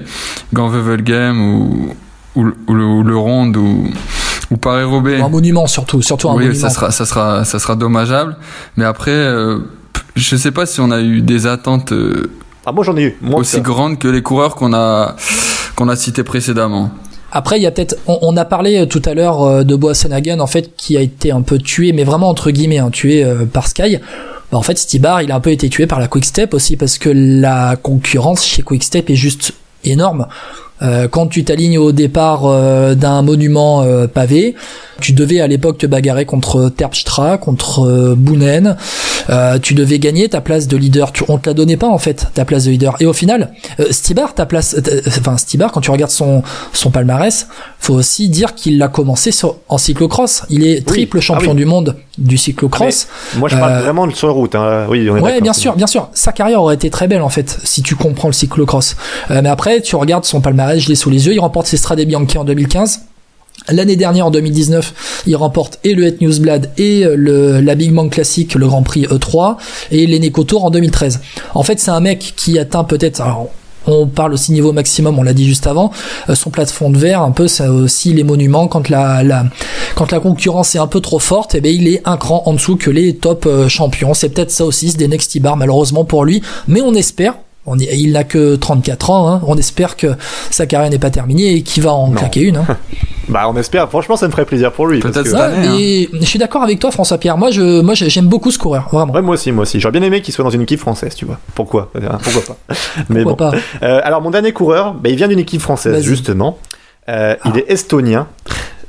Ganvevelgem 0.53 1.41
ou 1.41 1.97
ou, 2.35 2.47
ou, 2.67 2.75
le, 2.75 2.85
ou 2.85 3.03
le 3.03 3.17
Ronde 3.17 3.57
ou 3.57 3.91
ou 4.53 4.57
Paris-Roubaix. 4.57 5.21
Un 5.21 5.29
monument 5.29 5.67
surtout, 5.67 6.03
surtout 6.03 6.29
un 6.29 6.35
oui, 6.35 6.47
monument. 6.47 6.61
ça 6.61 6.71
sera, 6.71 6.91
ça 6.91 7.07
sera, 7.07 7.45
ça 7.45 7.59
sera 7.59 7.75
dommageable. 7.75 8.37
Mais 8.77 8.85
après, 8.85 9.11
euh, 9.11 9.59
je 10.15 10.37
sais 10.37 10.51
pas 10.51 10.67
si 10.67 10.81
on 10.81 10.91
a 10.91 11.01
eu 11.01 11.23
des 11.23 11.47
attentes. 11.47 11.93
Euh, 11.93 12.31
ah 12.67 12.73
moi 12.73 12.85
j'en 12.85 12.97
ai 12.97 13.03
eu. 13.03 13.17
aussi 13.33 13.61
grandes 13.61 13.99
que 13.99 14.09
les 14.09 14.23
coureurs 14.23 14.55
qu'on 14.55 14.73
a, 14.75 15.17
qu'on 15.75 15.89
a 15.89 15.97
cités 15.97 16.23
précédemment. 16.23 16.91
Après, 17.35 17.59
il 17.59 17.63
y 17.63 17.67
a 17.67 17.71
peut-être, 17.71 17.97
on, 18.07 18.37
a 18.37 18.45
parlé 18.45 18.81
euh, 18.81 18.87
tout 18.87 19.01
à 19.07 19.15
l'heure 19.15 19.65
de 19.65 19.75
Boassenhagen, 19.75 20.39
en 20.39 20.47
fait, 20.47 20.77
qui 20.77 20.99
a 20.99 21.01
été 21.01 21.33
un 21.33 21.41
peu 21.41 21.57
tué, 21.57 21.93
mais 21.93 22.05
vraiment 22.05 22.29
entre 22.29 22.51
guillemets, 22.51 22.79
hein, 22.79 22.91
tué 22.91 23.27
par 23.55 23.69
Sky. 23.69 23.97
Bah, 24.51 24.59
en 24.59 24.63
fait, 24.63 24.77
Stibar, 24.77 25.23
il 25.23 25.33
a 25.33 25.37
un 25.37 25.41
peu 25.41 25.51
été 25.51 25.71
tué 25.71 25.87
par 25.87 25.99
la 25.99 26.09
Quick 26.09 26.27
Step 26.27 26.53
aussi, 26.53 26.77
parce 26.77 26.99
que 26.99 27.09
la 27.09 27.77
concurrence 27.77 28.45
chez 28.45 28.63
Quick 28.63 28.85
Step 28.85 29.09
est 29.09 29.17
juste 29.17 29.55
énorme. 29.83 30.27
Euh, 30.83 31.09
quand 31.09 31.27
tu 31.29 31.45
t'alignes 31.45 31.79
au 31.79 31.93
départ 31.93 32.47
euh, 32.47 32.95
d'un 32.95 33.23
monument 33.23 33.83
euh, 33.83 34.07
pavé, 34.07 34.55
tu 35.01 35.13
devais 35.13 35.41
à 35.41 35.47
l'époque 35.47 35.79
te 35.79 35.87
bagarrer 35.87 36.27
contre 36.27 36.69
Terpstra, 36.69 37.39
contre 37.39 38.15
Bounen. 38.17 38.77
tu 39.61 39.75
devais 39.75 39.99
gagner 39.99 40.29
ta 40.29 40.41
place 40.41 40.69
de 40.69 40.77
leader. 40.77 41.11
Tu, 41.11 41.25
on 41.29 41.39
te 41.39 41.49
la 41.49 41.55
donnait 41.55 41.77
pas 41.77 41.89
en 41.89 41.99
fait 41.99 42.29
ta 42.35 42.45
place 42.45 42.67
de 42.67 42.71
leader. 42.71 42.97
Et 43.01 43.07
au 43.07 43.13
final, 43.13 43.53
Stibar, 43.91 44.33
ta 44.35 44.47
place, 44.47 44.77
enfin 45.19 45.37
Stibar, 45.39 45.73
quand 45.73 45.81
tu 45.81 45.91
regardes 45.91 46.13
son 46.13 46.45
son 46.73 46.91
palmarès, 46.91 47.49
faut 47.83 47.95
aussi 47.95 48.29
dire 48.29 48.55
qu'il 48.55 48.79
l'a 48.79 48.87
commencé 48.87 49.33
sur, 49.33 49.57
en 49.69 49.77
cyclocross. 49.77 50.45
Il 50.51 50.65
est 50.65 50.87
triple 50.87 51.19
ah 51.19 51.21
champion 51.21 51.53
du 51.53 51.65
monde 51.65 51.97
du 52.17 52.39
cyclocross. 52.39 53.09
moi, 53.37 53.49
je 53.49 53.57
parle 53.57 53.83
vraiment 53.83 54.07
de 54.07 54.15
sur 54.15 54.33
route. 54.33 54.55
Hein. 54.55 54.87
Oui, 54.89 55.09
on 55.11 55.17
est 55.17 55.21
ouais, 55.21 55.41
bien 55.41 55.53
sûr, 55.53 55.75
bien 55.75 55.89
sûr. 55.89 56.09
Sa 56.15 56.33
carrière 56.33 56.63
aurait 56.63 56.77
été 56.77 56.91
très 56.91 57.09
belle 57.09 57.23
en 57.23 57.29
fait 57.29 57.59
si 57.65 57.83
tu 57.83 57.97
comprends 57.97 58.29
le 58.29 58.35
cyclocross. 58.35 58.97
mais 59.31 59.49
après, 59.49 59.81
tu 59.81 59.97
regardes 59.97 60.25
son 60.25 60.41
palmarès 60.41 60.79
je 60.79 60.89
l'ai 60.89 60.95
sous 60.95 61.11
les 61.11 61.27
yeux. 61.27 61.33
Il 61.33 61.41
remporte 61.41 61.67
ses 61.67 61.77
Strade 61.77 62.01
Bianchi 62.03 62.39
en 62.39 62.45
2015. 62.45 63.01
L'année 63.69 63.97
dernière, 63.97 64.27
en 64.27 64.31
2019, 64.31 65.23
il 65.27 65.37
remporte 65.37 65.79
et 65.85 65.95
le 65.95 66.05
Het 66.05 66.21
Newsblad 66.21 66.71
et 66.79 67.05
le, 67.05 67.61
la 67.61 67.75
Big 67.75 67.93
Bang 67.93 68.11
Classic, 68.11 68.53
le 68.55 68.67
Grand 68.67 68.83
Prix 68.83 69.03
E3, 69.03 69.57
et 69.93 70.07
l'Eneco 70.07 70.43
Tour 70.43 70.65
en 70.65 70.71
2013. 70.71 71.21
En 71.55 71.63
fait, 71.63 71.79
c'est 71.79 71.91
un 71.91 72.01
mec 72.01 72.35
qui 72.37 72.59
atteint 72.59 72.83
peut-être, 72.83 73.23
on 73.87 74.07
parle 74.07 74.33
aussi 74.35 74.53
niveau 74.53 74.73
maximum, 74.73 75.19
on 75.19 75.23
l'a 75.23 75.33
dit 75.33 75.47
juste 75.47 75.67
avant, 75.67 75.91
euh, 76.29 76.35
son 76.35 76.51
plafond 76.51 76.91
de 76.91 76.99
verre, 76.99 77.23
un 77.23 77.33
peu, 77.33 77.49
ça 77.49 77.71
aussi 77.71 78.13
les 78.13 78.25
monuments, 78.25 78.69
quand 78.69 78.89
la, 78.89 79.23
la, 79.23 79.45
quand 79.95 80.13
la 80.13 80.21
concurrence 80.21 80.75
est 80.75 80.79
un 80.79 80.87
peu 80.87 81.01
trop 81.01 81.19
forte, 81.19 81.55
eh 81.55 81.61
bien, 81.61 81.73
il 81.73 81.89
est 81.89 82.03
un 82.05 82.17
cran 82.17 82.43
en 82.47 82.55
dessous 82.55 82.77
que 82.77 82.91
les 82.91 83.17
top 83.17 83.47
euh, 83.47 83.69
champions. 83.69 84.15
C'est 84.15 84.31
peut-être 84.31 84.51
ça 84.51 84.65
aussi, 84.65 84.91
c'est 84.91 84.99
des 84.99 85.09
Next 85.09 85.39
Bar, 85.41 85.57
malheureusement 85.57 86.05
pour 86.05 86.25
lui, 86.25 86.43
mais 86.69 86.81
on 86.81 86.95
espère, 86.95 87.35
on 87.67 87.79
il 87.79 88.13
n'a 88.13 88.25
que 88.25 88.57
34 88.57 89.11
ans, 89.11 89.29
hein. 89.29 89.41
on 89.47 89.57
espère 89.57 89.97
que 89.97 90.09
sa 90.51 90.67
carrière 90.67 90.91
n'est 90.91 90.99
pas 90.99 91.11
terminée 91.11 91.55
et 91.55 91.63
qu'il 91.63 91.83
va 91.83 91.93
en 91.93 92.11
claquer 92.11 92.41
une. 92.41 92.57
Hein. 92.57 92.67
bah 93.29 93.45
on 93.49 93.57
espère, 93.57 93.89
franchement 93.89 94.17
ça 94.17 94.27
me 94.27 94.33
ferait 94.33 94.45
plaisir 94.45 94.73
pour 94.73 94.87
lui. 94.87 95.01
Peut-être 95.01 95.35
hein. 95.35 95.51
Je 95.63 96.25
suis 96.25 96.39
d'accord 96.39 96.63
avec 96.63 96.79
toi 96.79 96.91
François 96.91 97.19
Pierre, 97.19 97.39
moi 97.39 97.51
je, 97.51 97.81
moi 97.81 97.95
j'aime 97.95 98.27
beaucoup 98.27 98.51
ce 98.51 98.59
coureur, 98.59 98.89
vraiment. 98.93 99.13
Ouais, 99.13 99.23
moi 99.23 99.35
aussi, 99.35 99.53
moi 99.53 99.63
aussi. 99.63 99.79
J'aurais 99.79 99.93
bien 99.93 100.03
aimé 100.03 100.23
qu'il 100.23 100.35
soit 100.35 100.45
dans 100.45 100.51
une 100.51 100.63
équipe 100.63 100.81
française, 100.81 101.15
tu 101.15 101.25
vois. 101.25 101.39
Pourquoi? 101.55 101.91
Pourquoi 102.23 102.43
pas? 102.43 102.75
Mais 103.09 103.25
bon. 103.25 103.35
Pas? 103.35 103.53
Euh, 103.83 104.01
alors 104.03 104.23
mon 104.23 104.31
dernier 104.31 104.53
coureur, 104.53 104.95
bah, 104.95 105.09
il 105.09 105.17
vient 105.17 105.29
d'une 105.29 105.39
équipe 105.39 105.61
française 105.61 106.03
justement. 106.03 106.59
Euh, 107.09 107.35
il 107.47 107.59
est 107.59 107.71
estonien. 107.71 108.29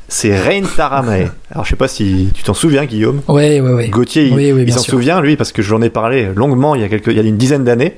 C'est 0.07 0.37
Rein 0.37 0.63
Taramae. 0.63 1.31
Alors 1.51 1.65
je 1.65 1.71
sais 1.71 1.75
pas 1.75 1.87
si 1.87 2.29
tu 2.33 2.43
t'en 2.43 2.53
souviens 2.53 2.85
Guillaume. 2.85 3.21
Oui, 3.27 3.59
oui, 3.59 3.71
oui. 3.71 3.89
Gauthier, 3.89 4.25
il, 4.25 4.73
s'en 4.73 4.79
souvient 4.79 5.21
lui 5.21 5.35
parce 5.35 5.51
que 5.51 5.61
j'en 5.61 5.81
ai 5.81 5.89
parlé 5.89 6.29
longuement 6.35 6.75
il 6.75 6.81
y 6.81 6.83
a 6.83 6.89
quelques, 6.89 7.07
il 7.07 7.17
y 7.17 7.19
a 7.19 7.23
une 7.23 7.37
dizaine 7.37 7.63
d'années. 7.63 7.97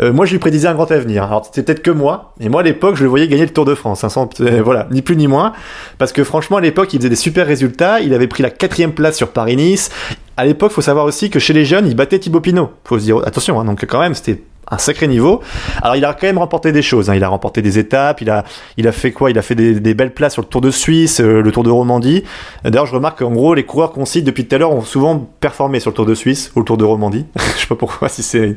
Euh, 0.00 0.12
moi 0.12 0.26
je 0.26 0.32
lui 0.32 0.38
prédisais 0.38 0.68
un 0.68 0.74
grand 0.74 0.90
avenir. 0.90 1.24
Alors 1.24 1.44
c'était 1.46 1.62
peut-être 1.62 1.82
que 1.82 1.90
moi, 1.90 2.34
mais 2.40 2.48
moi 2.48 2.60
à 2.60 2.64
l'époque 2.64 2.96
je 2.96 3.02
le 3.02 3.08
voyais 3.08 3.28
gagner 3.28 3.44
le 3.44 3.52
Tour 3.52 3.64
de 3.64 3.74
France. 3.74 4.04
Hein, 4.04 4.28
euh, 4.40 4.62
voilà, 4.62 4.88
ni 4.90 5.02
plus 5.02 5.16
ni 5.16 5.28
moins. 5.28 5.52
Parce 5.98 6.12
que 6.12 6.24
franchement 6.24 6.56
à 6.56 6.60
l'époque 6.60 6.92
il 6.92 6.98
faisait 6.98 7.10
des 7.10 7.16
super 7.16 7.46
résultats. 7.46 8.00
Il 8.00 8.14
avait 8.14 8.28
pris 8.28 8.42
la 8.42 8.50
quatrième 8.50 8.92
place 8.92 9.16
sur 9.16 9.28
Paris-Nice. 9.28 9.90
À 10.36 10.46
l'époque, 10.46 10.72
faut 10.72 10.80
savoir 10.80 11.04
aussi 11.04 11.28
que 11.28 11.38
chez 11.38 11.52
les 11.52 11.64
jeunes, 11.66 11.86
il 11.86 11.94
battait 11.94 12.18
Thibaut 12.18 12.40
Pinot. 12.40 12.70
Faut 12.84 12.98
se 12.98 13.04
dire 13.04 13.18
attention, 13.26 13.60
hein, 13.60 13.64
donc 13.64 13.84
quand 13.84 14.00
même 14.00 14.14
c'était 14.14 14.42
un 14.72 14.78
sacré 14.78 15.06
niveau. 15.06 15.40
Alors 15.82 15.96
il 15.96 16.04
a 16.04 16.14
quand 16.14 16.26
même 16.26 16.38
remporté 16.38 16.72
des 16.72 16.82
choses. 16.82 17.10
Hein. 17.10 17.14
Il 17.14 17.22
a 17.22 17.28
remporté 17.28 17.62
des 17.62 17.78
étapes. 17.78 18.20
Il 18.22 18.30
a, 18.30 18.44
il 18.76 18.88
a 18.88 18.92
fait 18.92 19.12
quoi? 19.12 19.30
Il 19.30 19.38
a 19.38 19.42
fait 19.42 19.54
des, 19.54 19.94
belles 19.94 20.14
places 20.14 20.32
sur 20.32 20.42
le 20.42 20.48
Tour 20.48 20.62
de 20.62 20.70
Suisse, 20.70 21.20
euh, 21.20 21.42
le 21.42 21.52
Tour 21.52 21.62
de 21.62 21.70
Romandie. 21.70 22.24
D'ailleurs, 22.64 22.86
je 22.86 22.94
remarque 22.94 23.18
qu'en 23.18 23.30
gros, 23.30 23.52
les 23.54 23.64
coureurs 23.64 23.92
qu'on 23.92 24.06
cite 24.06 24.24
depuis 24.24 24.46
tout 24.46 24.54
à 24.54 24.58
l'heure 24.58 24.72
ont 24.72 24.80
souvent 24.80 25.28
performé 25.40 25.78
sur 25.80 25.90
le 25.90 25.94
Tour 25.94 26.06
de 26.06 26.14
Suisse 26.14 26.50
ou 26.56 26.60
le 26.60 26.64
Tour 26.64 26.78
de 26.78 26.84
Romandie. 26.84 27.26
je 27.36 27.60
sais 27.60 27.66
pas 27.66 27.74
pourquoi, 27.74 28.08
si 28.08 28.22
c'est 28.22 28.56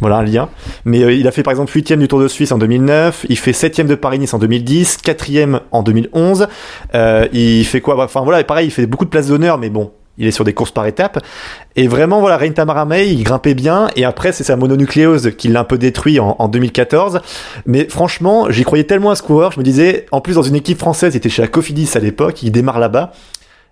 voilà 0.00 0.16
un 0.16 0.24
lien. 0.24 0.48
Mais 0.86 1.02
euh, 1.02 1.12
il 1.12 1.28
a 1.28 1.30
fait 1.30 1.42
par 1.42 1.50
exemple 1.50 1.70
huitième 1.72 2.00
du 2.00 2.08
Tour 2.08 2.20
de 2.20 2.28
Suisse 2.28 2.52
en 2.52 2.58
2009. 2.58 3.26
Il 3.28 3.38
fait 3.38 3.52
septième 3.52 3.86
de 3.86 3.94
Paris-Nice 3.94 4.32
en 4.32 4.38
2010, 4.38 4.96
quatrième 4.98 5.60
en 5.72 5.82
2011. 5.82 6.48
Euh, 6.94 7.28
il 7.34 7.64
fait 7.66 7.82
quoi? 7.82 8.02
Enfin 8.02 8.22
voilà, 8.22 8.42
pareil, 8.44 8.68
il 8.68 8.70
fait 8.70 8.86
beaucoup 8.86 9.04
de 9.04 9.10
places 9.10 9.28
d'honneur, 9.28 9.58
mais 9.58 9.68
bon, 9.68 9.92
il 10.20 10.26
est 10.26 10.30
sur 10.30 10.44
des 10.44 10.52
courses 10.52 10.70
par 10.70 10.86
étapes. 10.86 11.18
Et 11.76 11.88
vraiment, 11.88 12.20
voilà, 12.20 12.36
Rein 12.36 12.52
Tamaramei, 12.52 13.08
il 13.08 13.24
grimpait 13.24 13.54
bien. 13.54 13.88
Et 13.96 14.04
après, 14.04 14.32
c'est 14.32 14.44
sa 14.44 14.54
mononucléose 14.54 15.32
qui 15.36 15.48
l'a 15.48 15.60
un 15.60 15.64
peu 15.64 15.78
détruit 15.78 16.20
en, 16.20 16.48
2014. 16.48 17.20
Mais 17.66 17.88
franchement, 17.88 18.50
j'y 18.50 18.62
croyais 18.62 18.84
tellement 18.84 19.10
à 19.10 19.16
ce 19.16 19.22
coureur. 19.22 19.50
Je 19.50 19.58
me 19.58 19.64
disais, 19.64 20.06
en 20.12 20.20
plus, 20.20 20.34
dans 20.34 20.42
une 20.42 20.54
équipe 20.54 20.78
française, 20.78 21.14
il 21.14 21.16
était 21.16 21.30
chez 21.30 21.42
la 21.42 21.48
Cofidis 21.48 21.90
à 21.94 22.00
l'époque, 22.00 22.42
il 22.42 22.52
démarre 22.52 22.78
là-bas. 22.78 23.12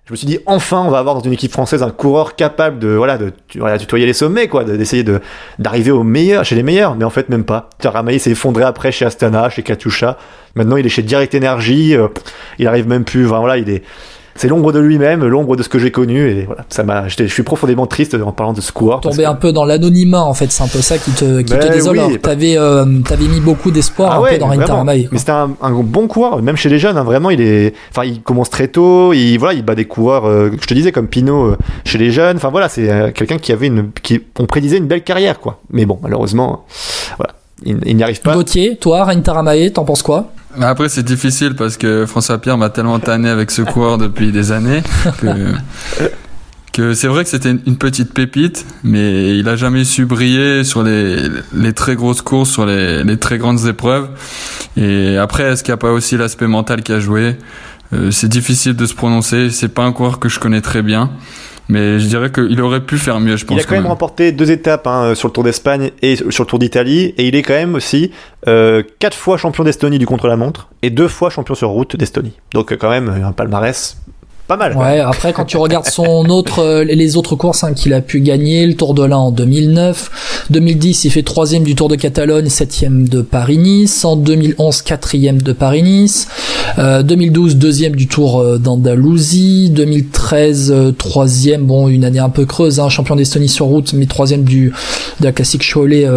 Je 0.07 0.15
me 0.15 0.17
suis 0.17 0.27
dit, 0.27 0.39
enfin, 0.47 0.83
on 0.87 0.91
va 0.91 1.01
avoir 1.01 1.17
dans 1.17 1.21
une 1.21 1.35
équipe 1.35 1.53
française 1.53 1.83
un 1.83 1.91
coureur 1.91 2.35
capable 2.35 2.79
de, 2.79 2.89
voilà, 2.89 3.19
de, 3.19 3.31
tutoyer 3.77 4.07
les 4.07 4.15
sommets, 4.15 4.49
quoi, 4.49 4.65
d'essayer 4.65 5.05
de, 5.05 5.21
d'arriver 5.59 5.91
au 5.91 6.03
meilleur, 6.03 6.47
chez 6.47 6.55
les 6.55 6.63
meilleurs. 6.63 6.97
Mais 6.97 7.05
en 7.05 7.11
fait, 7.11 7.29
même 7.29 7.45
pas. 7.45 7.69
Tamaramei 7.79 8.19
s'est 8.19 8.31
effondré 8.31 8.65
après 8.65 8.91
chez 8.91 9.05
Astana, 9.05 9.51
chez 9.51 9.63
Katusha. 9.63 10.17
Maintenant, 10.55 10.79
il 10.79 10.87
est 10.87 10.89
chez 10.89 11.03
Direct 11.03 11.35
Energy. 11.35 11.95
Euh, 11.95 12.09
il 12.59 12.67
arrive 12.67 12.89
même 12.89 13.05
plus, 13.05 13.25
voilà, 13.25 13.59
il 13.59 13.69
est, 13.69 13.83
c'est 14.39 14.47
l'ombre 14.47 14.71
de 14.71 14.79
lui-même, 14.79 15.27
l'ombre 15.27 15.57
de 15.57 15.65
ce 15.65 15.69
que 15.69 15.81
j'ai 15.81 15.91
connu, 15.91 16.31
et 16.31 16.45
voilà, 16.45 16.65
ça 16.69 16.85
m'a, 16.85 17.09
je 17.09 17.25
suis 17.25 17.43
profondément 17.43 17.87
triste 17.87 18.15
en 18.15 18.31
parlant 18.31 18.53
de 18.53 18.61
ce 18.61 18.71
coureur. 18.71 19.01
Tomber 19.01 19.25
un 19.25 19.35
peu 19.35 19.53
dans 19.53 19.65
l'anonymat, 19.65 20.23
en 20.23 20.33
fait, 20.33 20.53
c'est 20.53 20.63
un 20.63 20.69
peu 20.69 20.81
ça 20.81 20.97
qui 20.97 21.11
te, 21.11 21.41
qui 21.41 21.53
te 21.53 21.59
ben 21.59 21.73
désole. 21.73 22.19
t'avais, 22.23 22.57
euh, 22.57 22.85
t'avais 23.05 23.27
mis 23.27 23.41
beaucoup 23.41 23.73
d'espoir 23.73 24.13
ah 24.13 24.25
un 24.25 24.31
peu 24.31 24.39
dans 24.39 24.47
Rinta 24.47 24.85
Mais 24.85 25.09
c'était 25.17 25.33
un, 25.33 25.49
bon 25.83 26.07
coureur, 26.07 26.41
même 26.41 26.57
chez 26.57 26.69
les 26.69 26.79
jeunes, 26.79 26.97
hein, 26.97 27.03
vraiment, 27.03 27.31
il 27.31 27.41
est, 27.41 27.75
enfin, 27.91 28.05
il 28.05 28.23
commence 28.23 28.49
très 28.49 28.69
tôt, 28.69 29.13
il, 29.13 29.39
voilà, 29.39 29.55
il 29.55 29.65
bat 29.65 29.75
des 29.75 29.87
coureurs, 29.87 30.27
euh, 30.29 30.51
je 30.61 30.67
te 30.67 30.75
disais, 30.75 30.93
comme 30.93 31.09
Pinot 31.09 31.47
euh, 31.47 31.57
chez 31.85 31.99
les 31.99 32.13
jeunes, 32.13 32.37
enfin 32.37 32.51
voilà, 32.51 32.69
c'est 32.69 33.13
quelqu'un 33.15 33.39
qui 33.39 33.51
avait 33.51 33.67
une, 33.67 33.91
qui, 34.03 34.21
on 34.39 34.47
prédisait 34.47 34.79
une 34.79 34.87
belle 34.87 35.03
carrière, 35.03 35.41
quoi. 35.41 35.59
Mais 35.71 35.85
bon, 35.85 35.99
malheureusement, 36.01 36.65
voilà, 37.17 37.35
il, 37.65 37.97
n'y 37.97 38.03
arrive 38.05 38.21
pas. 38.21 38.35
Gauthier, 38.35 38.77
toi, 38.77 39.03
Rintaramae, 39.03 39.71
t'en 39.71 39.85
penses 39.85 40.03
quoi? 40.03 40.31
Après, 40.61 40.89
c'est 40.89 41.03
difficile 41.03 41.55
parce 41.55 41.77
que 41.77 42.07
François 42.07 42.39
Pierre 42.39 42.59
m'a 42.59 42.71
tellement 42.71 42.99
tanné 42.99 43.29
avec 43.29 43.51
ce 43.51 43.63
coureur 43.63 43.99
depuis 43.99 44.33
des 44.33 44.53
années 44.53 44.83
que, 46.73 46.95
c'est 46.95 47.09
vrai 47.09 47.25
que 47.25 47.31
c'était 47.31 47.51
une 47.51 47.77
petite 47.77 48.15
pépite, 48.15 48.65
mais 48.83 49.37
il 49.39 49.49
a 49.49 49.57
jamais 49.57 49.85
su 49.85 50.07
briller 50.07 50.65
sur 50.65 50.83
les, 50.83 51.29
les 51.53 51.73
très 51.73 51.97
grosses 51.97 52.23
courses, 52.23 52.51
sur 52.51 52.67
les, 52.67 53.05
les 53.05 53.17
très 53.19 53.39
grandes 53.39 53.67
épreuves. 53.67 54.09
Et 54.77 55.17
après, 55.17 55.45
est-ce 55.45 55.63
qu'il 55.63 55.73
n'y 55.73 55.79
a 55.79 55.79
pas 55.79 55.93
aussi 55.93 56.17
l'aspect 56.17 56.47
mental 56.47 56.83
qui 56.83 56.93
a 56.93 57.01
joué? 57.01 57.37
Euh, 57.93 58.11
C'est 58.11 58.29
difficile 58.29 58.75
de 58.77 58.87
se 58.87 58.95
prononcer. 58.95 59.51
C'est 59.51 59.69
pas 59.69 59.85
un 59.85 59.93
coureur 59.93 60.19
que 60.19 60.29
je 60.29 60.39
connais 60.39 60.61
très 60.61 60.83
bien. 60.83 61.11
Mais 61.69 61.99
je 61.99 62.07
dirais 62.07 62.33
qu'il 62.33 62.61
aurait 62.63 62.81
pu 62.81 62.97
faire 62.97 63.21
mieux, 63.21 63.37
je 63.37 63.45
pense. 63.45 63.59
Il 63.59 63.61
a 63.61 63.65
quand, 63.65 63.75
même, 63.75 63.87
remporté 63.87 64.33
deux 64.33 64.51
étapes 64.51 64.87
hein, 64.87 65.15
sur 65.15 65.29
le 65.29 65.33
Tour 65.33 65.45
d'Espagne 65.45 65.91
et 66.01 66.17
sur 66.17 66.45
le 66.45 66.47
Tour 66.47 66.59
d'Italie. 66.59 67.15
Et 67.19 67.29
il 67.29 67.37
est 67.37 67.43
quand 67.43 67.55
même 67.55 67.75
aussi 67.75 68.11
euh, 68.47 68.83
quatre 68.99 69.17
fois 69.17 69.37
champion 69.37 69.65
d'Estonie 69.65 69.99
du 69.99 70.07
contre-la-montre 70.07 70.69
et 70.83 70.91
deux 70.91 71.09
fois 71.09 71.29
champion 71.29 71.55
sur 71.55 71.69
route 71.69 71.97
d'Estonie. 71.97 72.33
Donc 72.55 72.75
quand 72.77 72.91
même 72.91 73.09
un 73.23 73.33
palmarès 73.33 73.99
pas 74.49 74.57
mal. 74.57 74.77
Ouais, 74.77 74.99
après 74.99 75.33
quand 75.33 75.45
tu 75.45 75.57
regardes 75.59 75.87
son 75.87 76.25
autre, 76.31 76.61
euh, 76.61 76.83
les 76.83 77.17
autres 77.17 77.37
courses 77.37 77.63
hein, 77.63 77.75
qu'il 77.75 77.93
a 77.93 78.01
pu 78.01 78.21
gagner, 78.21 78.67
le 78.67 78.75
Tour 78.75 78.95
de 78.95 79.05
l'Ain 79.05 79.19
en 79.19 79.31
2009, 79.31 80.47
2010 80.51 81.05
il 81.05 81.11
fait 81.11 81.23
troisième 81.23 81.63
du 81.63 81.75
Tour 81.75 81.89
de 81.89 81.97
Catalogne, 81.97 82.49
septième 82.49 83.07
de 83.07 83.21
Paris-Nice, 83.21 84.05
en 84.07 84.17
2011 84.17 84.83
quatrième 84.83 85.43
de 85.43 85.53
Paris-Nice, 85.53 86.29
euh, 86.79 87.03
2012 87.03 87.57
deuxième 87.57 87.95
du 87.95 88.07
Tour 88.07 88.41
euh, 88.41 88.59
d'Andalousie, 88.59 89.71
2013 89.71 90.73
euh, 90.75 90.93
troisième, 90.93 91.65
bon 91.65 91.89
une 91.89 92.05
année 92.05 92.19
un 92.19 92.31
peu 92.31 92.47
creuse, 92.47 92.81
hein, 92.81 92.89
champion 92.89 93.17
d'Estonie 93.17 93.49
sur 93.49 93.67
route, 93.67 93.93
mais 93.93 94.07
troisième 94.07 94.45
du 94.45 94.73
de 95.21 95.25
la 95.25 95.33
classique 95.33 95.63
Cholet 95.71 96.09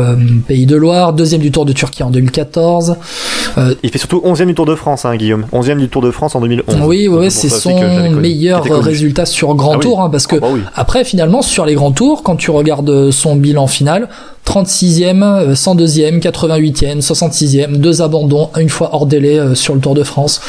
Pays 0.47 0.65
de 0.65 0.75
Loire, 0.75 1.11
deuxième 1.13 1.41
du 1.41 1.51
Tour 1.51 1.65
de 1.65 1.73
Turquie 1.73 2.03
en 2.03 2.11
2014. 2.11 2.95
il 3.83 3.89
fait 3.89 3.97
surtout 3.97 4.21
onzième 4.23 4.47
du 4.47 4.55
Tour 4.55 4.65
de 4.65 4.75
France, 4.75 5.03
hein, 5.03 5.15
Guillaume, 5.17 5.45
onzième 5.51 5.79
du 5.79 5.89
Tour 5.89 6.01
de 6.01 6.11
France 6.11 6.35
en 6.35 6.41
2011. 6.41 6.77
Oui, 6.85 7.07
ouais, 7.07 7.29
c'est 7.29 7.49
son 7.49 7.71
meilleur 8.21 8.63
résultat 8.63 9.25
sur 9.25 9.55
grand 9.55 9.75
ah 9.77 9.79
tour, 9.79 10.01
hein, 10.01 10.09
parce 10.09 10.27
que 10.27 10.35
ah 10.37 10.39
bah 10.39 10.71
après 10.75 11.03
finalement 11.03 11.41
sur 11.41 11.65
les 11.65 11.75
grands 11.75 11.91
tours, 11.91 12.23
quand 12.23 12.35
tu 12.35 12.51
regardes 12.51 13.11
son 13.11 13.35
bilan 13.35 13.67
final, 13.67 14.07
36e, 14.45 15.53
102e, 15.53 16.19
88e, 16.19 17.01
66e, 17.01 17.77
deux 17.77 18.01
abandons, 18.01 18.49
une 18.59 18.69
fois 18.69 18.89
hors 18.93 19.05
délai 19.05 19.39
euh, 19.39 19.55
sur 19.55 19.75
le 19.75 19.79
Tour 19.79 19.93
de 19.93 20.03
France. 20.03 20.41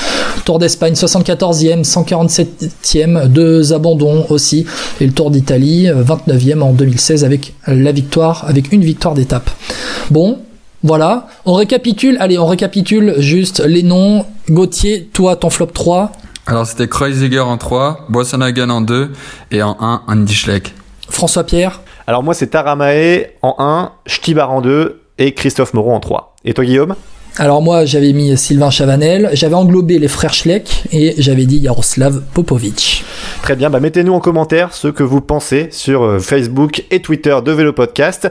Tour 0.44 0.58
d'Espagne, 0.58 0.94
74e, 0.94 1.84
147e, 1.84 3.28
deux 3.28 3.72
abandons 3.72 4.26
aussi. 4.30 4.66
Et 5.00 5.06
le 5.06 5.12
Tour 5.12 5.30
d'Italie, 5.30 5.86
29e 5.86 6.58
euh, 6.58 6.62
en 6.62 6.72
2016 6.72 7.24
avec 7.24 7.54
la 7.66 7.92
victoire, 7.92 8.44
avec 8.48 8.72
une 8.72 8.82
victoire 8.82 9.14
d'étape. 9.14 9.50
Bon, 10.10 10.38
voilà, 10.82 11.28
on 11.44 11.52
récapitule, 11.52 12.16
allez, 12.18 12.38
on 12.38 12.46
récapitule 12.46 13.14
juste 13.18 13.62
les 13.64 13.84
noms. 13.84 14.24
Gauthier, 14.50 15.08
toi, 15.12 15.36
ton 15.36 15.48
flop 15.48 15.66
3. 15.66 16.10
Alors 16.52 16.66
c'était 16.66 16.86
Kreuziger 16.86 17.40
en 17.40 17.56
3, 17.56 18.08
Boissonhagen 18.10 18.68
en 18.68 18.82
2 18.82 19.10
et 19.52 19.62
en 19.62 19.74
1 19.80 20.02
Andy 20.06 20.34
Schleck. 20.34 20.74
François 21.08 21.44
Pierre 21.44 21.80
Alors 22.06 22.22
moi 22.22 22.34
c'est 22.34 22.48
Taramae 22.48 23.28
en 23.40 23.54
1, 23.58 23.92
Stibar 24.06 24.50
en 24.50 24.60
2 24.60 25.00
et 25.16 25.32
Christophe 25.32 25.72
Moreau 25.72 25.92
en 25.92 26.00
3. 26.00 26.36
Et 26.44 26.52
toi 26.52 26.66
Guillaume? 26.66 26.94
Alors 27.38 27.62
moi 27.62 27.86
j'avais 27.86 28.12
mis 28.12 28.36
Sylvain 28.36 28.68
Chavanel, 28.68 29.30
j'avais 29.32 29.54
englobé 29.54 29.98
les 29.98 30.08
frères 30.08 30.34
Schleck 30.34 30.82
et 30.92 31.14
j'avais 31.16 31.46
dit 31.46 31.64
Jaroslav 31.64 32.20
Popovic. 32.34 33.02
Très 33.40 33.56
bien, 33.56 33.70
bah 33.70 33.80
mettez-nous 33.80 34.12
en 34.12 34.20
commentaire 34.20 34.74
ce 34.74 34.88
que 34.88 35.02
vous 35.02 35.22
pensez 35.22 35.68
sur 35.70 36.02
euh, 36.02 36.18
Facebook 36.18 36.84
et 36.90 37.00
Twitter 37.00 37.34
de 37.42 37.50
Vélo 37.52 37.72
Podcast. 37.72 38.20